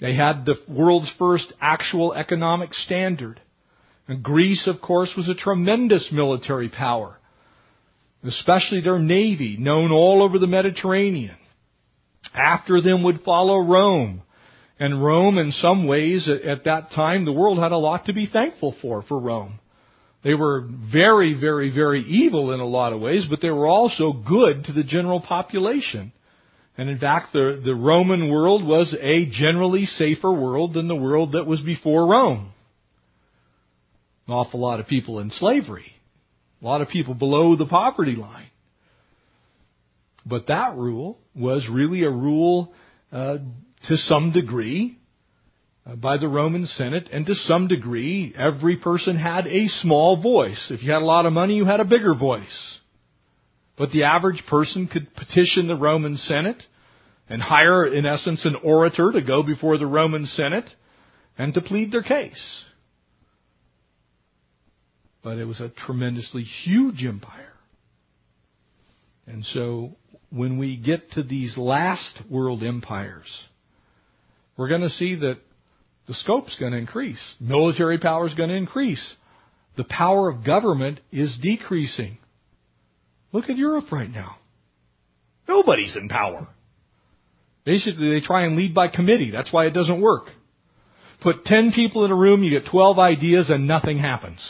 They 0.01 0.15
had 0.15 0.45
the 0.45 0.55
world's 0.69 1.13
first 1.19 1.53
actual 1.61 2.15
economic 2.15 2.75
standard. 2.75 3.41
And 4.07 4.23
Greece, 4.23 4.69
of 4.69 4.81
course, 4.81 5.13
was 5.17 5.29
a 5.29 5.35
tremendous 5.35 6.11
military 6.13 6.69
power, 6.69 7.19
especially 8.25 8.81
their 8.81 8.99
navy, 8.99 9.57
known 9.59 9.93
all 9.93 10.23
over 10.23 10.39
the 10.39 10.47
Mediterranean. 10.47 11.37
After 12.35 12.81
them 12.81 13.03
would 13.05 13.21
follow 13.23 13.59
Rome. 13.59 14.23
And 14.81 15.05
Rome, 15.05 15.39
in 15.39 15.51
some 15.53 15.87
ways, 15.87 16.29
at 16.29 16.65
that 16.65 16.91
time, 16.93 17.25
the 17.25 17.33
world 17.33 17.59
had 17.59 17.73
a 17.73 17.79
lot 17.79 18.07
to 18.07 18.13
be 18.13 18.27
thankful 18.27 18.77
for, 18.81 19.03
for 19.03 19.19
Rome. 19.19 19.59
They 20.25 20.35
were 20.35 20.67
very, 20.93 21.35
very, 21.39 21.71
very 21.71 22.03
evil 22.03 22.53
in 22.53 22.61
a 22.61 22.67
lot 22.67 22.93
of 22.93 23.01
ways, 23.01 23.25
but 23.29 23.41
they 23.41 23.51
were 23.51 23.69
also 23.69 24.13
good 24.13 24.65
to 24.65 24.73
the 24.73 24.85
general 24.85 25.21
population. 25.21 26.13
And 26.77 26.89
in 26.89 26.99
fact, 26.99 27.33
the, 27.33 27.61
the 27.65 27.75
Roman 27.75 28.31
world 28.31 28.65
was 28.65 28.95
a 29.01 29.27
generally 29.27 29.85
safer 29.85 30.33
world 30.33 30.75
than 30.75 30.87
the 30.87 30.97
world 30.97 31.33
that 31.33 31.47
was 31.47 31.61
before 31.61 32.07
Rome. 32.07 32.53
An 34.27 34.35
awful 34.35 34.61
lot 34.61 34.79
of 34.79 34.87
people 34.87 35.19
in 35.21 35.31
slavery. 35.31 35.93
A 36.61 36.65
lot 36.65 36.81
of 36.81 36.89
people 36.89 37.15
below 37.15 37.57
the 37.57 37.67
poverty 37.67 38.17
line. 38.17 38.51
But 40.27 40.49
that 40.49 40.77
rule 40.77 41.19
was 41.35 41.69
really 41.71 42.05
a 42.05 42.11
rule 42.11 42.73
uh, 43.13 43.39
to 43.89 43.97
some 43.97 44.33
degree 44.33 44.99
uh, 45.87 45.95
by 45.97 46.19
the 46.19 46.29
Roman 46.29 46.67
Senate, 46.67 47.09
and 47.13 47.25
to 47.27 47.35
some 47.35 47.69
degree, 47.69 48.35
every 48.37 48.77
person 48.77 49.17
had 49.17 49.47
a 49.47 49.69
small 49.69 50.21
voice. 50.21 50.71
If 50.71 50.83
you 50.83 50.93
had 50.93 51.03
a 51.03 51.07
lot 51.07 51.25
of 51.25 51.33
money, 51.33 51.55
you 51.55 51.65
had 51.65 51.81
a 51.81 51.85
bigger 51.85 52.15
voice. 52.15 52.81
But 53.79 53.91
the 53.93 54.05
average 54.05 54.43
person 54.51 54.89
could 54.89 55.15
petition 55.15 55.69
the 55.69 55.77
Roman 55.77 56.17
Senate 56.17 56.63
and 57.29 57.41
hire, 57.41 57.87
in 57.87 58.05
essence, 58.05 58.45
an 58.45 58.57
orator 58.63 59.13
to 59.13 59.23
go 59.23 59.43
before 59.43 59.79
the 59.79 59.87
Roman 59.87 60.27
Senate 60.27 60.69
and 61.39 61.55
to 61.55 61.61
plead 61.61 61.93
their 61.93 62.03
case. 62.03 62.65
But 65.23 65.39
it 65.39 65.45
was 65.45 65.61
a 65.61 65.69
tremendously 65.69 66.43
huge 66.43 67.05
empire. 67.05 67.53
And 69.27 69.45
so 69.45 69.97
when 70.31 70.59
we 70.59 70.77
get 70.77 71.13
to 71.13 71.23
these 71.23 71.57
last 71.59 72.19
world 72.31 72.63
empires, 72.63 73.27
we're 74.57 74.69
going 74.69 74.83
to 74.83 74.91
see 74.91 75.17
that 75.17 75.39
the 76.07 76.15
scope's 76.15 76.57
going 76.59 76.73
to 76.73 76.79
increase. 76.79 77.21
Military 77.39 77.99
power 77.99 78.27
is 78.27 78.35
going 78.35 78.49
to 78.49 78.57
increase. 78.57 79.15
The 79.77 79.85
power 79.85 80.29
of 80.29 80.45
government 80.45 81.01
is 81.13 81.37
decreasing. 81.41 82.19
Look 83.33 83.51
at 83.51 83.57
Europe 83.57 83.93
right 83.93 84.11
now. 84.11 84.37
Nobody's 85.47 85.95
in 85.97 86.09
power. 86.09 86.49
Basically, 87.65 88.11
they 88.11 88.25
try 88.25 88.45
and 88.45 88.57
lead 88.57 88.75
by 88.75 88.89
committee. 88.89 89.31
That's 89.31 89.53
why 89.53 89.67
it 89.67 89.75
doesn't 89.75 90.01
work. 90.01 90.25
Put 91.21 91.45
10 91.45 91.73
people 91.73 92.05
in 92.05 92.11
a 92.11 92.17
room, 92.17 92.43
you 92.43 92.51
get 92.51 92.71
12 92.71 92.99
ideas, 92.99 93.51
and 93.51 93.69
nothing 93.69 93.99
happens. 93.99 94.41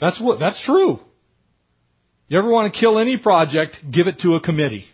That's 0.00 0.20
what, 0.20 0.38
that's 0.40 0.62
true. 0.64 1.00
You 2.28 2.38
ever 2.38 2.48
want 2.48 2.72
to 2.72 2.80
kill 2.80 2.98
any 2.98 3.18
project, 3.18 3.76
give 3.90 4.06
it 4.06 4.20
to 4.20 4.34
a 4.34 4.40
committee. 4.40 4.84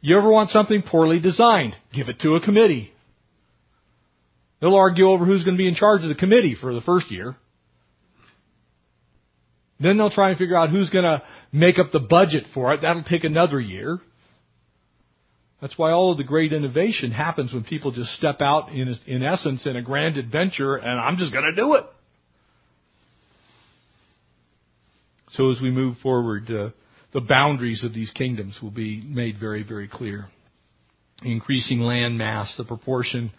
You 0.00 0.18
ever 0.18 0.30
want 0.30 0.50
something 0.50 0.82
poorly 0.82 1.20
designed, 1.20 1.76
give 1.94 2.08
it 2.08 2.20
to 2.20 2.34
a 2.34 2.40
committee. 2.40 2.92
They'll 4.60 4.74
argue 4.74 5.10
over 5.10 5.24
who's 5.24 5.44
going 5.44 5.56
to 5.56 5.62
be 5.62 5.68
in 5.68 5.74
charge 5.74 6.02
of 6.02 6.08
the 6.08 6.14
committee 6.14 6.56
for 6.60 6.74
the 6.74 6.80
first 6.80 7.10
year. 7.10 7.36
Then 9.78 9.98
they'll 9.98 10.10
try 10.10 10.30
and 10.30 10.38
figure 10.38 10.56
out 10.56 10.70
who's 10.70 10.90
going 10.90 11.04
to 11.04 11.22
make 11.52 11.78
up 11.78 11.92
the 11.92 12.00
budget 12.00 12.44
for 12.54 12.72
it. 12.72 12.82
That'll 12.82 13.02
take 13.02 13.24
another 13.24 13.60
year. 13.60 14.00
That's 15.60 15.76
why 15.76 15.92
all 15.92 16.12
of 16.12 16.18
the 16.18 16.24
great 16.24 16.52
innovation 16.52 17.12
happens 17.12 17.52
when 17.52 17.64
people 17.64 17.92
just 17.92 18.10
step 18.14 18.40
out 18.40 18.72
in, 18.72 18.94
in 19.06 19.22
essence 19.22 19.66
in 19.66 19.76
a 19.76 19.82
grand 19.82 20.16
adventure 20.16 20.76
and 20.76 20.98
I'm 20.98 21.16
just 21.16 21.32
going 21.32 21.44
to 21.44 21.54
do 21.54 21.74
it. 21.74 21.84
So 25.32 25.50
as 25.50 25.60
we 25.60 25.70
move 25.70 25.96
forward, 26.02 26.50
uh, 26.50 26.70
the 27.12 27.20
boundaries 27.20 27.84
of 27.84 27.94
these 27.94 28.10
kingdoms 28.10 28.58
will 28.62 28.70
be 28.70 29.02
made 29.02 29.38
very, 29.38 29.62
very 29.62 29.88
clear. 29.88 30.26
Increasing 31.22 31.80
land 31.80 32.18
mass, 32.18 32.54
the 32.56 32.64
proportion 32.64 33.30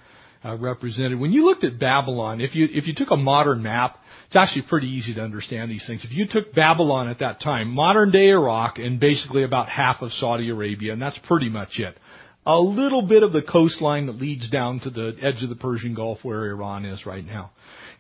uh, 0.46 0.56
represented. 0.58 1.20
When 1.20 1.32
you 1.32 1.46
looked 1.46 1.64
at 1.64 1.80
Babylon, 1.80 2.42
if 2.42 2.56
you 2.56 2.68
if 2.72 2.88
you 2.88 2.94
took 2.96 3.12
a 3.12 3.18
modern 3.18 3.62
map, 3.62 3.98
it's 4.28 4.36
actually 4.36 4.64
pretty 4.64 4.88
easy 4.88 5.14
to 5.16 5.22
understand 5.22 5.72
these 5.72 5.86
things. 5.86 6.04
If 6.04 6.12
you 6.12 6.28
took 6.28 6.54
Babylon 6.54 7.10
at 7.10 7.20
that 7.20 7.42
time, 7.42 7.70
modern 7.70 8.12
day 8.12 8.30
Iraq, 8.30 8.78
and 8.78 9.00
basically 9.00 9.44
about 9.44 9.70
half 9.70 10.02
of 10.02 10.12
Saudi 10.14 10.50
Arabia, 10.50 10.94
and 10.94 11.02
that's 11.02 11.20
pretty 11.28 11.50
much 11.50 11.80
it. 11.80 11.98
A 12.46 12.58
little 12.58 13.04
bit 13.04 13.24
of 13.24 13.32
the 13.32 13.42
coastline 13.42 14.08
that 14.08 14.18
leads 14.18 14.50
down 14.50 14.82
to 14.82 14.90
the 14.90 15.14
edge 15.22 15.42
of 15.44 15.50
the 15.50 15.56
Persian 15.56 15.94
Gulf 15.94 16.20
where 16.24 16.50
Iran 16.50 16.84
is 16.84 17.06
right 17.06 17.26
now. 17.26 17.52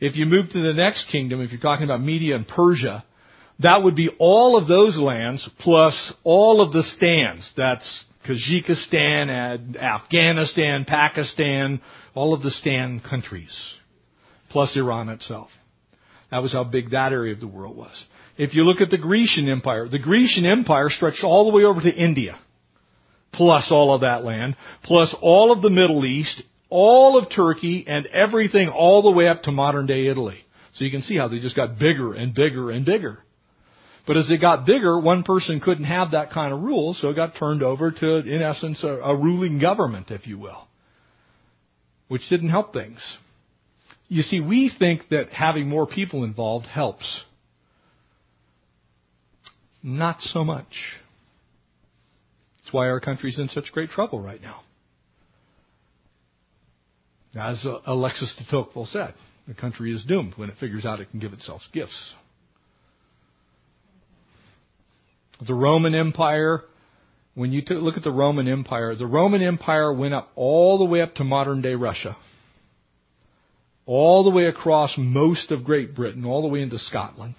If 0.02 0.18
you 0.18 0.26
move 0.26 0.50
to 0.50 0.62
the 0.62 0.74
next 0.74 1.08
kingdom, 1.10 1.40
if 1.40 1.52
you're 1.52 1.62
talking 1.62 1.86
about 1.86 2.02
Media 2.02 2.36
and 2.36 2.46
Persia, 2.46 3.06
that 3.64 3.84
would 3.84 3.96
be 3.96 4.10
all 4.20 4.58
of 4.58 4.68
those 4.68 4.98
lands 4.98 5.50
plus 5.60 6.14
all 6.24 6.62
of 6.62 6.72
the 6.72 6.84
stands. 6.84 7.52
That's 7.58 8.06
Kazakhstan, 8.28 9.76
Afghanistan, 9.78 10.86
Pakistan, 10.86 11.82
all 12.16 12.34
of 12.34 12.42
the 12.42 12.52
stand 12.52 13.04
countries, 13.04 13.74
plus 14.50 14.78
Iran 14.78 15.10
itself. 15.10 15.50
That 16.32 16.42
was 16.42 16.54
how 16.54 16.64
big 16.64 16.92
that 16.92 17.12
area 17.12 17.34
of 17.34 17.40
the 17.40 17.48
world 17.48 17.76
was. 17.76 18.06
If 18.38 18.54
you 18.56 18.64
look 18.64 18.82
at 18.82 18.90
the 18.90 18.98
Grecian 18.98 19.50
Empire, 19.50 19.88
the 19.88 20.00
Grecian 20.00 20.46
Empire 20.46 20.90
stretched 20.90 21.24
all 21.24 21.46
the 21.50 21.56
way 21.56 21.64
over 21.64 21.82
to 21.82 21.94
India, 21.94 22.40
plus 23.32 23.68
all 23.70 23.94
of 23.94 24.02
that 24.02 24.24
land, 24.24 24.56
plus 24.84 25.16
all 25.22 25.52
of 25.52 25.62
the 25.62 25.70
Middle 25.70 26.06
East, 26.06 26.42
all 26.70 27.20
of 27.20 27.30
Turkey, 27.30 27.86
and 27.88 28.08
everything 28.08 28.70
all 28.70 29.04
the 29.04 29.12
way 29.12 29.28
up 29.28 29.44
to 29.44 29.52
modern 29.52 29.86
day 29.86 30.08
Italy. 30.08 30.40
So 30.74 30.86
you 30.86 30.92
can 30.92 31.04
see 31.04 31.18
how 31.18 31.28
they 31.28 31.40
just 31.40 31.56
got 31.56 31.78
bigger 31.78 32.14
and 32.14 32.34
bigger 32.34 32.72
and 32.72 32.84
bigger. 32.84 33.20
But 34.06 34.18
as 34.18 34.30
it 34.30 34.42
got 34.42 34.66
bigger, 34.66 35.00
one 35.00 35.24
person 35.24 35.62
couldn't 35.62 35.86
have 35.86 36.12
that 36.12 36.32
kind 36.32 36.54
of 36.54 36.62
rule, 36.62 36.94
so 36.94 37.10
it 37.10 37.16
got 37.16 37.36
turned 37.38 37.64
over 37.64 37.92
to, 37.92 38.18
in 38.18 38.42
essence, 38.42 38.84
a, 38.84 38.90
a 38.90 39.16
ruling 39.16 39.60
government, 39.60 40.12
if 40.12 40.28
you 40.28 40.38
will, 40.38 40.68
which 42.10 42.28
didn't 42.30 42.50
help 42.50 42.74
things. 42.74 43.00
You 44.10 44.22
see, 44.22 44.42
we 44.42 44.72
think 44.78 45.04
that 45.10 45.30
having 45.30 45.70
more 45.70 45.88
people 45.88 46.26
involved 46.26 46.66
helps. 46.66 47.22
Not 49.82 50.20
so 50.20 50.44
much. 50.44 50.68
That's 52.60 52.74
why 52.74 52.90
our 52.90 53.00
country's 53.00 53.40
in 53.40 53.48
such 53.50 53.72
great 53.72 53.90
trouble 53.90 54.20
right 54.20 54.42
now. 54.42 54.62
As 57.36 57.66
Alexis 57.88 58.36
de 58.38 58.46
Tocqueville 58.52 58.86
said, 58.86 59.14
the 59.48 59.54
country 59.54 59.94
is 59.94 60.06
doomed 60.06 60.34
when 60.36 60.50
it 60.50 60.58
figures 60.60 60.86
out 60.86 61.00
it 61.00 61.10
can 61.10 61.20
give 61.20 61.34
itself 61.34 61.62
gifts. 61.74 62.14
The 65.46 65.54
Roman 65.54 65.94
Empire, 65.96 66.62
when 67.34 67.52
you 67.52 67.62
look 67.62 67.98
at 67.98 68.04
the 68.04 68.12
Roman 68.12 68.48
Empire, 68.48 68.96
the 68.96 69.08
Roman 69.08 69.42
Empire 69.42 69.94
went 69.94 70.14
up 70.14 70.32
all 70.36 70.78
the 70.78 70.86
way 70.86 71.02
up 71.02 71.16
to 71.16 71.24
modern 71.24 71.62
day 71.62 71.76
Russia. 71.76 72.16
All 73.86 74.24
the 74.24 74.30
way 74.30 74.46
across 74.46 74.94
most 74.98 75.52
of 75.52 75.66
Great 75.66 75.94
Britain, 75.96 76.24
all 76.24 76.42
the 76.42 76.48
way 76.48 76.62
into 76.62 76.80
Scotland. 76.80 77.36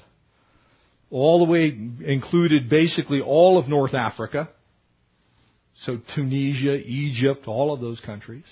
All 1.10 1.38
the 1.38 1.50
way 1.50 1.66
included 2.04 2.68
basically 2.68 3.20
all 3.20 3.58
of 3.58 3.68
North 3.68 3.94
Africa. 3.94 4.50
So 5.82 5.98
Tunisia, 6.14 6.74
Egypt, 6.74 7.46
all 7.46 7.72
of 7.72 7.80
those 7.80 8.00
countries. 8.00 8.44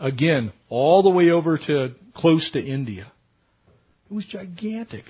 Again, 0.00 0.52
all 0.68 1.02
the 1.02 1.10
way 1.10 1.30
over 1.30 1.58
to 1.58 1.94
close 2.14 2.50
to 2.52 2.60
India. 2.60 3.12
It 4.10 4.14
was 4.14 4.24
gigantic. 4.24 5.04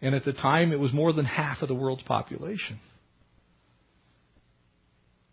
And 0.00 0.14
at 0.14 0.24
the 0.24 0.32
time, 0.32 0.72
it 0.72 0.78
was 0.78 0.92
more 0.92 1.12
than 1.12 1.24
half 1.24 1.62
of 1.62 1.68
the 1.68 1.74
world's 1.74 2.04
population. 2.04 2.78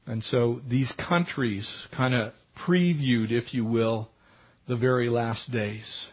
And 0.07 0.23
so 0.23 0.61
these 0.67 0.91
countries 1.07 1.69
kind 1.95 2.13
of 2.13 2.33
previewed, 2.67 3.31
if 3.31 3.53
you 3.53 3.65
will, 3.65 4.09
the 4.67 4.75
very 4.75 5.09
last 5.09 5.51
days. 5.51 6.05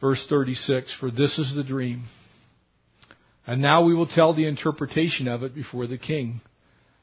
Verse 0.00 0.24
36 0.28 0.94
For 1.00 1.10
this 1.10 1.38
is 1.38 1.52
the 1.54 1.64
dream. 1.64 2.04
And 3.46 3.60
now 3.60 3.84
we 3.84 3.94
will 3.94 4.06
tell 4.06 4.34
the 4.34 4.46
interpretation 4.46 5.26
of 5.26 5.42
it 5.42 5.54
before 5.54 5.86
the 5.86 5.98
king. 5.98 6.40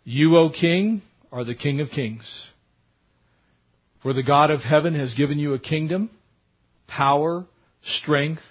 You, 0.05 0.37
O 0.37 0.49
king, 0.49 1.01
are 1.31 1.43
the 1.43 1.55
king 1.55 1.81
of 1.81 1.89
kings. 1.89 2.25
For 4.01 4.13
the 4.13 4.23
God 4.23 4.49
of 4.49 4.61
heaven 4.61 4.95
has 4.95 5.13
given 5.15 5.39
you 5.39 5.53
a 5.53 5.59
kingdom, 5.59 6.09
power, 6.87 7.45
strength, 7.99 8.41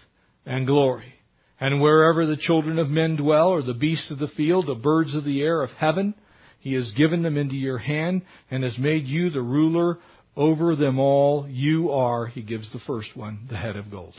and 0.45 0.67
glory. 0.67 1.15
And 1.61 1.81
wherever 1.81 2.25
the 2.25 2.37
children 2.37 2.79
of 2.79 2.89
men 2.89 3.17
dwell, 3.17 3.49
or 3.49 3.63
the 3.63 3.75
beasts 3.75 4.11
of 4.11 4.19
the 4.19 4.29
field, 4.29 4.67
the 4.67 4.75
birds 4.75 5.15
of 5.15 5.25
the 5.25 5.43
air 5.43 5.63
of 5.63 5.71
heaven, 5.71 6.15
he 6.61 6.75
has 6.75 6.93
given 6.97 7.23
them 7.23 7.37
into 7.37 7.57
your 7.57 7.79
hand 7.79 8.23
and 8.51 8.63
has 8.63 8.79
made 8.79 9.07
you 9.07 9.31
the 9.31 9.43
ruler 9.43 9.99
over 10.37 10.77
them 10.77 10.99
all. 10.99 11.47
You 11.49 11.91
are, 11.91 12.27
he 12.27 12.43
gives 12.43 12.73
the 12.73 12.81
first 12.87 13.17
one, 13.17 13.47
the 13.49 13.57
head 13.57 13.77
of 13.77 13.91
gold. 13.91 14.15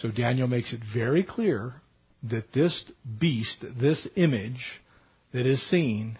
So 0.00 0.10
Daniel 0.10 0.48
makes 0.48 0.72
it 0.72 0.80
very 0.94 1.22
clear 1.22 1.74
that 2.24 2.52
this 2.52 2.84
beast, 3.20 3.64
this 3.80 4.06
image 4.16 4.62
that 5.32 5.46
is 5.46 5.62
seen, 5.70 6.18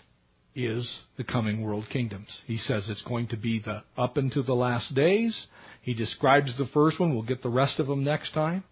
is 0.55 1.00
the 1.16 1.24
coming 1.24 1.62
world 1.62 1.86
kingdoms. 1.90 2.28
He 2.46 2.59
says 2.59 2.88
it's 2.88 3.03
going 3.03 3.28
to 3.28 3.36
be 3.36 3.61
the 3.61 3.82
up 3.96 4.18
into 4.18 4.42
the 4.42 4.55
last 4.55 4.94
days. 4.94 5.46
He 5.82 5.94
describes 5.94 6.57
the 6.57 6.66
first 6.72 7.00
one. 7.00 7.14
We'll 7.14 7.22
get 7.22 7.42
the 7.42 7.48
rest 7.48 7.80
of 7.80 7.86
them 7.86 8.05
next 8.05 8.32
time. 8.32 8.64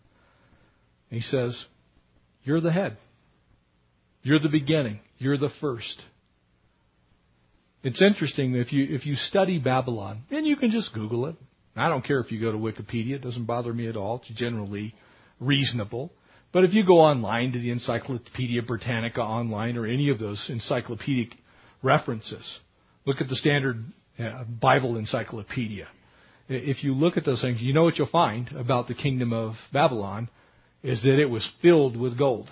He 1.09 1.21
says, 1.21 1.65
You're 2.45 2.61
the 2.61 2.73
head. 2.73 2.99
You're 4.23 4.39
the 4.39 4.49
beginning. 4.49 5.01
You're 5.19 5.39
the 5.39 5.51
first. 5.61 6.03
It's 7.83 8.03
interesting 8.03 8.55
if 8.55 8.73
you 8.73 8.87
if 8.91 9.07
you 9.07 9.17
study 9.17 9.59
Babylon, 9.59 10.25
and 10.31 10.47
you 10.47 10.57
can 10.57 10.71
just 10.71 10.93
Google 10.93 11.27
it. 11.27 11.37
I 11.75 11.89
don't 11.89 12.05
care 12.05 12.21
if 12.21 12.31
you 12.31 12.41
go 12.41 12.53
to 12.53 12.59
Wikipedia; 12.59 13.15
it 13.15 13.23
doesn't 13.23 13.47
bother 13.47 13.73
me 13.73 13.89
at 13.89 13.97
all. 13.97 14.17
It's 14.17 14.39
generally 14.39 14.95
reasonable. 15.41 16.13
But 16.53 16.65
if 16.65 16.75
you 16.75 16.85
go 16.85 16.99
online 16.99 17.53
to 17.53 17.59
the 17.59 17.71
Encyclopedia 17.71 18.63
Britannica 18.63 19.21
online 19.21 19.77
or 19.77 19.87
any 19.87 20.11
of 20.11 20.19
those 20.19 20.45
encyclopedic 20.51 21.37
references, 21.83 22.59
look 23.07 23.21
at 23.21 23.29
the 23.29 23.37
standard 23.37 23.85
uh, 24.19 24.45
Bible 24.45 24.97
encyclopedia. 24.97 25.87
If 26.49 26.83
you 26.83 26.95
look 26.95 27.17
at 27.17 27.25
those 27.25 27.41
things, 27.41 27.61
you 27.61 27.73
know 27.73 27.85
what 27.85 27.97
you'll 27.97 28.09
find 28.09 28.51
about 28.53 28.89
the 28.89 28.95
kingdom 28.95 29.33
of 29.33 29.55
Babylon 29.73 30.29
is 30.83 31.03
that 31.03 31.21
it 31.21 31.31
was 31.31 31.49
filled 31.63 31.97
with 31.97 32.19
gold. 32.19 32.51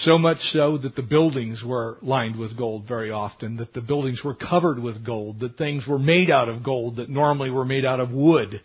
So 0.00 0.18
much 0.18 0.38
so 0.52 0.76
that 0.78 0.94
the 0.94 1.02
buildings 1.02 1.62
were 1.64 1.96
lined 2.02 2.38
with 2.38 2.56
gold 2.56 2.84
very 2.86 3.10
often, 3.10 3.56
that 3.56 3.72
the 3.72 3.80
buildings 3.80 4.20
were 4.22 4.34
covered 4.34 4.78
with 4.78 5.04
gold, 5.04 5.40
that 5.40 5.56
things 5.56 5.86
were 5.86 5.98
made 5.98 6.30
out 6.30 6.48
of 6.48 6.62
gold 6.62 6.96
that 6.96 7.08
normally 7.08 7.50
were 7.50 7.64
made 7.64 7.84
out 7.86 8.00
of 8.00 8.10
wood. 8.10 8.60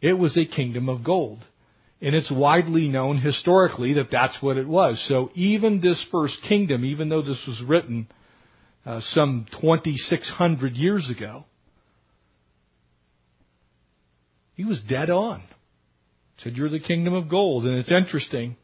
It 0.00 0.12
was 0.12 0.36
a 0.36 0.44
kingdom 0.44 0.88
of 0.88 1.02
gold. 1.02 1.40
And 2.00 2.14
it's 2.14 2.30
widely 2.30 2.88
known 2.88 3.18
historically 3.18 3.94
that 3.94 4.10
that's 4.12 4.40
what 4.40 4.56
it 4.56 4.66
was. 4.66 5.04
So 5.08 5.30
even 5.34 5.80
this 5.80 6.04
first 6.10 6.36
kingdom, 6.48 6.84
even 6.84 7.08
though 7.08 7.22
this 7.22 7.42
was 7.46 7.62
written 7.66 8.06
uh, 8.86 9.00
some 9.00 9.46
2,600 9.60 10.72
years 10.74 11.10
ago, 11.10 11.44
he 14.54 14.64
was 14.64 14.80
dead 14.88 15.10
on. 15.10 15.42
Said, 16.38 16.56
You're 16.56 16.70
the 16.70 16.80
kingdom 16.80 17.14
of 17.14 17.28
gold. 17.28 17.64
And 17.64 17.78
it's 17.78 17.92
interesting 17.92 18.56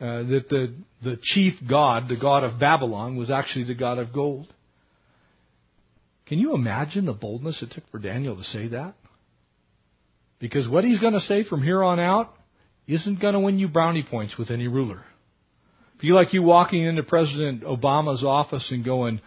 uh, 0.00 0.22
that 0.24 0.44
the, 0.50 0.74
the 1.02 1.18
chief 1.22 1.54
god, 1.68 2.08
the 2.08 2.16
god 2.16 2.44
of 2.44 2.60
Babylon, 2.60 3.16
was 3.16 3.30
actually 3.30 3.64
the 3.64 3.74
god 3.74 3.98
of 3.98 4.12
gold. 4.12 4.52
Can 6.26 6.38
you 6.38 6.54
imagine 6.54 7.06
the 7.06 7.12
boldness 7.12 7.62
it 7.62 7.70
took 7.70 7.88
for 7.90 7.98
Daniel 7.98 8.36
to 8.36 8.44
say 8.44 8.68
that? 8.68 8.94
Because 10.38 10.68
what 10.68 10.84
he's 10.84 10.98
going 10.98 11.14
to 11.14 11.20
say 11.20 11.44
from 11.44 11.62
here 11.62 11.82
on 11.82 11.98
out 11.98 12.34
isn't 12.86 13.20
going 13.20 13.34
to 13.34 13.40
win 13.40 13.58
you 13.58 13.68
brownie 13.68 14.04
points 14.08 14.36
with 14.36 14.50
any 14.50 14.68
ruler. 14.68 15.02
Be 16.00 16.08
like 16.08 16.34
you 16.34 16.42
walking 16.42 16.84
into 16.84 17.02
President 17.02 17.62
Obama's 17.62 18.22
office 18.22 18.68
and 18.70 18.84
going, 18.84 19.20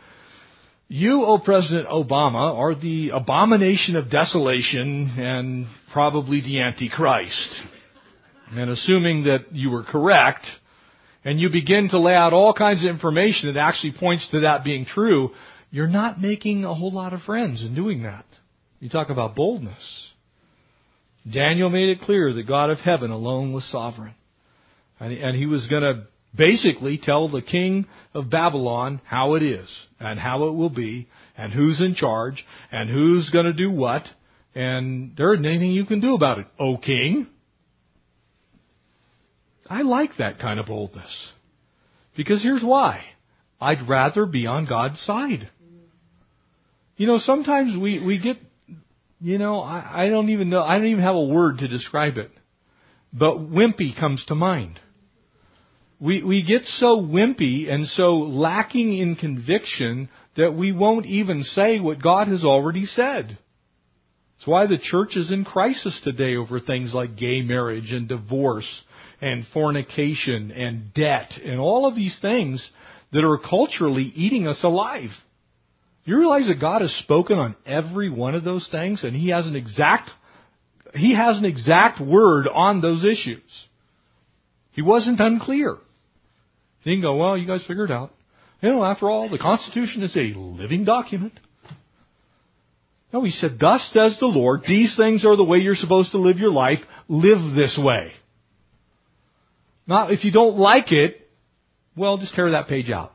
you, 0.90 1.24
O 1.24 1.38
President 1.38 1.88
Obama, 1.88 2.56
are 2.58 2.74
the 2.74 3.12
abomination 3.12 3.96
of 3.96 4.10
desolation 4.10 5.14
and 5.18 5.68
probably 5.94 6.42
the 6.42 6.62
Antichrist. 6.62 7.56
And 8.52 8.72
assuming 8.72 9.26
that 9.26 9.54
you 9.54 9.70
were 9.70 9.84
correct, 9.84 10.46
and 11.24 11.40
you 11.40 11.50
begin 11.50 11.90
to 11.90 12.00
lay 12.00 12.16
out 12.16 12.34
all 12.34 12.54
kinds 12.54 12.84
of 12.84 12.90
information 12.90 13.54
that 13.54 13.60
actually 13.60 13.94
points 14.00 14.28
to 14.32 14.42
that 14.42 14.64
being 14.64 14.86
true, 14.86 15.30
you're 15.70 15.88
not 15.88 16.20
making 16.20 16.66
a 16.66 16.74
whole 16.74 16.92
lot 16.92 17.14
of 17.14 17.22
friends 17.22 17.62
in 17.62 17.76
doing 17.76 18.04
that. 18.04 18.26
You 18.80 18.90
talk 18.90 19.10
about 19.10 19.36
boldness. 19.36 20.10
Daniel 21.32 21.70
made 21.70 21.90
it 21.90 22.02
clear 22.02 22.34
that 22.34 22.48
God 22.48 22.72
of 22.72 22.80
heaven 22.80 23.12
alone 23.12 23.54
was 23.54 23.70
sovereign. 23.72 24.16
And, 25.00 25.14
and 25.14 25.38
he 25.38 25.46
was 25.46 25.68
going 25.68 25.84
to 25.84 26.08
basically 26.36 27.00
tell 27.02 27.28
the 27.30 27.42
king 27.42 27.88
of 28.14 28.30
Babylon 28.30 29.02
how 29.06 29.36
it 29.36 29.44
is 29.44 29.70
and 30.00 30.20
how 30.20 30.46
it 30.46 30.52
will 30.52 30.70
be 30.70 31.08
and 31.38 31.54
who's 31.54 31.82
in 31.82 31.96
charge 31.96 32.46
and 32.72 32.90
who's 32.90 33.30
going 33.30 33.46
to 33.46 33.54
do 33.54 33.72
what. 33.72 34.04
And 34.56 35.16
there 35.16 35.34
isn't 35.34 35.46
anything 35.46 35.72
you 35.72 35.86
can 35.86 36.02
do 36.02 36.16
about 36.16 36.40
it, 36.40 36.48
O 36.60 36.78
king. 36.78 37.28
I 39.70 39.84
like 39.84 40.18
that 40.18 40.40
kind 40.40 40.60
of 40.60 40.66
boldness. 40.66 41.32
Because 42.16 42.42
here's 42.42 42.64
why. 42.64 43.04
I'd 43.62 43.88
rather 43.88 44.26
be 44.26 44.48
on 44.48 44.66
God's 44.66 45.00
side. 45.02 45.50
You 46.98 47.08
know, 47.08 47.20
sometimes 47.20 47.80
we, 47.80 48.04
we 48.04 48.20
get 48.20 48.38
you 49.22 49.38
know, 49.38 49.60
I, 49.60 50.06
I 50.06 50.10
don't 50.10 50.30
even 50.30 50.50
know, 50.50 50.62
I 50.62 50.78
don't 50.78 50.88
even 50.88 51.04
have 51.04 51.16
a 51.16 51.24
word 51.24 51.60
to 51.60 51.68
describe 51.68 52.18
it. 52.18 52.32
But 53.12 53.38
wimpy 53.38 53.98
comes 54.00 54.24
to 54.28 54.36
mind. 54.36 54.80
We, 56.00 56.24
we 56.24 56.44
get 56.44 56.64
so 56.64 56.98
wimpy 56.98 57.70
and 57.70 57.88
so 57.88 58.14
lacking 58.20 58.98
in 58.98 59.16
conviction 59.16 60.10
that 60.38 60.54
we 60.54 60.72
won't 60.72 61.06
even 61.06 61.44
say 61.44 61.80
what 61.80 62.02
God 62.02 62.30
has 62.30 62.44
already 62.46 62.86
said. 62.86 63.38
That's 64.38 64.48
why 64.48 64.68
the 64.68 64.78
church 64.82 65.18
is 65.18 65.32
in 65.32 65.44
crisis 65.44 66.00
today 66.04 66.38
over 66.38 66.62
things 66.62 66.94
like 66.94 67.18
gay 67.18 67.42
marriage 67.42 67.92
and 67.92 68.08
divorce 68.08 68.84
and 69.20 69.46
fornication 69.54 70.52
and 70.52 70.94
debt 70.94 71.32
and 71.44 71.60
all 71.60 71.86
of 71.86 71.96
these 71.96 72.18
things 72.22 72.66
that 73.12 73.26
are 73.26 73.38
culturally 73.38 74.14
eating 74.16 74.48
us 74.48 74.64
alive. 74.64 75.10
You 76.06 76.18
realize 76.18 76.48
that 76.48 76.62
God 76.62 76.82
has 76.82 76.96
spoken 77.04 77.38
on 77.38 77.56
every 77.66 78.10
one 78.10 78.34
of 78.34 78.46
those 78.46 78.68
things 78.72 79.04
and 79.04 79.14
He 79.14 79.30
has 79.32 79.46
an 79.46 79.58
exact, 79.58 80.10
He 80.94 81.14
has 81.14 81.38
an 81.38 81.44
exact 81.44 82.00
word 82.00 82.48
on 82.48 82.80
those 82.80 83.04
issues. 83.04 83.44
He 84.72 84.82
wasn't 84.82 85.20
unclear. 85.20 85.76
He 86.82 86.92
didn't 86.92 87.04
go, 87.04 87.16
well, 87.16 87.38
you 87.38 87.48
guys 87.48 87.66
figure 87.68 87.86
it 87.86 87.92
out. 87.92 88.12
You 88.62 88.70
know, 88.70 88.84
after 88.84 89.10
all, 89.10 89.30
the 89.30 89.38
Constitution 89.38 90.04
is 90.04 90.16
a 90.16 90.38
living 90.38 90.86
document. 90.86 91.34
No, 93.12 93.24
he 93.24 93.32
said, 93.32 93.58
thus 93.60 93.90
says 93.94 94.18
the 94.20 94.28
Lord, 94.28 94.62
these 94.68 94.96
things 94.96 95.26
are 95.26 95.36
the 95.36 95.44
way 95.44 95.60
you're 95.60 95.76
supposed 95.76 96.12
to 96.12 96.20
live 96.20 96.38
your 96.38 96.52
life. 96.52 96.80
Live 97.08 97.56
this 97.56 97.80
way. 97.82 98.12
Not 99.88 100.12
if 100.12 100.24
you 100.24 100.32
don't 100.32 100.58
like 100.58 100.92
it, 100.92 101.28
well, 101.96 102.18
just 102.18 102.36
tear 102.36 102.52
that 102.52 102.68
page 102.68 102.92
out. 102.92 103.12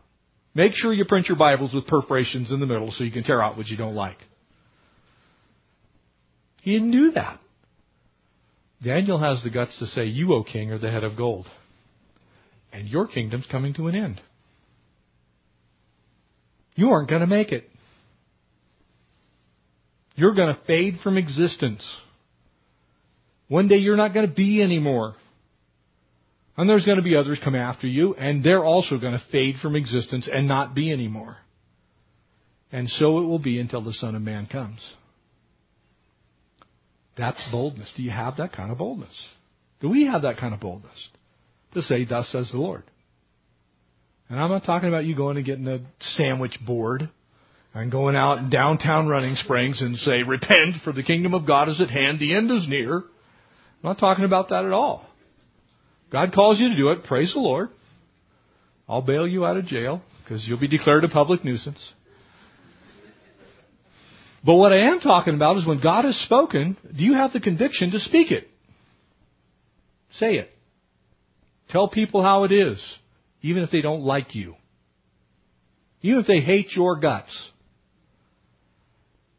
Make 0.54 0.72
sure 0.74 0.92
you 0.92 1.04
print 1.04 1.28
your 1.28 1.38
Bibles 1.38 1.72
with 1.72 1.86
perforations 1.86 2.50
in 2.50 2.60
the 2.60 2.66
middle 2.66 2.90
so 2.90 3.04
you 3.04 3.12
can 3.12 3.22
tear 3.22 3.42
out 3.42 3.56
what 3.56 3.68
you 3.68 3.76
don't 3.76 3.94
like. 3.94 4.18
He 6.62 6.72
didn't 6.72 6.92
do 6.92 7.12
that. 7.12 7.38
Daniel 8.82 9.18
has 9.18 9.42
the 9.42 9.50
guts 9.50 9.78
to 9.78 9.86
say, 9.86 10.04
You, 10.04 10.34
O 10.34 10.42
king, 10.42 10.70
are 10.72 10.78
the 10.78 10.90
head 10.90 11.04
of 11.04 11.16
gold. 11.16 11.46
And 12.74 12.88
your 12.88 13.06
kingdom's 13.06 13.46
coming 13.50 13.72
to 13.74 13.86
an 13.86 13.94
end. 13.94 14.20
You 16.74 16.90
aren't 16.90 17.08
going 17.08 17.20
to 17.20 17.26
make 17.28 17.52
it. 17.52 17.70
You're 20.16 20.34
going 20.34 20.52
to 20.52 20.60
fade 20.66 20.98
from 21.02 21.16
existence. 21.16 21.88
One 23.46 23.68
day 23.68 23.76
you're 23.76 23.96
not 23.96 24.12
going 24.12 24.26
to 24.26 24.34
be 24.34 24.60
anymore. 24.60 25.14
And 26.56 26.68
there's 26.68 26.84
going 26.84 26.98
to 26.98 27.02
be 27.02 27.14
others 27.14 27.40
come 27.42 27.54
after 27.54 27.86
you, 27.86 28.14
and 28.14 28.42
they're 28.42 28.64
also 28.64 28.98
going 28.98 29.12
to 29.12 29.22
fade 29.30 29.56
from 29.62 29.76
existence 29.76 30.28
and 30.32 30.48
not 30.48 30.74
be 30.74 30.92
anymore. 30.92 31.36
And 32.72 32.88
so 32.88 33.18
it 33.18 33.26
will 33.26 33.38
be 33.38 33.60
until 33.60 33.82
the 33.82 33.92
Son 33.92 34.16
of 34.16 34.22
Man 34.22 34.46
comes. 34.46 34.80
That's 37.16 37.40
boldness. 37.52 37.92
Do 37.96 38.02
you 38.02 38.10
have 38.10 38.38
that 38.38 38.52
kind 38.52 38.72
of 38.72 38.78
boldness? 38.78 39.14
Do 39.80 39.88
we 39.88 40.06
have 40.06 40.22
that 40.22 40.38
kind 40.38 40.52
of 40.52 40.58
boldness? 40.58 41.08
To 41.74 41.82
say, 41.82 42.04
Thus 42.04 42.28
says 42.30 42.50
the 42.52 42.58
Lord. 42.58 42.84
And 44.28 44.40
I'm 44.40 44.50
not 44.50 44.64
talking 44.64 44.88
about 44.88 45.04
you 45.04 45.14
going 45.14 45.36
and 45.36 45.44
getting 45.44 45.68
a 45.68 45.80
sandwich 46.00 46.58
board 46.64 47.08
and 47.74 47.90
going 47.90 48.16
out 48.16 48.38
in 48.38 48.50
downtown 48.50 49.08
Running 49.08 49.36
Springs 49.36 49.82
and 49.82 49.96
say, 49.96 50.22
Repent, 50.22 50.76
for 50.82 50.92
the 50.92 51.02
kingdom 51.02 51.34
of 51.34 51.46
God 51.46 51.68
is 51.68 51.80
at 51.80 51.90
hand, 51.90 52.20
the 52.20 52.34
end 52.34 52.50
is 52.50 52.66
near. 52.68 52.98
I'm 52.98 53.04
not 53.82 53.98
talking 53.98 54.24
about 54.24 54.48
that 54.48 54.64
at 54.64 54.72
all. 54.72 55.06
God 56.10 56.32
calls 56.32 56.60
you 56.60 56.68
to 56.68 56.76
do 56.76 56.90
it. 56.90 57.04
Praise 57.04 57.32
the 57.34 57.40
Lord. 57.40 57.70
I'll 58.88 59.02
bail 59.02 59.26
you 59.26 59.44
out 59.44 59.56
of 59.56 59.66
jail 59.66 60.02
because 60.22 60.44
you'll 60.46 60.60
be 60.60 60.68
declared 60.68 61.04
a 61.04 61.08
public 61.08 61.44
nuisance. 61.44 61.92
But 64.44 64.54
what 64.54 64.72
I 64.72 64.90
am 64.90 65.00
talking 65.00 65.34
about 65.34 65.56
is 65.56 65.66
when 65.66 65.80
God 65.80 66.04
has 66.04 66.16
spoken, 66.16 66.76
do 66.96 67.02
you 67.02 67.14
have 67.14 67.32
the 67.32 67.40
conviction 67.40 67.90
to 67.92 67.98
speak 67.98 68.30
it? 68.30 68.48
Say 70.12 70.36
it. 70.36 70.50
Tell 71.70 71.88
people 71.88 72.22
how 72.22 72.44
it 72.44 72.52
is, 72.52 72.82
even 73.42 73.62
if 73.62 73.70
they 73.70 73.80
don't 73.80 74.02
like 74.02 74.34
you. 74.34 74.54
Even 76.02 76.20
if 76.20 76.26
they 76.26 76.40
hate 76.40 76.72
your 76.76 76.98
guts. 77.00 77.50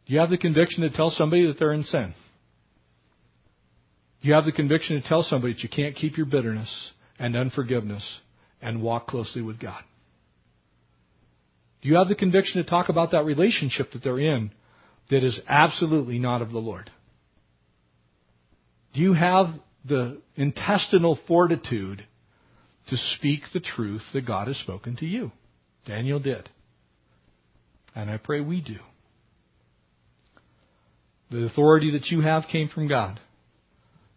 Do 0.05 0.13
you 0.13 0.19
have 0.19 0.30
the 0.30 0.38
conviction 0.38 0.84
to 0.84 0.95
tell 0.95 1.09
somebody 1.11 1.47
that 1.47 1.57
they're 1.59 1.73
in 1.73 1.84
sin? 1.84 2.13
Do 4.21 4.28
you 4.28 4.34
have 4.34 4.45
the 4.45 4.51
conviction 4.51 5.01
to 5.01 5.07
tell 5.07 5.23
somebody 5.23 5.53
that 5.53 5.63
you 5.63 5.69
can't 5.69 5.95
keep 5.95 6.17
your 6.17 6.26
bitterness 6.26 6.91
and 7.19 7.36
unforgiveness 7.36 8.03
and 8.61 8.82
walk 8.82 9.07
closely 9.07 9.41
with 9.41 9.59
God. 9.59 9.84
Do 11.82 11.89
you 11.89 11.95
have 11.97 12.07
the 12.07 12.15
conviction 12.15 12.63
to 12.63 12.69
talk 12.69 12.89
about 12.89 13.11
that 13.11 13.26
relationship 13.26 13.91
that 13.91 14.03
they're 14.03 14.19
in 14.19 14.51
that 15.09 15.23
is 15.23 15.39
absolutely 15.47 16.17
not 16.17 16.41
of 16.41 16.51
the 16.51 16.59
Lord? 16.59 16.89
Do 18.93 19.01
you 19.01 19.13
have 19.13 19.47
the 19.88 20.19
intestinal 20.36 21.19
fortitude 21.28 22.05
to 22.89 22.97
speak 23.17 23.41
the 23.53 23.59
truth 23.59 24.01
that 24.13 24.25
God 24.25 24.47
has 24.47 24.57
spoken 24.57 24.95
to 24.97 25.05
you? 25.05 25.31
Daniel 25.86 26.19
did. 26.19 26.49
And 27.95 28.09
I 28.09 28.17
pray 28.17 28.41
we 28.41 28.61
do. 28.61 28.77
The 31.31 31.45
authority 31.45 31.91
that 31.91 32.07
you 32.07 32.21
have 32.21 32.43
came 32.51 32.69
from 32.69 32.88
God, 32.88 33.19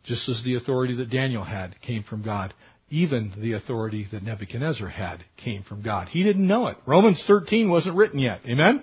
just 0.04 0.28
as 0.28 0.42
the 0.44 0.56
authority 0.56 0.96
that 0.96 1.10
Daniel 1.10 1.44
had 1.44 1.80
came 1.80 2.02
from 2.02 2.22
God. 2.22 2.52
Even 2.90 3.32
the 3.38 3.52
authority 3.52 4.06
that 4.10 4.22
Nebuchadnezzar 4.22 4.88
had 4.88 5.24
came 5.36 5.62
from 5.62 5.82
God. 5.82 6.08
He 6.08 6.22
didn't 6.22 6.46
know 6.46 6.68
it. 6.68 6.78
Romans 6.86 7.22
13 7.26 7.68
wasn't 7.68 7.96
written 7.96 8.18
yet. 8.18 8.40
Amen? 8.46 8.82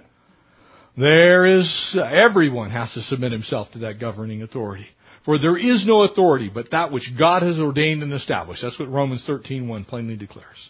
There 0.98 1.46
is, 1.46 1.98
everyone 2.00 2.72
has 2.72 2.94
to 2.94 3.02
submit 3.02 3.32
himself 3.32 3.72
to 3.72 3.80
that 3.80 4.00
governing 4.00 4.44
authority. 4.44 4.88
For 5.26 5.40
there 5.40 5.58
is 5.58 5.86
no 5.88 6.04
authority 6.04 6.50
but 6.54 6.70
that 6.72 6.92
which 6.92 7.10
God 7.18 7.42
has 7.42 7.60
ordained 7.60 8.04
and 8.04 8.14
established. 8.14 8.62
That's 8.62 8.80
what 8.80 8.92
Romans 8.92 9.26
13.1 9.28 9.88
plainly 9.88 10.16
declares. 10.16 10.70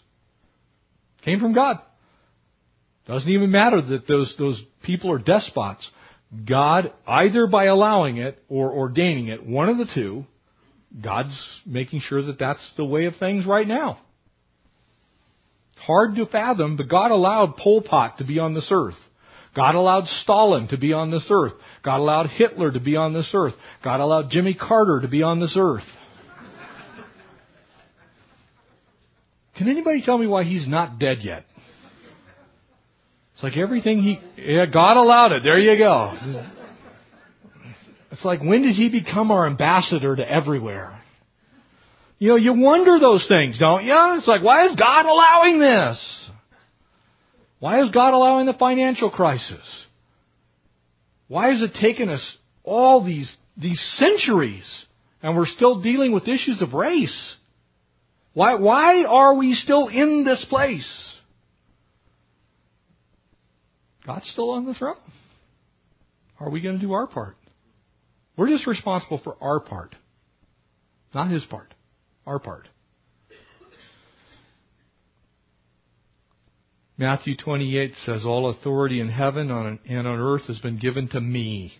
Came 1.23 1.39
from 1.39 1.53
God. 1.53 1.79
Doesn't 3.05 3.29
even 3.29 3.51
matter 3.51 3.81
that 3.81 4.07
those, 4.07 4.33
those 4.39 4.61
people 4.83 5.11
are 5.11 5.19
despots. 5.19 5.87
God, 6.47 6.93
either 7.05 7.47
by 7.47 7.65
allowing 7.65 8.17
it 8.17 8.41
or 8.47 8.71
ordaining 8.71 9.27
it, 9.27 9.45
one 9.45 9.69
of 9.69 9.77
the 9.77 9.89
two, 9.93 10.25
God's 11.03 11.37
making 11.65 11.99
sure 11.99 12.23
that 12.23 12.39
that's 12.39 12.71
the 12.77 12.85
way 12.85 13.05
of 13.05 13.15
things 13.17 13.45
right 13.45 13.67
now. 13.67 13.99
Hard 15.77 16.15
to 16.15 16.25
fathom, 16.25 16.77
but 16.77 16.87
God 16.87 17.11
allowed 17.11 17.57
Pol 17.57 17.81
Pot 17.81 18.19
to 18.19 18.23
be 18.23 18.39
on 18.39 18.53
this 18.53 18.69
earth. 18.71 18.95
God 19.55 19.75
allowed 19.75 20.05
Stalin 20.07 20.67
to 20.69 20.77
be 20.77 20.91
on 20.91 21.11
this 21.11 21.25
earth. 21.29 21.53
God 21.83 21.99
allowed 21.99 22.27
Hitler 22.27 22.71
to 22.71 22.79
be 22.79 22.95
on 22.97 23.13
this 23.13 23.29
earth. 23.33 23.53
God 23.83 24.01
allowed 24.01 24.29
Jimmy 24.29 24.53
Carter 24.53 24.99
to 25.01 25.07
be 25.07 25.23
on 25.23 25.39
this 25.39 25.55
earth. 25.57 25.83
Can 29.57 29.69
anybody 29.69 30.01
tell 30.03 30.17
me 30.17 30.27
why 30.27 30.43
he's 30.43 30.67
not 30.67 30.99
dead 30.99 31.19
yet? 31.21 31.45
It's 33.35 33.43
like 33.43 33.55
everything 33.55 33.99
he, 33.99 34.19
yeah, 34.37 34.65
God 34.65 34.97
allowed 34.97 35.31
it. 35.31 35.43
There 35.43 35.57
you 35.57 35.77
go. 35.77 36.13
It's 38.11 38.25
like, 38.25 38.41
when 38.41 38.61
did 38.61 38.75
he 38.75 38.89
become 38.89 39.31
our 39.31 39.47
ambassador 39.47 40.15
to 40.15 40.29
everywhere? 40.29 41.01
You 42.17 42.29
know, 42.29 42.35
you 42.35 42.53
wonder 42.53 42.97
those 42.99 43.25
things, 43.27 43.59
don't 43.59 43.83
you? 43.85 43.93
It's 44.17 44.27
like, 44.27 44.41
why 44.41 44.65
is 44.65 44.75
God 44.75 45.05
allowing 45.05 45.59
this? 45.59 46.29
Why 47.59 47.81
is 47.81 47.91
God 47.91 48.13
allowing 48.13 48.45
the 48.45 48.53
financial 48.53 49.09
crisis? 49.09 49.85
Why 51.27 51.49
has 51.49 51.61
it 51.61 51.73
taken 51.81 52.09
us 52.09 52.37
all 52.63 53.03
these, 53.03 53.33
these 53.57 53.81
centuries 53.97 54.85
and 55.21 55.35
we're 55.35 55.47
still 55.47 55.81
dealing 55.81 56.13
with 56.13 56.27
issues 56.27 56.61
of 56.61 56.73
race? 56.73 57.35
Why, 58.33 58.55
why 58.55 59.05
are 59.05 59.33
we 59.35 59.53
still 59.53 59.87
in 59.87 60.25
this 60.25 60.45
place? 60.49 61.13
God's 64.05 64.29
still 64.29 64.51
on 64.51 64.65
the 64.65 64.73
throne. 64.73 64.97
Are 66.39 66.49
we 66.49 66.61
going 66.61 66.75
to 66.75 66.81
do 66.81 66.93
our 66.93 67.07
part? 67.07 67.37
We're 68.37 68.49
just 68.49 68.67
responsible 68.67 69.21
for 69.23 69.37
our 69.41 69.61
part, 69.61 69.95
not 71.13 71.31
his 71.31 71.43
part, 71.45 71.73
our 72.27 72.37
part. 72.37 72.67
Matthew 76.97 77.35
28 77.35 77.93
says, 78.05 78.25
All 78.25 78.49
authority 78.49 78.99
in 78.99 79.09
heaven 79.09 79.51
and 79.51 80.07
on 80.07 80.19
earth 80.19 80.47
has 80.47 80.59
been 80.59 80.79
given 80.79 81.09
to 81.09 81.19
me. 81.19 81.73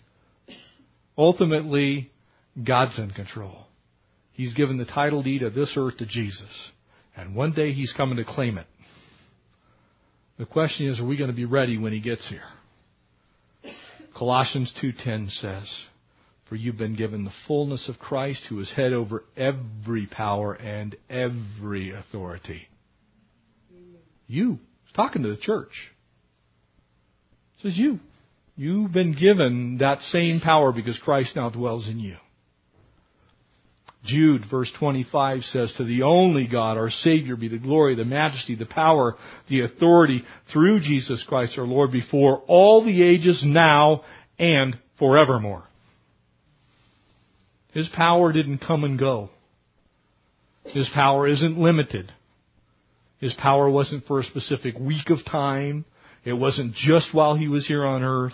Ultimately, 1.16 2.10
God's 2.62 2.98
in 2.98 3.10
control. 3.10 3.66
He's 4.32 4.52
given 4.52 4.76
the 4.76 4.84
title 4.84 5.22
deed 5.22 5.42
of 5.42 5.54
this 5.54 5.72
earth 5.76 5.96
to 5.98 6.06
Jesus. 6.06 6.70
And 7.16 7.34
one 7.34 7.52
day 7.52 7.72
He's 7.72 7.94
coming 7.96 8.18
to 8.18 8.24
claim 8.24 8.58
it. 8.58 8.66
The 10.38 10.44
question 10.44 10.88
is, 10.88 11.00
are 11.00 11.06
we 11.06 11.16
going 11.16 11.30
to 11.30 11.36
be 11.36 11.46
ready 11.46 11.78
when 11.78 11.94
He 11.94 12.00
gets 12.00 12.28
here? 12.28 12.42
Colossians 14.14 14.72
2.10 14.82 15.30
says, 15.40 15.66
For 16.48 16.56
you've 16.56 16.76
been 16.76 16.96
given 16.96 17.24
the 17.24 17.32
fullness 17.46 17.88
of 17.88 17.98
Christ 17.98 18.42
who 18.50 18.60
is 18.60 18.70
head 18.76 18.92
over 18.92 19.24
every 19.34 20.06
power 20.06 20.52
and 20.52 20.94
every 21.08 21.94
authority. 21.94 22.68
You 24.26 24.58
talking 24.96 25.22
to 25.22 25.28
the 25.28 25.36
church. 25.36 25.70
It 27.56 27.62
says 27.62 27.76
you. 27.76 28.00
You've 28.56 28.92
been 28.92 29.12
given 29.12 29.78
that 29.78 30.00
same 30.00 30.40
power 30.40 30.72
because 30.72 30.98
Christ 30.98 31.36
now 31.36 31.50
dwells 31.50 31.88
in 31.88 32.00
you. 32.00 32.16
Jude 34.06 34.44
verse 34.50 34.72
25 34.78 35.42
says, 35.42 35.74
To 35.76 35.84
the 35.84 36.02
only 36.02 36.46
God, 36.46 36.78
our 36.78 36.90
Savior, 36.90 37.36
be 37.36 37.48
the 37.48 37.58
glory, 37.58 37.96
the 37.96 38.04
majesty, 38.04 38.54
the 38.54 38.64
power, 38.64 39.16
the 39.48 39.60
authority 39.62 40.22
through 40.52 40.80
Jesus 40.80 41.22
Christ 41.28 41.58
our 41.58 41.66
Lord 41.66 41.92
before 41.92 42.42
all 42.46 42.84
the 42.84 43.02
ages 43.02 43.42
now 43.44 44.02
and 44.38 44.78
forevermore. 44.98 45.64
His 47.72 47.88
power 47.90 48.32
didn't 48.32 48.58
come 48.58 48.84
and 48.84 48.98
go. 48.98 49.28
His 50.64 50.88
power 50.94 51.28
isn't 51.28 51.58
limited. 51.58 52.10
His 53.18 53.34
power 53.34 53.70
wasn't 53.70 54.06
for 54.06 54.20
a 54.20 54.24
specific 54.24 54.78
week 54.78 55.10
of 55.10 55.24
time. 55.24 55.84
It 56.24 56.34
wasn't 56.34 56.74
just 56.74 57.14
while 57.14 57.34
he 57.34 57.48
was 57.48 57.66
here 57.66 57.84
on 57.84 58.02
earth. 58.02 58.32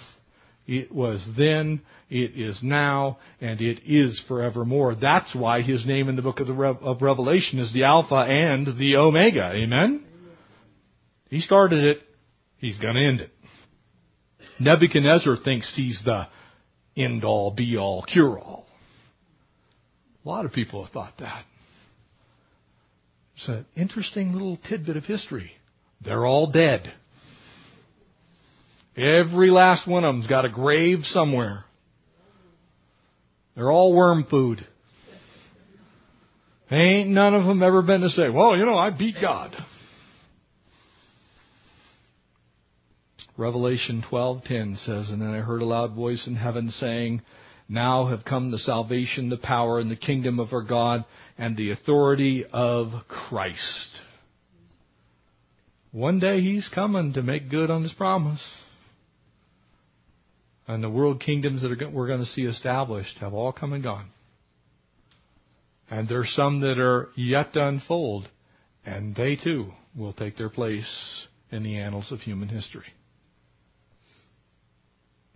It 0.66 0.93
was 0.93 1.26
then, 1.37 1.83
it 2.09 2.39
is 2.39 2.59
now, 2.62 3.18
and 3.41 3.61
it 3.61 3.80
is 3.85 4.22
forevermore. 4.28 4.95
That's 4.95 5.35
why 5.35 5.62
his 5.62 5.85
name 5.85 6.09
in 6.09 6.16
the 6.16 6.22
book 6.22 6.41
of, 6.41 6.47
the 6.47 6.53
Re- 6.53 6.78
of 6.80 7.03
Revelation 7.03 7.59
is 7.59 7.72
the 7.72 7.85
Alpha 7.85 8.14
and 8.14 8.66
the 8.78 8.97
Omega. 8.97 9.53
Amen? 9.53 10.05
He 11.28 11.41
started 11.41 11.85
it. 11.85 12.03
He's 12.59 12.78
going 12.78 12.95
to 12.95 13.09
end 13.09 13.20
it. 13.20 13.30
Nebuchadnezzar 14.61 15.39
thinks 15.45 15.72
he's 15.74 16.01
the 16.05 16.28
end 16.97 17.24
all, 17.24 17.51
be 17.51 17.76
all, 17.76 18.03
cure 18.03 18.39
all. 18.39 18.66
A 20.24 20.28
lot 20.28 20.45
of 20.45 20.53
people 20.53 20.85
have 20.85 20.93
thought 20.93 21.14
that. 21.18 21.45
It's 23.37 23.49
an 23.49 23.66
interesting 23.76 24.33
little 24.33 24.59
tidbit 24.68 24.97
of 24.97 25.05
history. 25.05 25.53
They're 26.05 26.26
all 26.26 26.51
dead. 26.51 26.93
Every 28.97 29.51
last 29.51 29.89
one 29.89 30.05
of 30.05 30.14
them's 30.14 30.26
got 30.26 30.45
a 30.45 30.51
grave 30.51 30.99
somewhere. 31.05 31.64
They're 33.55 33.70
all 33.70 33.95
worm 33.95 34.26
food. 34.28 34.66
Ain't 36.70 37.11
none 37.11 37.35
of 37.35 37.45
them 37.45 37.62
ever 37.62 37.83
been 37.83 38.01
to 38.01 38.09
say, 38.11 38.30
well, 38.30 38.57
you 38.57 38.64
know, 38.64 38.78
I 38.78 38.91
beat 38.91 39.16
God. 39.20 39.55
Revelation 43.37 44.05
12:10 44.11 44.85
says, 44.85 45.11
and 45.11 45.20
then 45.20 45.30
I 45.30 45.39
heard 45.39 45.62
a 45.62 45.66
loud 45.66 45.95
voice 45.95 46.26
in 46.26 46.37
heaven 46.37 46.70
saying, 46.70 47.22
now 47.73 48.07
have 48.07 48.25
come 48.25 48.51
the 48.51 48.59
salvation, 48.59 49.31
the 49.31 49.39
power, 49.39 49.81
and 49.81 49.91
the 49.91 49.97
kingdom 49.97 50.39
of 50.39 50.53
our 50.53 50.62
God 50.62 51.05
and 51.39 51.57
the 51.57 51.70
authority 51.70 52.45
of 52.53 52.91
Christ. 53.09 53.89
One 55.91 56.18
day 56.18 56.41
He's 56.41 56.68
coming 56.75 57.14
to 57.14 57.23
make 57.23 57.51
good 57.51 57.70
on 57.70 57.83
His 57.83 57.93
promise. 57.95 58.43
And 60.68 60.83
the 60.83 60.91
world 60.91 61.20
kingdoms 61.20 61.62
that 61.62 61.93
we're 61.93 62.07
going 62.07 62.20
to 62.20 62.27
see 62.27 62.43
established 62.43 63.18
have 63.18 63.35
all 63.35 63.53
come 63.53 63.73
and 63.73 63.83
gone. 63.83 64.09
And 65.91 66.09
there's 66.09 66.33
some 66.35 66.61
that 66.61 66.79
are 66.79 67.09
yet 67.16 67.53
to 67.55 67.66
unfold, 67.66 68.29
and 68.87 69.14
they 69.14 69.37
too 69.37 69.73
will 69.97 70.12
take 70.12 70.37
their 70.37 70.49
place 70.49 71.27
in 71.51 71.62
the 71.62 71.79
annals 71.79 72.12
of 72.12 72.20
human 72.20 72.49
history. 72.49 72.87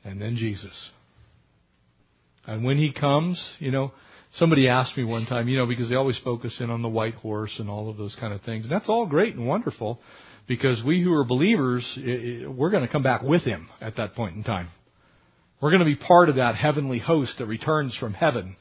And 0.05 0.21
then 0.21 0.37
Jesus. 0.37 0.91
And 2.47 2.65
when 2.65 2.79
he 2.79 2.93
comes, 2.93 3.43
you 3.59 3.71
know, 3.71 3.93
somebody 4.35 4.69
asked 4.69 4.97
me 4.97 5.05
one 5.05 5.27
time, 5.27 5.49
you 5.49 5.59
know, 5.59 5.67
because 5.67 5.89
they 5.89 5.97
always 5.97 6.19
focus 6.25 6.57
in 6.61 6.71
on 6.71 6.83
the 6.83 6.89
white 6.89 7.15
horse 7.15 7.55
and 7.59 7.69
all 7.69 7.91
of 7.91 7.97
those 7.97 8.17
kind 8.21 8.33
of 8.33 8.43
things. 8.43 8.65
And 8.65 8.73
that's 8.73 8.89
all 8.89 9.07
great 9.07 9.35
and 9.35 9.47
wonderful 9.47 10.01
because 10.47 10.83
we 10.85 11.03
who 11.03 11.13
are 11.13 11.25
believers, 11.25 11.85
we're 11.97 12.71
going 12.71 12.87
to 12.87 12.93
come 12.93 13.03
back 13.03 13.23
with 13.23 13.43
him 13.43 13.69
at 13.81 13.97
that 13.97 14.15
point 14.15 14.37
in 14.37 14.45
time. 14.45 14.69
We're 15.61 15.71
going 15.71 15.81
to 15.81 15.87
be 15.87 15.97
part 15.97 16.29
of 16.29 16.37
that 16.37 16.55
heavenly 16.55 16.99
host 16.99 17.35
that 17.39 17.47
returns 17.47 17.97
from 17.99 18.15
heaven. 18.15 18.57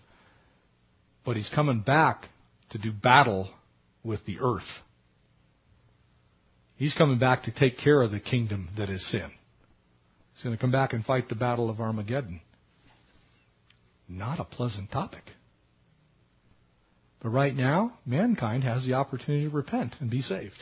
But 1.25 1.35
he's 1.35 1.49
coming 1.53 1.81
back 1.81 2.25
to 2.71 2.77
do 2.77 2.91
battle 2.91 3.49
with 4.03 4.25
the 4.25 4.37
earth. 4.41 4.63
He's 6.77 6.93
coming 6.93 7.19
back 7.19 7.43
to 7.43 7.51
take 7.51 7.77
care 7.77 8.01
of 8.01 8.11
the 8.11 8.19
kingdom 8.19 8.69
that 8.77 8.89
is 8.89 9.05
sin. 9.11 9.31
He's 10.33 10.43
going 10.43 10.55
to 10.55 10.61
come 10.61 10.71
back 10.71 10.93
and 10.93 11.05
fight 11.05 11.29
the 11.29 11.35
battle 11.35 11.69
of 11.69 11.79
Armageddon 11.79 12.41
not 14.07 14.39
a 14.39 14.43
pleasant 14.43 14.91
topic. 14.91 15.23
But 17.21 17.29
right 17.29 17.55
now, 17.55 17.97
mankind 18.05 18.63
has 18.63 18.85
the 18.85 18.93
opportunity 18.93 19.45
to 19.45 19.49
repent 19.49 19.95
and 19.99 20.09
be 20.09 20.21
saved. 20.21 20.61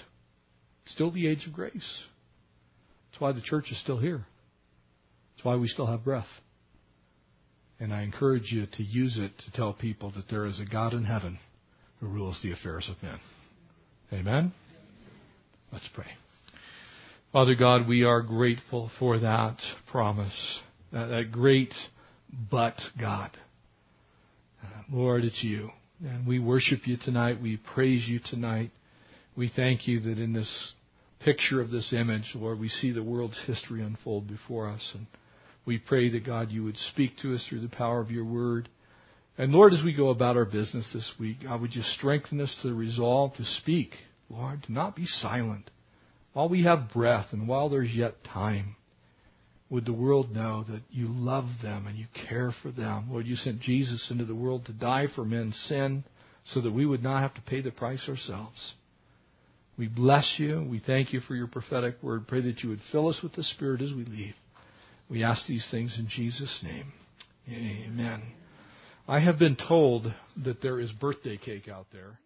Still 0.86 1.12
the 1.12 1.28
age 1.28 1.46
of 1.46 1.54
grace. 1.54 2.04
That's 3.12 3.22
why 3.22 3.32
the 3.32 3.42
church 3.42 3.72
is 3.72 3.80
still 3.82 4.00
here. 4.00 4.26
That's 5.36 5.46
why 5.46 5.56
we 5.56 5.68
still 5.68 5.88
have 5.88 6.04
breath. 6.04 6.28
And 7.80 7.94
I 7.94 8.04
encourage 8.04 8.52
you 8.52 8.66
to 8.78 8.84
use 8.84 9.18
it 9.20 9.32
to 9.46 9.52
tell 9.52 9.74
people 9.74 10.12
that 10.12 10.30
there 10.30 10.46
is 10.46 10.60
a 10.60 10.66
God 10.66 10.94
in 10.94 11.04
heaven 11.04 11.38
who 12.00 12.08
rules 12.08 12.40
the 12.42 12.52
affairs 12.52 12.90
of 12.90 13.02
men. 13.04 13.20
Amen? 14.12 14.54
Let's 15.72 15.90
pray. 15.94 16.08
Father 17.34 17.56
God, 17.56 17.88
we 17.88 18.04
are 18.04 18.22
grateful 18.22 18.92
for 19.00 19.20
that 19.20 19.58
promise, 19.92 20.34
that, 20.92 21.08
that 21.08 21.32
great 21.32 21.74
but 22.52 22.76
God. 23.00 23.32
Uh, 24.64 24.68
Lord, 24.92 25.24
it's 25.24 25.44
you. 25.44 25.70
And 26.02 26.28
we 26.28 26.40
worship 26.40 26.82
you 26.86 26.98
tonight. 26.98 27.42
We 27.42 27.58
praise 27.58 28.08
you 28.08 28.20
tonight. 28.30 28.72
We 29.36 29.52
thank 29.56 29.88
you 29.88 30.00
that 30.02 30.20
in 30.20 30.34
this 30.34 30.74
picture 31.24 31.62
of 31.62 31.72
this 31.72 31.94
image, 31.94 32.32
Lord, 32.36 32.60
we 32.60 32.70
see 32.70 32.92
the 32.92 33.04
world's 33.04 33.40
history 33.46 33.82
unfold 33.82 34.28
before 34.28 34.70
us. 34.70 34.92
And 34.94 35.08
we 35.66 35.78
pray 35.78 36.10
that, 36.10 36.26
God, 36.26 36.52
you 36.52 36.64
would 36.64 36.78
speak 36.78 37.18
to 37.22 37.34
us 37.34 37.46
through 37.48 37.62
the 37.62 37.70
power 37.70 38.02
of 38.02 38.12
your 38.12 38.26
word. 38.26 38.70
And 39.38 39.52
Lord, 39.52 39.74
as 39.74 39.84
we 39.84 39.94
go 39.94 40.10
about 40.10 40.38
our 40.38 40.46
business 40.46 40.90
this 40.94 41.12
week, 41.20 41.44
God, 41.44 41.62
would 41.62 41.76
you 41.76 41.82
strengthen 41.98 42.42
us 42.42 42.56
to 42.62 42.68
the 42.68 42.74
resolve 42.74 43.34
to 43.36 43.46
speak, 43.46 43.92
Lord, 44.30 44.64
to 44.64 44.74
not 44.74 44.96
be 44.96 45.06
silent. 45.06 45.72
While 46.34 46.50
we 46.50 46.64
have 46.64 46.92
breath 46.94 47.28
and 47.32 47.48
while 47.48 47.70
there's 47.70 47.92
yet 47.92 48.24
time, 48.24 48.76
would 49.74 49.86
the 49.88 49.92
world 49.92 50.32
know 50.32 50.64
that 50.68 50.84
you 50.92 51.08
love 51.10 51.46
them 51.64 51.88
and 51.88 51.98
you 51.98 52.06
care 52.30 52.54
for 52.62 52.70
them. 52.70 53.08
Lord, 53.10 53.26
you 53.26 53.36
sent 53.36 53.60
Jesus 53.60 54.08
into 54.12 54.24
the 54.24 54.36
world 54.36 54.68
to 54.68 54.72
die 54.72 55.08
for 55.16 55.26
men's 55.26 55.58
sin 55.68 56.04
so 56.46 56.62
that 56.62 56.72
we 56.72 56.86
would 56.86 57.02
not 57.02 57.24
have 57.24 57.34
to 57.34 57.42
pay 57.42 57.60
the 57.60 57.72
price 57.72 58.08
ourselves. 58.08 58.76
We 59.76 59.88
bless 59.88 60.36
you. 60.38 60.64
We 60.70 60.78
thank 60.78 61.12
you 61.12 61.22
for 61.22 61.34
your 61.34 61.48
prophetic 61.48 61.96
word. 62.04 62.28
Pray 62.28 62.42
that 62.42 62.62
you 62.62 62.70
would 62.70 62.82
fill 62.92 63.10
us 63.10 63.20
with 63.24 63.34
the 63.34 63.42
Spirit 63.42 63.82
as 63.82 63.92
we 63.92 64.06
leave. 64.06 64.36
We 65.10 65.24
ask 65.24 65.48
these 65.48 65.68
things 65.72 65.96
in 65.98 66.08
Jesus' 66.08 66.60
name. 66.62 66.94
Amen. 67.50 68.22
I 69.08 69.22
have 69.22 69.40
been 69.40 69.58
told 69.58 70.14
that 70.44 70.62
there 70.62 70.80
is 70.80 70.92
birthday 70.92 71.38
cake 71.38 71.68
out 71.68 71.88
there. 71.92 72.20